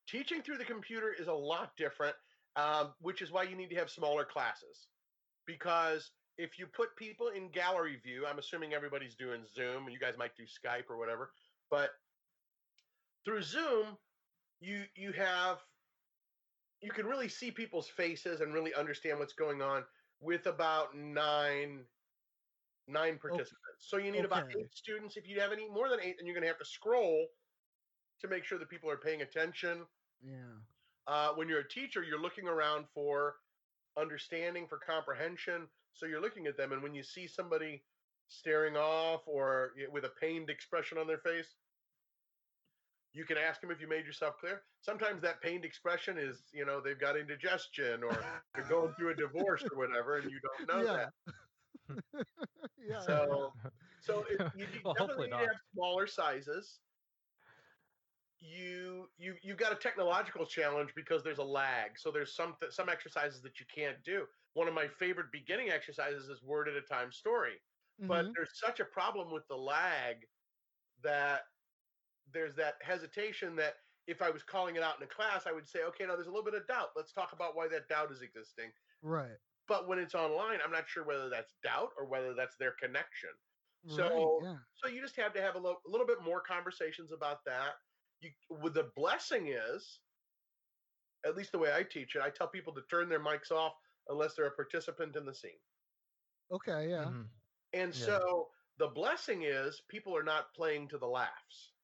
Teaching 0.07 0.43
through 0.43 0.59
the 0.59 0.65
computer 0.65 1.13
is 1.13 1.29
a 1.29 1.33
lot 1.33 1.77
different, 1.77 2.17
um, 2.57 2.95
which 3.01 3.23
is 3.23 3.31
why 3.33 3.43
you 3.45 3.57
need 3.57 3.71
to 3.71 3.77
have 3.77 3.91
smaller 3.91 4.25
classes. 4.25 4.89
Because 5.47 6.13
if 6.39 6.59
you 6.59 6.67
put 6.67 6.97
people 6.97 7.29
in 7.29 7.51
gallery 7.51 7.97
view, 8.03 8.27
I'm 8.27 8.39
assuming 8.39 8.73
everybody's 8.73 9.15
doing 9.15 9.43
Zoom, 9.55 9.85
and 9.85 9.93
you 9.93 9.99
guys 9.99 10.15
might 10.19 10.37
do 10.37 10.45
Skype 10.45 10.91
or 10.91 10.99
whatever, 10.99 11.33
but 11.71 11.91
through 13.25 13.43
Zoom, 13.43 13.97
you 14.61 14.85
you 14.95 15.13
have 15.13 15.59
you 16.81 16.91
can 16.91 17.07
really 17.07 17.29
see 17.29 17.51
people's 17.51 17.89
faces 17.89 18.41
and 18.41 18.53
really 18.53 18.75
understand 18.75 19.19
what's 19.19 19.35
going 19.35 19.63
on 19.63 19.85
with 20.21 20.47
about 20.47 20.97
nine 20.97 21.81
nine 22.89 23.19
participants. 23.19 23.79
So 23.79 23.97
you 23.99 24.11
need 24.11 24.25
about 24.25 24.47
eight 24.51 24.75
students. 24.75 25.17
If 25.17 25.29
you 25.29 25.41
have 25.41 25.53
any 25.53 25.69
more 25.69 25.89
than 25.89 26.01
eight, 26.01 26.17
then 26.19 26.27
you're 26.27 26.35
going 26.35 26.43
to 26.43 26.49
have 26.49 26.59
to 26.59 26.65
scroll 26.65 27.27
to 28.21 28.29
make 28.29 28.45
sure 28.45 28.59
that 28.59 28.69
people 28.69 28.91
are 28.91 28.97
paying 28.97 29.23
attention. 29.23 29.83
Yeah. 30.25 30.59
Uh, 31.07 31.31
when 31.35 31.49
you're 31.49 31.61
a 31.61 31.69
teacher, 31.69 32.03
you're 32.03 32.21
looking 32.21 32.49
around 32.49 32.87
for 32.95 33.35
understanding, 33.97 34.67
for 34.69 34.79
comprehension. 34.79 35.69
So 35.95 36.07
you're 36.07 36.21
looking 36.21 36.47
at 36.47 36.57
them, 36.57 36.73
and 36.73 36.83
when 36.83 36.95
you 36.95 37.03
see 37.03 37.27
somebody 37.27 37.83
staring 38.29 38.77
off 38.77 39.23
or 39.27 39.73
with 39.93 40.05
a 40.05 40.11
pained 40.21 40.49
expression 40.51 40.99
on 40.99 41.07
their 41.07 41.19
face, 41.19 41.55
you 43.13 43.25
can 43.25 43.37
ask 43.37 43.61
them 43.61 43.71
if 43.71 43.81
you 43.81 43.89
made 43.89 44.07
yourself 44.07 44.37
clear. 44.41 44.63
Sometimes 44.81 45.21
that 45.23 45.41
pained 45.43 45.65
expression 45.65 46.17
is, 46.19 46.45
you 46.53 46.65
know, 46.65 46.81
they've 46.81 46.99
got 46.99 47.17
indigestion 47.17 48.03
or 48.03 48.17
they're 48.55 48.65
going 48.65 48.95
through 48.95 49.11
a 49.11 49.15
divorce 49.15 49.63
or 49.71 49.77
whatever, 49.77 50.17
and 50.17 50.31
you 50.31 50.41
don't 50.41 50.69
know 50.69 50.93
yeah. 50.93 51.07
that. 52.17 52.27
yeah. 52.89 53.01
So, 53.01 53.53
so 54.01 54.25
it, 54.31 54.41
you 54.57 54.67
need- 54.67 54.81
Well, 54.85 54.95
definitely 54.95 54.97
hopefully 54.99 55.27
need 55.27 55.33
to 55.33 55.37
not. 55.37 55.41
have 55.41 55.57
smaller 55.75 56.07
sizes. 56.07 56.79
You 58.41 59.09
you 59.19 59.37
you've 59.43 59.57
got 59.59 59.73
a 59.73 59.77
technological 59.77 60.45
challenge 60.45 60.91
because 60.97 61.23
there's 61.23 61.39
a 61.39 61.45
lag. 61.45 61.93
So 61.97 62.11
there's 62.11 62.35
some 62.35 62.57
th- 62.61 62.73
some 62.73 62.89
exercises 62.89 63.41
that 63.43 63.61
you 63.61 63.67
can't 63.73 64.03
do. 64.05 64.25
One 64.55 64.69
of 64.69 64.75
my 64.75 64.89
favorite 64.89 65.33
beginning 65.33 65.71
exercises 65.71 66.29
is 66.29 66.43
word 66.43 66.69
at 66.69 66.77
a 66.77 66.83
time 66.83 67.13
story. 67.13 67.61
But 68.09 68.27
Mhm. 68.27 68.37
there's 68.37 68.59
such 68.59 68.81
a 68.81 68.85
problem 68.85 69.33
with 69.33 69.47
the 69.49 69.57
lag 69.57 70.27
that 71.03 71.45
there's 72.27 72.57
that 72.57 72.77
hesitation 72.83 73.57
that 73.57 73.77
if 74.07 74.23
I 74.23 74.31
was 74.31 74.43
calling 74.45 74.77
it 74.77 74.83
out 74.83 74.97
in 74.99 75.05
a 75.05 75.09
class, 75.09 75.47
I 75.47 75.53
would 75.53 75.69
say, 75.69 75.85
okay, 75.85 76.07
now 76.07 76.17
there's 76.17 76.29
a 76.29 76.31
little 76.31 76.45
bit 76.45 76.55
of 76.55 76.67
doubt. 76.67 76.91
Let's 76.97 77.13
talk 77.13 77.33
about 77.33 77.57
why 77.57 77.69
that 77.69 77.89
doubt 77.89 78.13
is 78.13 78.23
existing. 78.23 78.73
right. 79.03 79.39
But 79.69 79.89
when 79.89 79.99
it's 79.99 80.15
online, 80.15 80.61
I'm 80.63 80.71
not 80.73 80.89
sure 80.89 81.05
whether 81.05 81.29
that's 81.29 81.55
doubt 81.63 81.93
or 81.97 82.07
whether 82.07 82.35
that's 82.35 82.57
their 82.57 82.73
connection. 82.73 83.31
Right, 83.85 84.33
So 84.33 84.41
yeah. 84.41 84.59
so 84.75 84.89
you 84.89 85.01
just 85.01 85.17
have 85.17 85.33
to 85.35 85.43
have 85.43 85.55
a 85.57 85.59
little, 85.59 85.81
a 85.87 85.91
little 85.91 86.07
bit 86.07 86.23
more 86.23 86.41
conversations 86.41 87.13
about 87.13 87.45
that. 87.47 87.75
You 88.21 88.33
with 88.51 88.75
the 88.75 88.93
blessing 88.97 89.49
is, 89.49 90.01
at 91.25 91.37
least 91.37 91.53
the 91.53 91.59
way 91.59 91.75
I 91.75 91.83
teach 91.85 92.17
it, 92.17 92.23
I 92.23 92.31
tell 92.31 92.49
people 92.49 92.75
to 92.75 92.83
turn 92.91 93.09
their 93.09 93.21
mics 93.21 93.51
off 93.51 93.75
unless 94.09 94.35
they're 94.35 94.47
a 94.47 94.55
participant 94.57 95.17
in 95.17 95.27
the 95.27 95.35
scene. 95.35 95.61
Okay, 96.51 96.89
yeah. 96.91 97.11
Mhm. 97.11 97.31
And 97.73 97.95
Yeah. 97.95 97.95
so 97.95 98.53
the 98.79 98.89
blessing 98.89 99.43
is 99.43 99.83
people 99.89 100.17
are 100.17 100.23
not 100.23 100.55
playing 100.55 100.89
to 100.89 100.99
the 100.99 101.09
laughs. 101.09 101.75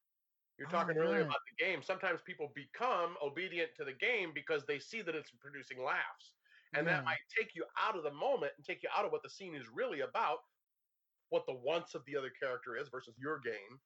You're 0.59 0.69
Oh, 0.69 0.71
talking 0.71 0.97
earlier 0.99 1.23
right. 1.23 1.27
about 1.27 1.41
the 1.51 1.65
game. 1.65 1.83
Sometimes 1.83 2.23
people 2.23 2.49
become 2.55 3.19
obedient 3.23 3.75
to 3.77 3.85
the 3.85 3.95
game 3.95 4.33
because 4.35 4.67
they 4.67 4.79
see 4.81 5.03
that 5.03 5.15
it's 5.17 5.33
producing 5.33 5.83
laughs. 5.83 6.35
And 6.75 6.87
Yeah. 6.87 6.89
that 6.89 7.05
might 7.07 7.19
take 7.37 7.55
you 7.55 7.67
out 7.79 7.97
of 7.97 8.05
the 8.05 8.13
moment 8.13 8.55
and 8.57 8.65
take 8.67 8.83
you 8.83 8.91
out 8.95 9.05
of 9.07 9.13
what 9.13 9.23
the 9.23 9.31
scene 9.31 9.55
is 9.55 9.69
really 9.69 10.01
about, 10.01 10.41
what 11.31 11.47
the 11.47 11.55
wants 11.55 11.95
of 11.95 12.05
the 12.05 12.17
other 12.17 12.31
character 12.31 12.77
is 12.77 12.89
versus 12.89 13.17
your 13.19 13.39
game, 13.41 13.81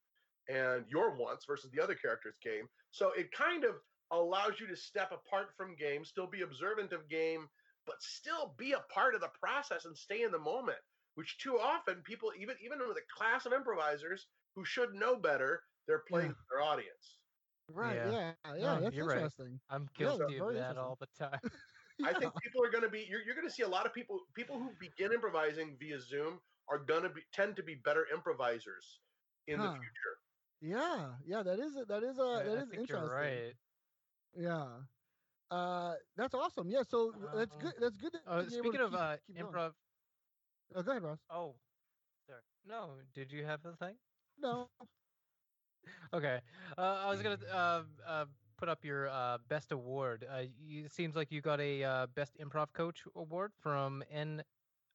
and 0.49 0.89
your 0.89 1.15
wants 1.15 1.45
versus 1.45 1.71
the 1.71 1.81
other 1.81 1.95
character's 1.95 2.37
game. 2.39 2.69
So 2.91 3.11
it 3.13 3.31
kind 3.31 3.63
of 3.65 3.81
allows 4.11 4.59
you 4.59 4.67
to 4.67 4.75
step 4.75 5.11
apart 5.11 5.55
from 5.55 5.75
game, 5.75 6.05
still 6.05 6.27
be 6.27 6.41
observant 6.41 6.93
of 6.93 7.09
game, 7.09 7.49
but 7.85 8.01
still 8.01 8.53
be 8.55 8.73
a 8.73 8.81
part 8.81 9.15
of 9.15 9.21
the 9.21 9.29
process 9.29 9.85
and 9.85 9.97
stay 9.97 10.23
in 10.23 10.31
the 10.31 10.39
moment. 10.39 10.79
Which 11.15 11.37
too 11.37 11.59
often 11.59 12.01
people, 12.03 12.33
even 12.37 12.57
even 12.59 12.79
with 12.87 12.97
a 12.97 13.03
class 13.11 13.45
of 13.45 13.53
improvisers 13.53 14.27
who 14.55 14.65
should 14.65 14.93
know 14.93 15.19
better, 15.19 15.63
they're 15.87 16.03
playing 16.07 16.29
Yeah. 16.29 16.33
to 16.33 16.37
their 16.51 16.61
audience. 16.61 17.21
Right, 17.67 17.95
Yeah. 17.97 18.11
yeah, 18.43 18.55
yeah. 18.55 18.77
No, 18.77 18.79
that's 18.79 18.95
you're 18.95 19.05
right. 19.05 19.17
interesting. 19.17 19.61
I'm 19.69 19.87
Yeah, 19.97 20.17
guilty 20.17 20.37
of 20.37 20.53
that 20.53 20.77
all 20.77 20.95
the 20.95 21.07
time. 21.07 21.39
I 22.03 22.13
think 22.13 22.33
people 22.41 22.63
are 22.63 22.69
going 22.71 22.83
to 22.83 22.89
be 22.89 23.03
you're, 23.05 23.21
you're 23.21 23.35
going 23.35 23.47
to 23.47 23.53
see 23.53 23.63
a 23.63 23.67
lot 23.67 23.85
of 23.85 23.93
people 23.93 24.25
people 24.35 24.59
who 24.59 24.75
begin 24.79 25.13
improvising 25.13 25.77
via 25.77 25.99
Zoom 25.99 26.41
are 26.67 26.79
going 26.79 27.03
to 27.03 27.09
be 27.09 27.21
tend 27.31 27.55
to 27.57 27.63
be 27.63 27.75
better 27.75 28.07
improvisers 28.07 29.03
in 29.47 29.59
Huh. 29.59 29.63
the 29.63 29.69
future. 29.79 30.17
Yeah, 30.61 31.19
yeah, 31.25 31.43
that 31.43 31.59
is 31.59 31.75
a- 31.75 31.85
that 31.85 32.03
is 32.03 32.17
a 32.19 32.23
I, 32.23 32.43
that 32.43 32.57
I 32.57 32.61
is 32.61 32.69
think 32.69 32.87
you're 32.89 32.97
interesting. 32.97 33.09
right. 33.09 33.55
Yeah. 34.33 34.83
Uh, 35.53 35.95
that's 36.15 36.33
awesome. 36.33 36.69
Yeah, 36.69 36.81
so 36.81 37.11
that's 37.33 37.55
Uh, 37.55 37.59
good. 37.59 37.73
That's 37.79 37.97
good. 37.97 38.13
That 38.13 38.23
Oh, 38.25 38.47
speaking 38.47 38.73
to 38.81 38.85
of 38.85 38.91
keep- 38.91 38.99
uh, 38.99 39.17
keep 39.27 39.37
improv. 39.37 39.73
Oh, 40.73 40.81
go 40.81 40.91
ahead, 40.91 41.03
Ross. 41.03 41.19
Oh, 41.29 41.53
sorry. 42.25 42.41
No, 42.65 43.01
did 43.13 43.31
you 43.31 43.45
have 43.45 43.61
the 43.61 43.75
thing? 43.75 43.99
No. 44.37 44.69
Okay. 46.13 46.39
Uh, 46.77 46.81
I 46.81 47.09
was 47.09 47.21
gonna 47.21 47.43
uh, 47.45 47.83
uh, 48.05 48.25
put 48.55 48.69
up 48.69 48.85
your 48.85 49.09
uh, 49.09 49.37
best 49.49 49.71
award. 49.73 50.23
Uh, 50.23 50.45
you, 50.55 50.85
it 50.85 50.91
seems 50.91 51.13
like 51.15 51.29
you 51.29 51.41
got 51.41 51.59
a 51.59 51.83
uh, 51.83 52.07
best 52.07 52.37
improv 52.37 52.71
coach 52.71 53.03
award 53.15 53.51
from 53.53 54.01
N 54.09 54.45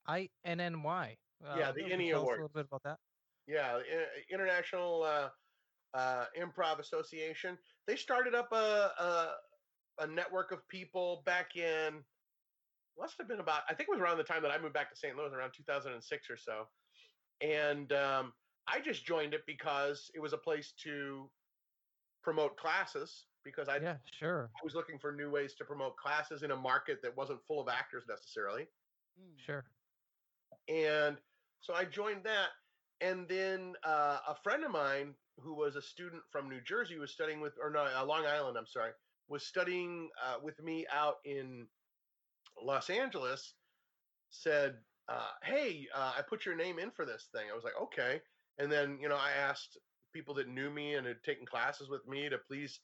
I 0.06 0.30
N 0.44 0.60
N 0.60 0.82
Y. 0.82 1.18
Yeah, 1.42 1.48
Uh, 1.68 1.72
the 1.72 1.82
can 1.82 1.90
you 1.90 1.96
NE 1.98 2.10
tell 2.10 2.22
us 2.22 2.28
A 2.28 2.30
little 2.32 2.48
bit 2.48 2.64
about 2.64 2.82
that. 2.84 2.98
Yeah, 3.46 3.82
International 4.30 5.02
uh, 5.02 5.30
uh, 5.92 6.26
Improv 6.38 6.78
Association. 6.78 7.58
They 7.86 7.96
started 7.96 8.34
up 8.34 8.50
a, 8.52 8.56
a 8.98 9.36
a 10.00 10.06
network 10.06 10.52
of 10.52 10.66
people 10.68 11.22
back 11.26 11.56
in 11.56 12.02
must 12.98 13.14
have 13.18 13.28
been 13.28 13.40
about 13.40 13.62
I 13.68 13.74
think 13.74 13.88
it 13.88 13.92
was 13.92 14.00
around 14.00 14.18
the 14.18 14.24
time 14.24 14.42
that 14.42 14.50
I 14.50 14.58
moved 14.58 14.74
back 14.74 14.90
to 14.90 14.96
St. 14.96 15.16
Louis 15.16 15.32
around 15.32 15.52
2006 15.56 16.30
or 16.30 16.36
so. 16.36 16.66
And 17.40 17.92
um, 17.92 18.32
I 18.66 18.80
just 18.80 19.06
joined 19.06 19.34
it 19.34 19.42
because 19.46 20.10
it 20.14 20.20
was 20.20 20.32
a 20.32 20.38
place 20.38 20.72
to 20.84 21.30
promote 22.22 22.56
classes 22.56 23.26
because 23.44 23.68
I, 23.68 23.76
Yeah, 23.76 23.96
sure, 24.18 24.50
I 24.60 24.64
was 24.64 24.74
looking 24.74 24.98
for 24.98 25.12
new 25.12 25.30
ways 25.30 25.54
to 25.54 25.64
promote 25.64 25.96
classes 25.96 26.42
in 26.42 26.50
a 26.50 26.56
market 26.56 27.00
that 27.02 27.16
wasn't 27.16 27.38
full 27.46 27.60
of 27.60 27.68
actors 27.68 28.04
necessarily. 28.08 28.66
Mm. 29.18 29.38
sure. 29.44 29.64
and 30.68 31.16
so 31.60 31.74
I 31.74 31.84
joined 31.84 32.24
that. 32.24 32.48
And 33.00 33.28
then 33.28 33.74
uh, 33.84 34.18
a 34.28 34.34
friend 34.42 34.64
of 34.64 34.72
mine 34.72 35.14
who 35.40 35.54
was 35.54 35.76
a 35.76 35.82
student 35.82 36.22
from 36.30 36.48
New 36.48 36.60
Jersey 36.60 36.98
was 36.98 37.12
studying 37.12 37.40
with, 37.40 37.52
or 37.62 37.70
no, 37.70 37.86
uh, 37.86 38.04
Long 38.04 38.26
Island, 38.26 38.56
I'm 38.58 38.66
sorry, 38.66 38.90
was 39.28 39.44
studying 39.44 40.08
uh, 40.24 40.36
with 40.42 40.62
me 40.62 40.86
out 40.92 41.16
in 41.24 41.66
Los 42.62 42.90
Angeles. 42.90 43.54
Said, 44.30 44.76
uh, 45.08 45.30
"Hey, 45.42 45.86
uh, 45.94 46.12
I 46.18 46.22
put 46.22 46.44
your 46.44 46.56
name 46.56 46.78
in 46.78 46.90
for 46.90 47.04
this 47.04 47.28
thing." 47.34 47.46
I 47.50 47.54
was 47.54 47.64
like, 47.64 47.80
"Okay." 47.80 48.20
And 48.58 48.70
then 48.70 48.98
you 49.00 49.08
know, 49.08 49.16
I 49.16 49.32
asked 49.32 49.78
people 50.12 50.34
that 50.34 50.48
knew 50.48 50.70
me 50.70 50.94
and 50.94 51.06
had 51.06 51.22
taken 51.22 51.46
classes 51.46 51.88
with 51.88 52.06
me 52.06 52.28
to 52.28 52.38
please, 52.38 52.80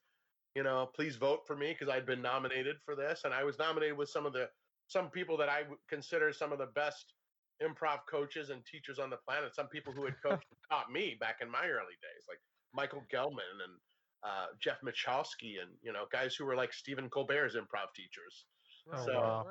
you 0.54 0.62
know, 0.62 0.90
please 0.94 1.16
vote 1.16 1.40
for 1.46 1.56
me 1.56 1.74
because 1.78 1.92
I'd 1.92 2.06
been 2.06 2.22
nominated 2.22 2.76
for 2.84 2.94
this, 2.94 3.22
and 3.24 3.34
I 3.34 3.44
was 3.44 3.58
nominated 3.58 3.96
with 3.96 4.08
some 4.08 4.26
of 4.26 4.32
the 4.32 4.48
some 4.86 5.10
people 5.10 5.36
that 5.38 5.48
I 5.48 5.62
consider 5.88 6.32
some 6.32 6.52
of 6.52 6.58
the 6.58 6.68
best 6.74 7.14
improv 7.62 8.00
coaches 8.10 8.50
and 8.50 8.64
teachers 8.66 8.98
on 8.98 9.10
the 9.10 9.16
planet. 9.26 9.54
Some 9.54 9.68
people 9.68 9.92
who 9.92 10.04
had 10.04 10.14
coached 10.22 10.46
taught 10.70 10.90
me 10.90 11.16
back 11.20 11.36
in 11.40 11.50
my 11.50 11.66
early 11.66 11.96
days, 12.02 12.24
like 12.28 12.40
Michael 12.72 13.02
Gelman 13.12 13.62
and 13.62 13.74
uh, 14.24 14.46
Jeff 14.60 14.80
Michalski, 14.82 15.60
and 15.62 15.70
you 15.82 15.92
know 15.92 16.04
guys 16.10 16.34
who 16.34 16.44
were 16.44 16.56
like 16.56 16.72
Stephen 16.72 17.08
Colbert's 17.10 17.54
improv 17.56 17.92
teachers. 17.94 18.46
Oh, 18.92 19.04
So, 19.06 19.12
wow. 19.14 19.46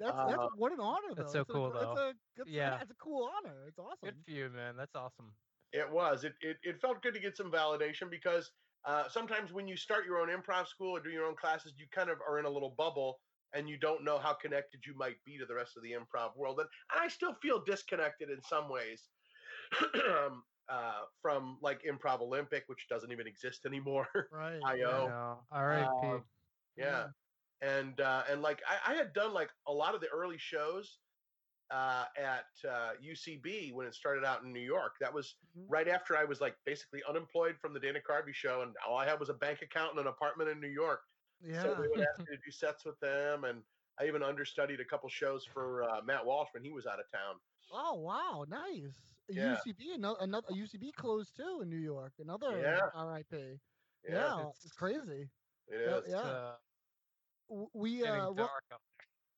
That's 0.00 0.16
that's 0.16 0.38
Uh, 0.38 0.48
what 0.56 0.72
an 0.72 0.80
honor 0.80 1.08
though. 1.10 1.22
That's 1.22 1.32
so 1.32 1.40
It's 1.42 1.50
a 1.50 1.52
cool, 1.52 1.70
gr- 1.70 1.76
it's 1.76 1.84
though. 1.84 2.08
a- 2.08 2.14
it's 2.36 2.48
a- 2.48 2.50
Yeah. 2.50 2.80
it's 2.80 2.90
a 2.90 2.94
cool 2.96 3.30
honor. 3.36 3.66
It's 3.68 3.78
awesome. 3.78 4.08
Good 4.08 4.24
for 4.24 4.30
you, 4.32 4.50
man. 4.50 4.76
That's 4.76 4.94
awesome. 4.96 5.36
It 5.72 5.88
was. 5.90 6.24
It, 6.24 6.34
it 6.40 6.56
it 6.62 6.80
felt 6.80 7.00
good 7.02 7.14
to 7.14 7.20
get 7.20 7.36
some 7.36 7.50
validation 7.52 8.10
because 8.10 8.50
uh, 8.84 9.08
sometimes 9.08 9.52
when 9.52 9.66
you 9.68 9.76
start 9.76 10.04
your 10.04 10.18
own 10.18 10.28
improv 10.28 10.66
school 10.66 10.90
or 10.96 11.00
do 11.00 11.10
your 11.10 11.24
own 11.26 11.36
classes, 11.36 11.74
you 11.78 11.86
kind 11.88 12.10
of 12.10 12.18
are 12.28 12.38
in 12.38 12.44
a 12.44 12.50
little 12.50 12.70
bubble 12.76 13.20
and 13.54 13.68
you 13.68 13.78
don't 13.78 14.02
know 14.04 14.18
how 14.18 14.34
connected 14.34 14.84
you 14.84 14.94
might 14.96 15.22
be 15.24 15.38
to 15.38 15.46
the 15.46 15.54
rest 15.54 15.76
of 15.76 15.82
the 15.84 15.92
improv 15.92 16.36
world. 16.36 16.58
And 16.60 16.68
I 16.90 17.06
still 17.08 17.34
feel 17.40 17.62
disconnected 17.64 18.28
in 18.30 18.42
some 18.42 18.68
ways 18.68 19.08
um, 20.08 20.44
uh, 20.68 21.02
from 21.20 21.58
like 21.62 21.82
Improv 21.82 22.20
Olympic, 22.20 22.64
which 22.68 22.86
doesn't 22.88 23.12
even 23.12 23.26
exist 23.26 23.64
anymore. 23.66 24.08
Right. 24.30 24.60
I 24.64 24.72
I 24.72 24.76
know. 24.76 25.06
know. 25.08 25.46
R.I.P. 25.50 26.06
Um, 26.06 26.24
yeah. 26.76 27.08
And 27.60 28.00
uh, 28.00 28.24
and 28.28 28.42
like 28.42 28.62
I, 28.68 28.92
I 28.92 28.94
had 28.94 29.12
done 29.12 29.32
like 29.32 29.50
a 29.66 29.72
lot 29.72 29.94
of 29.94 30.00
the 30.00 30.08
early 30.08 30.38
shows 30.38 31.00
uh, 31.70 32.06
at 32.18 32.46
uh, 32.68 32.94
UCB 33.02 33.72
when 33.72 33.86
it 33.86 33.94
started 33.94 34.24
out 34.24 34.42
in 34.42 34.52
New 34.52 34.60
York. 34.60 34.96
That 35.00 35.12
was 35.14 35.36
Mhm. 35.56 35.66
right 35.68 35.88
after 35.88 36.16
I 36.16 36.24
was 36.24 36.40
like 36.40 36.56
basically 36.66 37.02
unemployed 37.08 37.58
from 37.60 37.72
the 37.74 37.80
Dana 37.80 38.00
Carvey 38.00 38.34
show, 38.34 38.62
and 38.62 38.74
all 38.86 38.96
I 38.98 39.06
had 39.06 39.18
was 39.20 39.28
a 39.30 39.34
bank 39.34 39.62
account 39.62 39.92
and 39.92 40.00
an 40.00 40.06
apartment 40.08 40.50
in 40.50 40.60
New 40.60 40.68
York. 40.68 41.00
Yeah. 41.40 41.62
So 41.62 41.68
they 41.74 41.88
would 41.88 42.00
ask 42.00 42.20
me 42.28 42.36
to 42.36 42.42
do 42.44 42.50
sets 42.50 42.84
with 42.84 42.98
them, 43.00 43.44
and 43.44 43.64
I 43.98 44.06
even 44.06 44.22
understudied 44.22 44.80
a 44.80 44.84
couple 44.84 45.08
shows 45.08 45.44
for 45.46 45.84
uh, 45.84 46.02
Matt 46.02 46.24
Walsh 46.26 46.48
when 46.52 46.64
he 46.64 46.72
was 46.72 46.86
out 46.86 47.00
of 47.00 47.06
town. 47.10 47.40
Oh 47.70 47.94
wow, 47.94 48.44
nice. 48.48 49.13
Yeah. 49.28 49.56
UCB, 49.66 49.94
another, 49.94 50.18
another 50.20 50.48
UCB 50.52 50.92
closed 50.94 51.34
too 51.36 51.60
in 51.62 51.70
New 51.70 51.78
York. 51.78 52.12
Another 52.18 52.60
Yeah. 52.60 52.80
RIP. 53.04 53.32
Yeah, 54.06 54.10
Yeah, 54.14 54.38
it's- 54.40 54.64
it's, 54.64 54.72
crazy. 54.74 55.30
it 55.68 55.80
yeah, 55.80 56.00
yeah. 56.06 56.16
Uh, 56.18 56.56
We 57.72 58.04
uh, 58.06 58.30
Ro- 58.30 58.48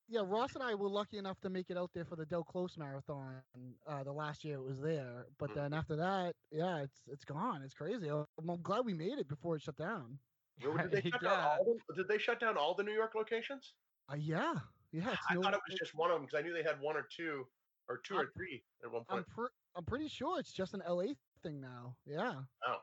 yeah, 0.08 0.22
Ross 0.24 0.54
and 0.54 0.62
I 0.62 0.74
were 0.74 0.88
lucky 0.88 1.18
enough 1.18 1.40
to 1.40 1.50
make 1.50 1.70
it 1.70 1.76
out 1.76 1.90
there 1.92 2.04
for 2.04 2.14
the 2.16 2.24
Del 2.26 2.44
Close 2.44 2.76
Marathon. 2.78 3.42
Uh, 3.86 4.04
the 4.04 4.12
last 4.12 4.44
year 4.44 4.56
it 4.56 4.62
was 4.62 4.80
there, 4.80 5.26
but 5.38 5.50
Mhm. 5.50 5.54
then 5.54 5.72
after 5.74 5.96
that, 5.96 6.36
yeah, 6.50 6.82
it's 6.82 7.00
it's 7.08 7.24
gone. 7.24 7.62
It's 7.62 7.74
crazy. 7.74 8.08
I'm, 8.08 8.24
I'm 8.38 8.62
glad 8.62 8.84
we 8.84 8.94
made 8.94 9.18
it 9.18 9.26
before 9.28 9.56
it 9.56 9.62
shut 9.62 9.76
down. 9.76 10.18
Did 10.60 10.90
they, 10.90 11.00
shut 11.10 11.22
down 11.22 11.58
all 11.58 11.64
the, 11.88 11.94
did 11.94 12.08
they 12.08 12.18
shut 12.18 12.38
down 12.40 12.56
all 12.56 12.74
the 12.74 12.84
New 12.84 12.92
York 12.94 13.14
locations? 13.14 13.74
Uh, 14.10 14.14
yeah, 14.16 14.54
yeah. 14.92 15.16
I 15.28 15.34
no, 15.34 15.42
thought 15.42 15.54
it 15.54 15.60
was 15.68 15.78
just 15.78 15.94
one 15.94 16.10
of 16.10 16.16
them 16.16 16.26
because 16.26 16.38
I 16.38 16.42
knew 16.42 16.52
they 16.54 16.62
had 16.62 16.80
one 16.80 16.96
or 16.96 17.02
two, 17.02 17.48
or 17.88 17.98
2 17.98 18.14
or 18.14 18.18
I'm- 18.20 18.32
three 18.36 18.64
at 18.84 18.90
one 18.90 19.04
I'm 19.08 19.24
point. 19.24 19.28
pre- 19.28 19.48
I'm 19.76 19.84
pretty 19.84 20.08
sure 20.08 20.38
it's 20.40 20.52
just 20.52 20.74
an 20.74 20.82
LA 20.88 21.12
thing 21.42 21.60
now. 21.60 21.94
Yeah. 22.06 22.34
Oh, 22.66 22.76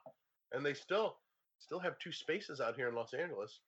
and 0.52 0.66
they 0.66 0.74
still 0.74 1.18
still 1.58 1.80
have 1.80 1.98
two 2.00 2.12
spaces 2.12 2.62
out 2.62 2.76
here 2.76 2.88
in 2.90 2.96
Los 2.96 3.14
Angeles. 3.14 3.62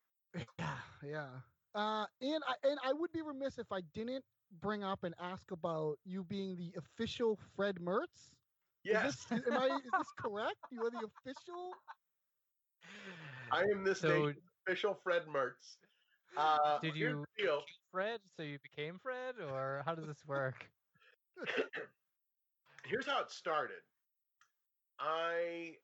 Yeah, 0.59 0.75
yeah. 1.03 1.27
Uh, 1.73 2.05
and 2.21 2.41
I 2.47 2.67
and 2.67 2.77
I 2.83 2.93
would 2.93 3.11
be 3.11 3.21
remiss 3.21 3.57
if 3.57 3.71
I 3.71 3.81
didn't 3.93 4.23
bring 4.61 4.83
up 4.83 5.03
and 5.03 5.15
ask 5.19 5.51
about 5.51 5.97
you 6.05 6.23
being 6.23 6.55
the 6.55 6.71
official 6.77 7.39
Fred 7.55 7.77
Mertz. 7.81 8.31
Yes, 8.83 9.13
Is 9.15 9.25
this, 9.29 9.41
am 9.51 9.57
I? 9.57 9.65
Is 9.67 9.81
this 9.97 10.07
correct? 10.19 10.57
You 10.71 10.83
are 10.85 10.91
the 10.91 11.07
official. 11.25 11.71
I 13.51 13.61
am 13.73 13.83
this 13.83 14.01
So- 14.01 14.31
official 14.67 14.99
Fred 15.03 15.23
Mertz. 15.27 15.77
Uh, 16.37 16.79
Did 16.79 16.95
you 16.97 17.23
the 17.37 17.59
Fred, 17.91 18.19
so 18.35 18.43
you 18.43 18.57
became 18.61 18.99
Fred, 19.01 19.35
or 19.51 19.81
how 19.85 19.95
does 19.95 20.05
this 20.05 20.21
work? 20.27 20.69
here's 22.85 23.07
how 23.07 23.21
it 23.21 23.31
started. 23.31 23.81
I 24.99 25.77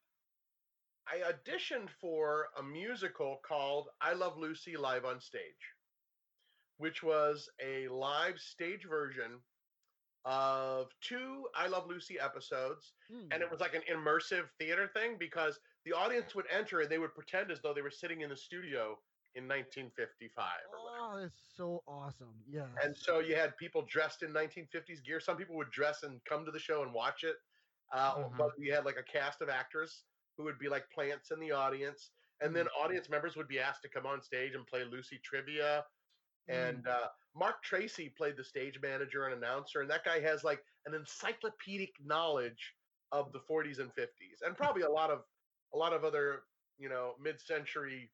I 1.07 1.31
auditioned 1.31 1.89
for 1.89 2.49
a 2.57 2.63
musical 2.63 3.39
called 3.45 3.89
I 4.01 4.13
Love 4.13 4.37
Lucy 4.37 4.77
live 4.77 5.05
on 5.05 5.19
stage, 5.19 5.75
which 6.77 7.03
was 7.03 7.49
a 7.61 7.87
live 7.89 8.39
stage 8.39 8.85
version 8.87 9.41
of 10.25 10.91
two 11.01 11.47
I 11.55 11.67
Love 11.67 11.87
Lucy 11.87 12.19
episodes 12.19 12.93
Hmm. 13.09 13.27
and 13.31 13.41
it 13.41 13.49
was 13.49 13.59
like 13.59 13.73
an 13.73 13.81
immersive 13.91 14.49
theater 14.59 14.87
thing 14.87 15.17
because 15.17 15.59
the 15.85 15.93
audience 15.93 16.35
would 16.35 16.45
enter 16.51 16.81
and 16.81 16.89
they 16.91 16.99
would 16.99 17.15
pretend 17.15 17.51
as 17.51 17.61
though 17.61 17.73
they 17.73 17.81
were 17.81 17.89
sitting 17.91 18.21
in 18.21 18.29
the 18.29 18.37
studio 18.37 18.97
in 19.36 19.47
1955 19.47 20.45
or 20.73 20.84
whatever. 20.84 21.17
Oh, 21.17 21.21
that's 21.21 21.41
so 21.55 21.84
awesome. 21.88 22.34
Yeah. 22.47 22.67
And 22.84 22.95
so 22.95 23.19
you 23.19 23.36
had 23.36 23.55
people 23.57 23.86
dressed 23.89 24.23
in 24.23 24.34
1950s 24.34 25.03
gear. 25.05 25.19
Some 25.19 25.38
people 25.38 25.55
would 25.55 25.71
dress 25.71 26.03
and 26.03 26.23
come 26.25 26.45
to 26.45 26.51
the 26.51 26.59
show 26.59 26.84
and 26.84 26.93
watch 26.93 27.23
it. 27.23 27.36
Uh, 27.91 28.15
Mhm. 28.15 28.38
But 28.38 28.57
we 28.57 28.67
had 28.67 28.86
like 28.86 28.97
a 28.97 29.03
cast 29.03 29.41
of 29.41 29.49
actors 29.49 30.05
who 30.38 30.43
would 30.43 30.57
be 30.59 30.69
like 30.69 30.89
plants 30.91 31.32
in 31.32 31.39
the 31.39 31.51
audience. 31.51 32.11
And 32.41 32.55
then 32.55 32.67
audience 32.69 33.09
members 33.09 33.36
would 33.36 33.47
be 33.47 33.59
asked 33.59 33.84
to 33.84 33.89
come 33.89 34.05
on 34.05 34.21
stage 34.21 34.55
and 34.55 34.65
play 34.65 34.84
Lucy 34.84 35.19
trivia. 35.19 35.86
And 36.47 36.88
uh, 36.88 37.07
Mark 37.36 37.61
Tracy 37.63 38.09
played 38.09 38.36
the 38.36 38.43
stage 38.43 38.79
manager 38.82 39.25
and 39.25 39.34
announcer. 39.36 39.82
And 39.82 39.89
that 39.91 40.03
guy 40.03 40.19
has 40.21 40.43
like 40.43 40.63
an 40.86 40.93
encyclopedic 40.95 41.91
knowledge 42.03 42.75
of 43.11 43.32
the 43.34 43.39
40s 43.39 43.79
and 43.79 43.93
50s 43.93 44.41
and 44.41 44.55
probably 44.55 44.84
a 44.84 44.89
lot 44.89 45.11
of 45.11 45.25
a 45.73 45.77
lot 45.77 45.91
of 45.93 46.05
other 46.05 46.43
you 46.77 46.88
know 46.88 47.15
mid-century 47.19 48.09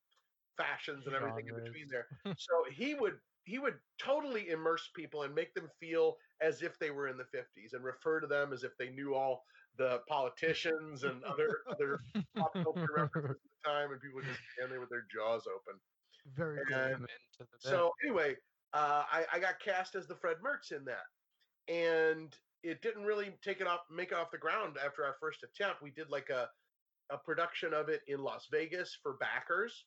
fashions 0.58 1.06
and 1.08 1.16
everything 1.16 1.48
in 1.48 1.56
between 1.64 1.88
there 1.90 2.08
so 2.38 2.64
he 2.72 2.94
would 2.96 3.20
he 3.46 3.60
would 3.60 3.80
totally 3.98 4.50
immerse 4.50 4.90
people 4.94 5.24
and 5.24 5.34
make 5.34 5.54
them 5.54 5.70
feel 5.80 6.18
as 6.42 6.62
if 6.62 6.78
they 6.80 6.92
were 6.92 7.08
in 7.08 7.18
the 7.18 7.24
50s 7.26 7.74
and 7.74 7.84
refer 7.84 8.20
to 8.20 8.28
them 8.28 8.52
as 8.52 8.64
if 8.64 8.76
they 8.78 8.90
knew 8.90 9.14
all 9.14 9.44
the 9.78 10.02
politicians 10.10 11.04
and 11.04 11.24
other 11.24 11.64
other 11.70 12.00
pop 12.36 12.54
culture 12.54 12.88
references 12.96 13.32
at 13.32 13.38
the 13.64 13.70
time 13.70 13.92
and 13.92 14.02
people 14.02 14.16
would 14.16 14.26
just 14.26 14.40
stand 14.58 14.72
there 14.72 14.80
with 14.82 14.90
their 14.90 15.06
jaws 15.14 15.48
open 15.48 15.80
Very 16.36 16.66
good. 16.66 16.76
and 16.78 16.94
Into 16.96 17.08
the 17.40 17.46
bit. 17.46 17.62
so 17.62 17.92
anyway, 18.04 18.36
uh, 18.74 19.04
I, 19.10 19.26
I 19.34 19.40
got 19.40 19.60
cast 19.60 19.96
as 19.96 20.08
the 20.08 20.16
Fred 20.16 20.38
Mertz 20.44 20.72
in 20.76 20.84
that, 20.86 21.06
and 21.68 22.36
it 22.64 22.82
didn't 22.82 23.04
really 23.06 23.38
take 23.42 23.62
it 23.62 23.68
off, 23.68 23.82
make 23.90 24.12
it 24.12 24.18
off 24.18 24.32
the 24.32 24.38
ground 24.38 24.78
after 24.84 25.06
our 25.06 25.16
first 25.22 25.44
attempt. 25.44 25.82
We 25.82 25.92
did 25.92 26.10
like 26.10 26.30
a 26.30 26.50
a 27.10 27.18
production 27.18 27.74
of 27.74 27.88
it 27.88 28.02
in 28.08 28.20
Las 28.20 28.48
Vegas 28.52 28.94
for 29.02 29.16
backers, 29.18 29.86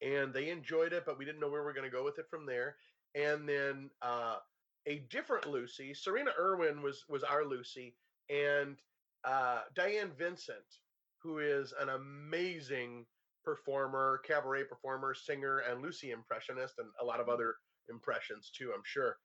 and 0.00 0.34
they 0.34 0.50
enjoyed 0.50 0.92
it, 0.92 1.04
but 1.06 1.18
we 1.18 1.24
didn't 1.24 1.40
know 1.40 1.48
where 1.48 1.60
we 1.62 1.66
were 1.66 1.72
going 1.72 1.90
to 1.90 1.96
go 1.96 2.04
with 2.04 2.18
it 2.18 2.28
from 2.28 2.46
there. 2.46 2.76
And 3.14 3.48
then 3.48 3.90
uh, 4.02 4.40
a 4.86 5.00
different 5.00 5.46
Lucy, 5.46 5.94
Serena 5.94 6.32
Irwin 6.38 6.82
was 6.82 7.04
was 7.08 7.22
our 7.24 7.44
Lucy, 7.44 7.96
and 8.28 8.82
uh, 9.24 9.62
Diane 9.74 10.12
Vincent, 10.12 10.80
who 11.18 11.38
is 11.38 11.72
an 11.72 11.88
amazing 11.88 13.06
performer, 13.44 14.18
cabaret 14.24 14.64
performer, 14.64 15.14
singer, 15.14 15.58
and 15.58 15.82
Lucy 15.82 16.10
impressionist, 16.10 16.78
and 16.78 16.90
a 17.00 17.04
lot 17.04 17.20
of 17.20 17.28
other 17.28 17.56
impressions 17.88 18.50
too, 18.50 18.72
I'm 18.74 18.84
sure. 18.84 19.18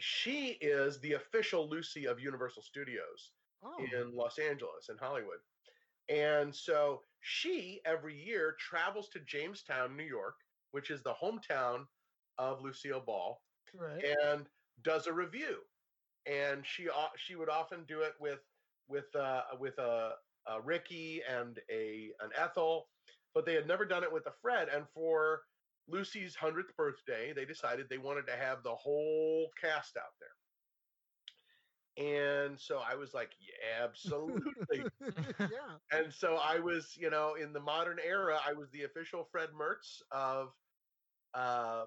She 0.00 0.48
is 0.52 1.00
the 1.00 1.14
official 1.14 1.68
Lucy 1.68 2.06
of 2.06 2.20
Universal 2.20 2.62
Studios 2.62 3.32
Oh. 3.62 3.82
in 3.82 4.14
Los 4.14 4.38
Angeles, 4.38 4.88
in 4.90 4.98
Hollywood. 4.98 5.38
And 6.08 6.54
so 6.54 7.02
she 7.26 7.80
every 7.84 8.14
year 8.14 8.54
travels 8.60 9.08
to 9.08 9.18
Jamestown, 9.18 9.96
New 9.96 10.04
York, 10.04 10.36
which 10.70 10.90
is 10.90 11.02
the 11.02 11.14
hometown 11.20 11.86
of 12.38 12.62
Lucille 12.62 13.02
Ball, 13.04 13.40
right. 13.74 14.04
and 14.22 14.46
does 14.84 15.08
a 15.08 15.12
revue. 15.12 15.58
And 16.26 16.64
she 16.64 16.88
she 17.16 17.34
would 17.34 17.48
often 17.48 17.84
do 17.88 18.02
it 18.02 18.12
with 18.20 18.38
with 18.88 19.14
uh, 19.16 19.42
with 19.58 19.76
a, 19.78 20.12
a 20.46 20.60
Ricky 20.60 21.20
and 21.28 21.58
a 21.68 22.10
an 22.20 22.30
Ethel, 22.36 22.86
but 23.34 23.44
they 23.44 23.54
had 23.54 23.66
never 23.66 23.84
done 23.84 24.04
it 24.04 24.12
with 24.12 24.26
a 24.26 24.32
Fred. 24.40 24.68
And 24.72 24.84
for 24.94 25.42
Lucy's 25.88 26.36
hundredth 26.36 26.76
birthday, 26.76 27.32
they 27.34 27.44
decided 27.44 27.86
they 27.88 27.98
wanted 27.98 28.28
to 28.28 28.36
have 28.36 28.62
the 28.62 28.74
whole 28.74 29.50
cast 29.60 29.96
out 29.96 30.14
there. 30.20 30.28
And 31.96 32.60
so 32.60 32.80
I 32.86 32.94
was 32.94 33.14
like, 33.14 33.30
yeah, 33.40 33.84
absolutely. 33.84 34.84
yeah. 35.40 35.46
and 35.92 36.12
so 36.12 36.38
I 36.42 36.58
was, 36.58 36.94
you 36.96 37.08
know, 37.08 37.34
in 37.40 37.52
the 37.54 37.60
modern 37.60 37.96
era, 38.06 38.38
I 38.46 38.52
was 38.52 38.68
the 38.70 38.82
official 38.82 39.26
Fred 39.32 39.48
Mertz 39.58 40.02
of 40.10 40.50
uh, 41.32 41.84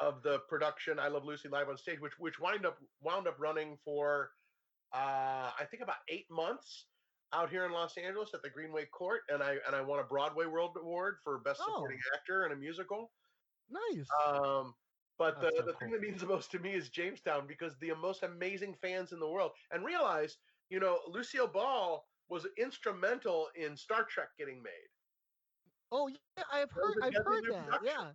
of 0.00 0.22
the 0.22 0.40
production 0.48 0.98
I 0.98 1.08
Love 1.08 1.24
Lucy 1.24 1.48
live 1.48 1.68
on 1.68 1.76
stage, 1.76 2.00
which 2.00 2.18
which 2.18 2.40
wind 2.40 2.66
up 2.66 2.78
wound 3.00 3.28
up 3.28 3.36
running 3.38 3.76
for 3.84 4.30
uh, 4.92 5.50
I 5.58 5.64
think 5.70 5.82
about 5.82 5.96
eight 6.08 6.26
months 6.30 6.86
out 7.32 7.50
here 7.50 7.64
in 7.64 7.72
Los 7.72 7.96
Angeles 7.96 8.30
at 8.34 8.42
the 8.42 8.50
Greenway 8.50 8.86
Court, 8.86 9.20
and 9.28 9.42
I 9.42 9.56
and 9.66 9.76
I 9.76 9.82
won 9.82 10.00
a 10.00 10.04
Broadway 10.04 10.46
World 10.46 10.76
Award 10.80 11.16
for 11.22 11.38
Best 11.38 11.60
Supporting 11.64 11.98
Actor 12.14 12.46
in 12.46 12.52
a 12.52 12.56
musical. 12.56 13.12
Nice. 13.70 14.06
Um, 14.26 14.74
but 15.20 15.38
the, 15.38 15.52
so 15.54 15.62
the 15.66 15.74
thing 15.74 15.90
that 15.90 16.00
means 16.00 16.22
the 16.22 16.26
most 16.26 16.50
to 16.50 16.58
me 16.58 16.70
is 16.70 16.88
Jamestown 16.88 17.46
because 17.46 17.74
the 17.78 17.92
most 18.00 18.22
amazing 18.22 18.74
fans 18.80 19.12
in 19.12 19.20
the 19.20 19.28
world. 19.28 19.50
And 19.70 19.84
realize, 19.84 20.38
you 20.70 20.80
know, 20.80 20.96
Lucille 21.06 21.46
Ball 21.46 22.06
was 22.30 22.46
instrumental 22.56 23.48
in 23.54 23.76
Star 23.76 24.04
Trek 24.04 24.28
getting 24.38 24.62
made. 24.62 24.88
oh 25.92 26.08
yeah, 26.08 26.44
I've 26.50 26.70
heard. 26.70 26.94
I've 27.02 27.12
heard 27.14 27.44
that. 27.50 27.66
production. 27.66 27.84
Yeah. 27.84 28.10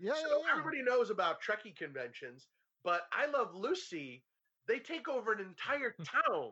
Yeah, 0.00 0.12
so 0.14 0.28
yeah, 0.28 0.34
yeah. 0.46 0.58
everybody 0.58 0.82
knows 0.82 1.10
about 1.10 1.42
Trekkie 1.42 1.74
conventions, 1.76 2.46
but 2.84 3.02
I 3.12 3.26
Love 3.26 3.54
Lucy, 3.54 4.22
they 4.68 4.78
take 4.78 5.08
over 5.08 5.32
an 5.32 5.40
entire 5.40 5.94
town. 6.04 6.50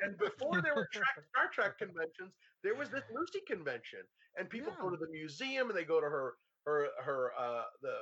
and 0.00 0.16
before 0.18 0.62
there 0.62 0.74
were 0.74 0.88
Trek, 0.92 1.04
Star 1.30 1.48
Trek 1.52 1.78
conventions, 1.78 2.34
there 2.62 2.74
was 2.76 2.90
this 2.90 3.04
Lucy 3.12 3.40
convention, 3.46 4.00
and 4.36 4.48
people 4.50 4.72
go 4.80 4.90
to 4.90 4.96
the 4.96 5.08
museum 5.10 5.68
and 5.68 5.76
they 5.76 5.84
go 5.84 6.00
to 6.00 6.06
her 6.06 6.34
her 6.66 6.88
her 7.02 7.30
uh, 7.38 7.62
the 7.80 7.94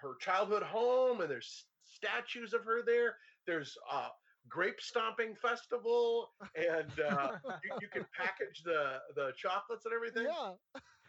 her 0.00 0.14
childhood 0.20 0.62
home, 0.62 1.20
and 1.20 1.30
there's 1.30 1.66
statues 1.84 2.52
of 2.54 2.64
her 2.64 2.82
there. 2.84 3.16
There's 3.46 3.76
uh, 3.90 4.08
grape 4.48 4.80
stomping 4.80 5.34
festival, 5.34 6.30
and 6.54 6.92
uh, 7.00 7.32
you, 7.64 7.70
you 7.80 7.88
can 7.88 8.06
package 8.16 8.62
the 8.64 9.00
the 9.14 9.32
chocolates 9.36 9.84
and 9.86 9.94
everything. 9.94 10.26
yeah. 10.26 10.52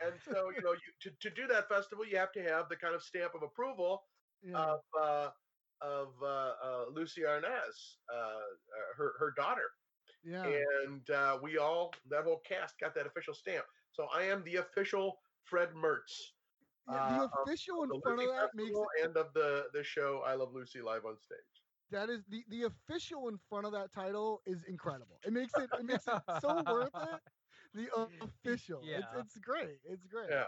And 0.04 0.14
so 0.22 0.50
you 0.56 0.62
know, 0.64 0.74
you, 0.74 0.92
to 1.02 1.12
to 1.22 1.30
do 1.36 1.48
that 1.48 1.68
festival, 1.70 2.06
you 2.06 2.18
have 2.18 2.32
to 2.34 2.42
have 2.44 2.70
the 2.70 2.76
kind 2.76 2.96
of 2.96 3.04
stamp 3.04 3.34
of 3.36 3.44
approval 3.44 4.04
Yeah. 4.44 4.58
of 4.58 4.80
uh, 5.00 5.30
of 5.82 6.10
uh, 6.22 6.54
uh, 6.64 6.86
Lucie 6.92 7.22
Arnaz, 7.22 7.98
uh, 8.12 8.16
uh, 8.16 8.42
her 8.98 9.14
her 9.20 9.32
daughter, 9.36 9.70
yeah. 10.24 10.44
and 10.46 11.10
uh, 11.10 11.38
we 11.42 11.58
all 11.58 11.94
that 12.10 12.24
whole 12.24 12.40
cast 12.48 12.80
got 12.80 12.94
that 12.96 13.06
official 13.08 13.34
stamp. 13.34 13.66
So 13.92 14.08
I 14.14 14.24
am 14.24 14.44
the 14.44 14.58
official 14.58 15.20
Fred 15.44 15.70
Mertz. 15.74 16.14
Yeah, 16.88 16.96
uh, 16.96 17.18
the 17.18 17.24
of 17.24 17.32
official 17.48 17.84
in 17.84 17.90
the 17.90 18.00
front 18.02 18.20
of 18.22 18.28
that 18.28 18.56
makes 18.56 18.70
Festival 18.70 18.88
it, 18.98 19.06
and 19.06 19.18
of 19.18 19.34
the 19.34 19.68
the 19.74 19.84
show 19.84 20.24
I 20.26 20.34
Love 20.36 20.54
Lucy 20.54 20.82
live 20.82 21.06
on 21.06 21.18
stage. 21.20 21.38
that 21.92 22.10
is 22.10 22.24
the 22.30 22.44
the 22.50 22.64
official 22.64 23.28
in 23.30 23.38
front 23.50 23.66
of 23.66 23.72
that 23.74 23.92
title 23.94 24.42
is 24.46 24.64
incredible. 24.64 25.20
It 25.26 25.34
makes 25.34 25.54
it 25.58 25.70
it 25.78 25.86
makes 25.86 26.08
it 26.08 26.22
so 26.42 26.64
worth 26.68 26.96
it. 26.96 27.22
The 27.74 27.88
official. 28.22 28.82
It's 28.84 29.08
Yeah. 29.14 29.20
it's 29.20 29.38
great. 29.38 29.80
It's 29.86 30.06
great. 30.06 30.30
Yeah. 30.30 30.46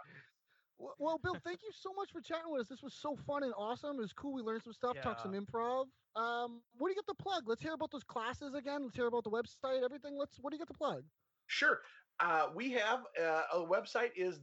Well, 0.80 0.96
well, 0.98 1.18
Bill, 1.18 1.36
thank 1.44 1.62
you 1.64 1.72
so 1.72 1.94
much 1.94 2.12
for 2.12 2.20
chatting 2.20 2.52
with 2.52 2.62
us. 2.62 2.68
This 2.68 2.82
was 2.82 2.94
so 2.96 3.16
fun 3.16 3.44
and 3.44 3.54
awesome. 3.58 3.98
It 3.98 4.02
was 4.02 4.12
cool. 4.12 4.34
We 4.34 4.42
learned 4.42 4.64
some 4.64 4.74
stuff, 4.74 4.98
talked 5.02 5.22
some 5.22 5.32
improv. 5.34 5.86
Um, 6.16 6.62
what 6.74 6.88
do 6.88 6.92
you 6.92 6.96
get 6.96 7.08
to 7.08 7.14
plug? 7.14 7.44
Let's 7.48 7.62
hear 7.62 7.74
about 7.74 7.92
those 7.92 8.04
classes 8.04 8.54
again. 8.56 8.84
Let's 8.84 8.96
hear 8.96 9.08
about 9.08 9.24
the 9.24 9.30
website, 9.30 9.84
everything. 9.84 10.18
Let's. 10.18 10.38
What 10.42 10.52
do 10.52 10.56
you 10.58 10.60
get 10.60 10.68
to 10.68 10.78
plug? 10.78 11.04
Sure. 11.48 11.80
Uh, 12.20 12.48
we 12.54 12.72
have 12.72 13.06
uh, 13.22 13.44
a 13.54 13.60
website 13.60 14.12
is 14.16 14.40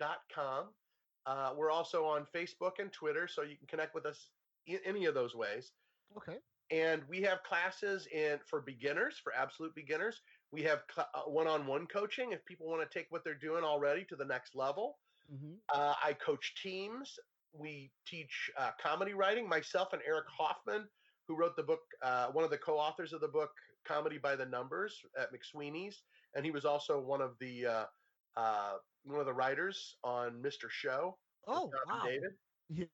theimprovtrick.com. 0.00 0.64
Uh, 1.26 1.50
we're 1.56 1.70
also 1.70 2.04
on 2.04 2.26
Facebook 2.34 2.72
and 2.78 2.92
Twitter, 2.92 3.28
so 3.28 3.42
you 3.42 3.56
can 3.56 3.66
connect 3.66 3.94
with 3.94 4.06
us 4.06 4.30
in 4.66 4.78
any 4.86 5.04
of 5.04 5.14
those 5.14 5.34
ways. 5.34 5.72
Okay. 6.16 6.38
And 6.70 7.02
we 7.08 7.22
have 7.22 7.42
classes 7.42 8.06
in 8.12 8.38
for 8.46 8.60
beginners, 8.60 9.20
for 9.22 9.32
absolute 9.34 9.74
beginners. 9.74 10.20
We 10.52 10.62
have 10.62 10.80
cl- 10.94 11.08
uh, 11.14 11.22
one-on-one 11.22 11.86
coaching 11.86 12.32
if 12.32 12.44
people 12.44 12.66
want 12.66 12.88
to 12.88 12.98
take 12.98 13.06
what 13.10 13.24
they're 13.24 13.34
doing 13.34 13.64
already 13.64 14.04
to 14.04 14.16
the 14.16 14.24
next 14.24 14.54
level. 14.54 14.98
Mm-hmm. 15.32 15.54
Uh, 15.74 15.94
I 16.02 16.14
coach 16.14 16.54
teams. 16.62 17.14
We 17.52 17.90
teach 18.06 18.50
uh, 18.58 18.70
comedy 18.82 19.14
writing. 19.14 19.48
Myself 19.48 19.92
and 19.92 20.02
Eric 20.06 20.26
Hoffman, 20.38 20.86
who 21.26 21.36
wrote 21.36 21.56
the 21.56 21.62
book, 21.62 21.80
uh, 22.02 22.26
one 22.28 22.44
of 22.44 22.50
the 22.50 22.58
co-authors 22.58 23.12
of 23.12 23.20
the 23.20 23.28
book 23.28 23.50
"Comedy 23.86 24.18
by 24.18 24.36
the 24.36 24.46
Numbers" 24.46 24.98
at 25.18 25.28
McSweeney's, 25.32 26.02
and 26.34 26.44
he 26.44 26.50
was 26.50 26.64
also 26.64 27.00
one 27.00 27.20
of 27.22 27.32
the 27.40 27.86
uh, 28.38 28.74
one 29.04 29.20
of 29.20 29.26
the 29.26 29.32
writers 29.32 29.96
on 30.04 30.40
Mr. 30.42 30.70
Show. 30.70 31.18
Oh, 31.46 31.70
wow. 31.88 32.02
David. 32.04 32.30
Yeah. 32.70 32.84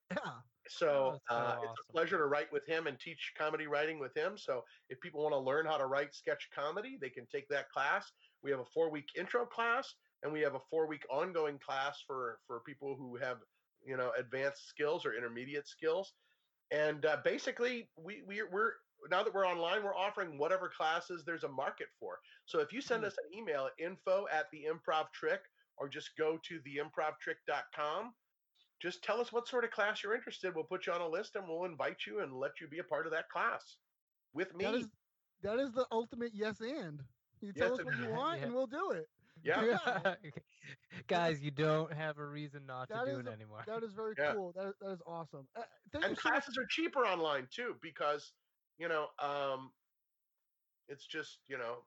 So, 0.68 1.18
uh, 1.28 1.56
it's 1.62 1.80
a 1.88 1.92
pleasure 1.92 2.16
to 2.16 2.24
write 2.24 2.50
with 2.50 2.66
him 2.66 2.86
and 2.86 2.98
teach 2.98 3.32
comedy 3.36 3.66
writing 3.66 3.98
with 3.98 4.16
him. 4.16 4.38
So 4.38 4.62
if 4.88 4.98
people 5.00 5.22
want 5.22 5.34
to 5.34 5.38
learn 5.38 5.66
how 5.66 5.76
to 5.76 5.86
write 5.86 6.14
sketch 6.14 6.48
comedy, 6.54 6.96
they 6.98 7.10
can 7.10 7.26
take 7.26 7.46
that 7.48 7.68
class. 7.68 8.10
We 8.42 8.50
have 8.50 8.60
a 8.60 8.64
four 8.72 8.90
week 8.90 9.08
intro 9.18 9.44
class 9.44 9.94
and 10.22 10.32
we 10.32 10.40
have 10.40 10.54
a 10.54 10.60
four 10.70 10.86
week 10.86 11.04
ongoing 11.10 11.58
class 11.58 12.02
for 12.06 12.38
for 12.46 12.60
people 12.60 12.96
who 12.96 13.16
have 13.16 13.38
you 13.84 13.96
know 13.96 14.10
advanced 14.18 14.66
skills 14.66 15.04
or 15.04 15.14
intermediate 15.14 15.68
skills. 15.68 16.14
And 16.70 17.04
uh, 17.04 17.18
basically, 17.22 17.90
we, 17.96 18.22
we 18.26 18.42
we're 18.42 18.72
now 19.10 19.22
that 19.22 19.34
we're 19.34 19.46
online, 19.46 19.82
we're 19.82 19.94
offering 19.94 20.38
whatever 20.38 20.68
classes 20.68 21.24
there's 21.24 21.44
a 21.44 21.48
market 21.48 21.88
for. 21.98 22.18
So 22.46 22.60
if 22.60 22.72
you 22.72 22.80
send 22.80 23.04
us 23.04 23.16
an 23.24 23.36
email 23.38 23.66
at 23.66 23.84
info 23.84 24.26
at 24.32 24.50
the 24.50 24.64
improv 24.70 25.12
trick 25.12 25.40
or 25.76 25.88
just 25.88 26.16
go 26.16 26.38
to 26.48 26.60
the 26.64 26.76
improv 26.76 27.12
theimprovtrick.com 27.26 28.14
just 28.82 29.02
tell 29.02 29.20
us 29.20 29.32
what 29.32 29.48
sort 29.48 29.64
of 29.64 29.70
class 29.70 30.02
you're 30.02 30.14
interested. 30.14 30.54
We'll 30.54 30.64
put 30.64 30.86
you 30.86 30.92
on 30.92 31.00
a 31.00 31.08
list 31.08 31.36
and 31.36 31.48
we'll 31.48 31.64
invite 31.64 32.06
you 32.06 32.20
and 32.20 32.34
let 32.38 32.60
you 32.60 32.68
be 32.68 32.80
a 32.80 32.84
part 32.84 33.06
of 33.06 33.12
that 33.12 33.30
class 33.30 33.78
with 34.34 34.54
me. 34.54 34.64
That 34.64 34.74
is 34.74 34.86
that 35.42 35.58
is 35.58 35.72
the 35.72 35.86
ultimate 35.90 36.32
yes 36.34 36.60
and. 36.60 37.00
You 37.40 37.52
tell 37.52 37.70
Yes 37.70 37.78
us 37.80 37.84
what 37.84 37.98
you 37.98 38.08
want 38.10 38.40
Yeah. 38.40 38.46
and 38.46 38.54
we'll 38.54 38.66
do 38.66 38.90
it. 38.90 39.08
Yeah. 39.42 39.78
Guys, 41.08 41.40
you 41.42 41.50
don't 41.50 41.92
have 41.92 42.18
a 42.18 42.26
reason 42.26 42.66
not 42.66 42.88
to 42.88 43.02
do 43.04 43.12
is 43.12 43.18
it 43.20 43.28
a- 43.28 43.32
anymore. 43.32 43.62
That 43.66 43.82
is 43.82 43.92
very 43.92 44.14
Yeah. 44.18 44.34
cool. 44.34 44.52
That 44.54 44.68
is, 44.68 44.74
that 44.80 44.90
is 44.92 45.02
awesome. 45.06 45.46
Uh, 45.56 45.62
thank 45.92 46.04
and 46.04 46.10
you 46.12 46.16
so 46.16 46.28
classes 46.28 46.58
are 46.58 46.66
cheaper 46.68 47.00
online 47.06 47.46
too 47.54 47.76
because 47.80 48.32
you 48.78 48.88
know 48.88 49.08
um 49.18 49.72
it's 50.88 51.06
just 51.06 51.40
you 51.48 51.58
know 51.58 51.86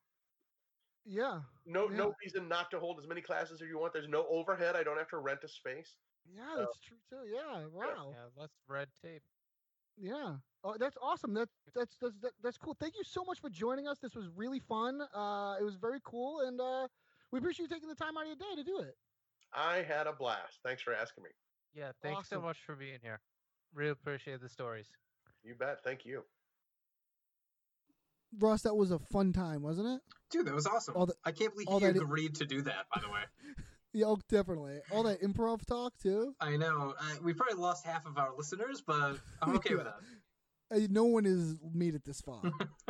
Yeah, 1.06 1.42
no 1.66 1.90
Yeah. 1.90 1.98
no 1.98 2.14
reason 2.24 2.48
not 2.48 2.70
to 2.72 2.80
hold 2.80 3.00
as 3.00 3.08
many 3.08 3.22
classes 3.22 3.62
as 3.62 3.68
you 3.68 3.78
want 3.80 3.94
there's 3.94 4.08
no 4.08 4.26
overhead 4.28 4.76
i 4.76 4.84
don't 4.84 4.98
have 4.98 5.10
to 5.10 5.18
rent 5.18 5.44
a 5.44 5.48
space 5.48 5.98
yeah, 6.30 6.56
that's 6.58 6.78
true 6.80 6.98
too. 7.10 7.26
Yeah, 7.34 7.66
wow. 7.68 8.12
Yeah, 8.14 8.26
less 8.36 8.50
red 8.68 8.90
tape. 9.02 9.24
Yeah. 9.96 10.36
Oh, 10.64 10.76
that's 10.78 10.98
awesome. 11.02 11.34
That's 11.34 11.54
that's 11.74 11.96
that's 11.98 12.18
that, 12.20 12.34
that's 12.44 12.58
cool. 12.58 12.76
Thank 12.78 12.98
you 12.98 13.04
so 13.06 13.24
much 13.24 13.40
for 13.40 13.50
joining 13.50 13.88
us. 13.88 13.98
This 14.00 14.14
was 14.14 14.28
really 14.36 14.60
fun. 14.60 15.02
Uh, 15.14 15.56
it 15.58 15.64
was 15.64 15.76
very 15.76 16.02
cool, 16.04 16.42
and 16.42 16.60
uh, 16.60 16.88
we 17.32 17.40
appreciate 17.40 17.64
you 17.64 17.70
taking 17.70 17.88
the 17.88 17.96
time 17.96 18.18
out 18.18 18.24
of 18.24 18.28
your 18.28 18.36
day 18.36 18.56
to 18.58 18.64
do 18.64 18.80
it. 18.80 18.98
i 19.54 19.78
had 19.78 20.06
a 20.08 20.14
blast 20.14 20.60
thanks 20.64 20.82
for 20.82 20.94
asking 20.94 21.24
me 21.24 21.30
Yeah, 21.74 21.92
thanks 22.02 22.28
so 22.30 22.42
much 22.42 22.58
for 22.66 22.76
being 22.76 23.00
here. 23.02 23.22
Really 23.74 23.92
appreciate 23.92 24.42
the 24.42 24.50
stories. 24.50 24.88
you 25.44 25.56
bet 25.56 25.84
thank 25.84 26.06
you 26.06 26.24
Ross, 28.40 28.62
that 28.64 28.76
was 28.76 28.92
a 28.92 29.00
fun 29.00 29.34
time, 29.34 29.62
wasn't 29.62 29.88
it? 29.88 30.02
Dude, 30.32 30.46
that 30.48 30.54
was 30.54 30.68
awesome. 30.68 30.94
The- 30.96 31.16
I 31.24 31.32
can't 31.32 31.54
believe 31.54 31.68
all 31.68 31.80
he 31.80 31.86
that 31.86 31.96
i- 31.96 32.04
agreed 32.04 32.36
to 32.36 32.46
do 32.46 32.62
that. 32.64 32.86
By 32.94 33.02
the 33.02 33.10
way, 33.10 33.22
Yeah, 33.94 34.08
oh, 34.08 34.20
definitely. 34.30 34.80
All 34.92 35.04
that 35.04 35.22
improv 35.22 35.66
talk 35.66 35.94
too. 35.98 36.36
I 36.42 36.58
know 36.58 36.94
uh, 37.00 37.16
we 37.24 37.34
probably 37.34 37.56
lost 37.60 37.86
half 37.86 38.06
of 38.06 38.18
our 38.18 38.32
listeners, 38.38 38.82
but 38.86 39.18
I'm 39.42 39.56
okay 39.56 39.76
with 39.76 39.86
that. 39.86 39.96
Uh, 40.70 40.80
no 40.90 41.06
one 41.06 41.24
has 41.24 41.56
made 41.74 41.96
it 41.96 42.04
this 42.04 42.20
far. 42.20 42.42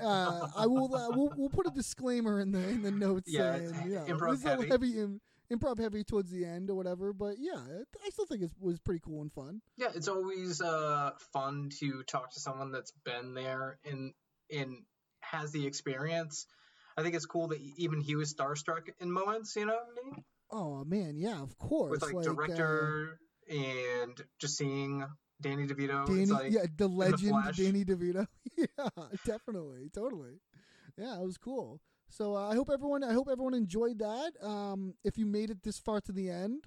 uh, 0.00 0.46
I 0.56 0.66
will. 0.68 0.94
Uh, 0.94 1.08
we'll, 1.10 1.32
we'll 1.36 1.48
put 1.48 1.66
a 1.66 1.70
disclaimer 1.70 2.40
in 2.40 2.52
the 2.52 2.60
in 2.68 2.82
the 2.82 2.92
notes 2.92 3.28
Yeah, 3.32 3.56
saying, 3.56 3.74
you 3.88 3.94
know, 3.96 4.04
improv 4.04 4.30
this 4.30 4.40
is 4.40 4.46
a 4.46 4.50
heavy. 4.50 4.68
heavy 4.68 5.00
im- 5.00 5.20
improv 5.52 5.78
heavy 5.80 6.04
towards 6.04 6.30
the 6.30 6.44
end 6.44 6.70
or 6.70 6.76
whatever. 6.76 7.12
But 7.12 7.36
yeah, 7.40 7.58
it, 7.68 7.88
I 8.04 8.10
still 8.10 8.26
think 8.26 8.42
it 8.42 8.50
was 8.60 8.78
pretty 8.78 9.00
cool 9.04 9.22
and 9.22 9.32
fun. 9.32 9.60
yeah, 9.76 9.88
it's 9.94 10.06
always 10.08 10.60
uh, 10.60 11.10
fun 11.32 11.70
to 11.80 12.02
talk 12.04 12.30
to 12.34 12.40
someone 12.40 12.70
that's 12.70 12.92
been 13.04 13.34
there 13.34 13.78
and 13.84 14.12
and 14.54 14.82
has 15.20 15.52
the 15.52 15.66
experience. 15.66 16.46
I 16.96 17.02
think 17.02 17.14
it's 17.14 17.26
cool 17.26 17.48
that 17.48 17.58
even 17.76 18.00
he 18.00 18.14
was 18.14 18.32
starstruck 18.32 18.88
in 19.00 19.10
moments. 19.10 19.56
You 19.56 19.66
know 19.66 19.74
what 19.74 19.86
I 19.90 20.10
mean? 20.10 20.24
Oh 20.50 20.84
man, 20.84 21.16
yeah, 21.16 21.40
of 21.42 21.58
course. 21.58 21.90
With 21.90 22.02
like, 22.02 22.14
uh, 22.14 22.32
director 22.32 23.18
and 23.48 24.22
just 24.38 24.56
seeing 24.56 25.04
Danny 25.40 25.66
DeVito. 25.66 26.06
Danny, 26.06 26.26
like, 26.26 26.52
yeah, 26.52 26.66
the 26.76 26.88
legend 26.88 27.30
Flash. 27.30 27.56
Danny 27.56 27.84
DeVito. 27.84 28.26
yeah, 28.56 28.88
definitely, 29.24 29.90
totally. 29.92 30.40
Yeah, 30.96 31.20
it 31.20 31.24
was 31.24 31.38
cool. 31.38 31.80
So 32.08 32.36
uh, 32.36 32.48
I 32.48 32.54
hope 32.54 32.70
everyone, 32.72 33.02
I 33.02 33.12
hope 33.12 33.28
everyone 33.30 33.54
enjoyed 33.54 33.98
that. 33.98 34.32
Um, 34.40 34.94
if 35.02 35.18
you 35.18 35.26
made 35.26 35.50
it 35.50 35.62
this 35.64 35.78
far 35.78 36.00
to 36.02 36.12
the 36.12 36.30
end, 36.30 36.66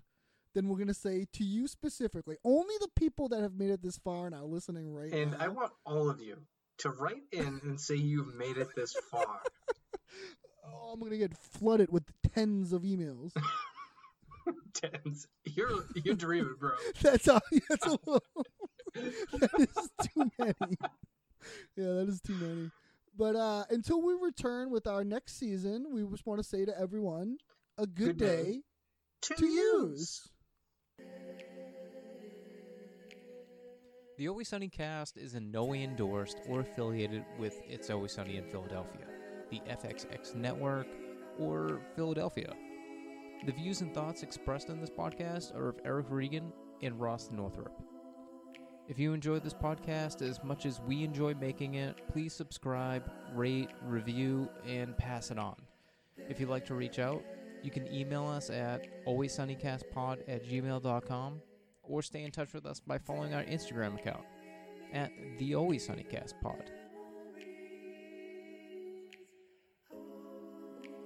then 0.53 0.67
we're 0.67 0.77
gonna 0.77 0.93
say 0.93 1.25
to 1.33 1.43
you 1.43 1.67
specifically, 1.67 2.35
only 2.43 2.75
the 2.81 2.89
people 2.95 3.29
that 3.29 3.41
have 3.41 3.53
made 3.53 3.69
it 3.69 3.81
this 3.81 3.97
far 3.97 4.25
and 4.25 4.35
are 4.35 4.43
listening 4.43 4.91
right 4.91 5.13
And 5.13 5.31
now. 5.31 5.37
I 5.39 5.47
want 5.47 5.71
all 5.85 6.09
of 6.09 6.19
you 6.19 6.37
to 6.79 6.89
write 6.89 7.23
in 7.31 7.59
and 7.63 7.79
say 7.79 7.95
you've 7.95 8.33
made 8.35 8.57
it 8.57 8.69
this 8.75 8.93
far. 9.11 9.25
oh, 10.65 10.91
I'm 10.93 10.99
gonna 10.99 11.17
get 11.17 11.37
flooded 11.37 11.91
with 11.91 12.03
tens 12.33 12.73
of 12.73 12.83
emails. 12.83 13.31
Tens. 14.73 15.27
You're 15.43 15.85
you're 15.95 16.15
dreaming, 16.15 16.55
bro. 16.57 16.71
that's 17.01 17.27
all. 17.27 17.41
That's 17.69 17.85
a 17.85 17.89
little. 17.89 18.23
that 18.93 19.49
is 19.59 19.89
too 20.07 20.31
many. 20.39 20.77
Yeah, 21.75 21.93
that 21.93 22.05
is 22.07 22.21
too 22.21 22.35
many. 22.35 22.71
But 23.17 23.35
uh, 23.35 23.65
until 23.69 24.01
we 24.01 24.13
return 24.13 24.69
with 24.69 24.87
our 24.87 25.03
next 25.03 25.37
season, 25.39 25.87
we 25.91 26.03
just 26.03 26.25
want 26.25 26.39
to 26.39 26.47
say 26.47 26.63
to 26.63 26.79
everyone 26.79 27.37
a 27.77 27.87
good, 27.87 28.17
Good 28.17 28.19
day 28.19 28.43
day, 28.43 28.61
To, 29.23 29.33
to 29.35 29.45
use. 29.45 30.29
The 34.17 34.27
Always 34.29 34.47
Sunny 34.47 34.67
cast 34.67 35.15
is 35.15 35.35
in 35.35 35.51
no 35.51 35.65
way 35.65 35.83
endorsed 35.83 36.39
or 36.47 36.61
affiliated 36.61 37.23
with 37.37 37.61
It's 37.69 37.91
Always 37.91 38.13
Sunny 38.13 38.37
in 38.37 38.45
Philadelphia, 38.45 39.05
the 39.51 39.61
FXX 39.69 40.33
network, 40.33 40.87
or 41.37 41.81
Philadelphia. 41.95 42.51
The 43.45 43.51
views 43.51 43.81
and 43.81 43.93
thoughts 43.93 44.23
expressed 44.23 44.69
in 44.69 44.81
this 44.81 44.89
podcast 44.89 45.55
are 45.55 45.69
of 45.69 45.79
Eric 45.85 46.07
Regan 46.09 46.51
and 46.81 46.99
Ross 46.99 47.29
Northrup. 47.31 47.79
If 48.87 48.97
you 48.97 49.13
enjoyed 49.13 49.43
this 49.43 49.53
podcast 49.53 50.23
as 50.23 50.43
much 50.43 50.65
as 50.65 50.81
we 50.81 51.03
enjoy 51.03 51.35
making 51.35 51.75
it, 51.75 52.01
please 52.11 52.33
subscribe, 52.33 53.11
rate, 53.35 53.69
review, 53.83 54.49
and 54.65 54.97
pass 54.97 55.29
it 55.29 55.37
on. 55.37 55.57
If 56.27 56.39
you'd 56.39 56.49
like 56.49 56.65
to 56.65 56.73
reach 56.73 56.97
out, 56.97 57.23
you 57.61 57.69
can 57.69 57.85
email 57.93 58.25
us 58.25 58.49
at 58.49 59.05
alwayssunnycastpod 59.05 60.21
at 60.27 60.43
gmail.com 60.43 61.39
or 61.87 62.01
stay 62.01 62.23
in 62.23 62.31
touch 62.31 62.53
with 62.53 62.65
us 62.65 62.79
by 62.79 62.97
following 62.97 63.33
our 63.33 63.43
Instagram 63.43 63.95
account 63.99 64.23
at 64.93 65.11
the 65.39 65.55
Always 65.55 65.87
Sunnycast 65.87 66.33
Pod. 66.41 66.71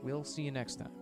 We'll 0.03 0.23
see 0.23 0.41
you 0.43 0.51
next 0.51 0.77
time. 0.77 1.00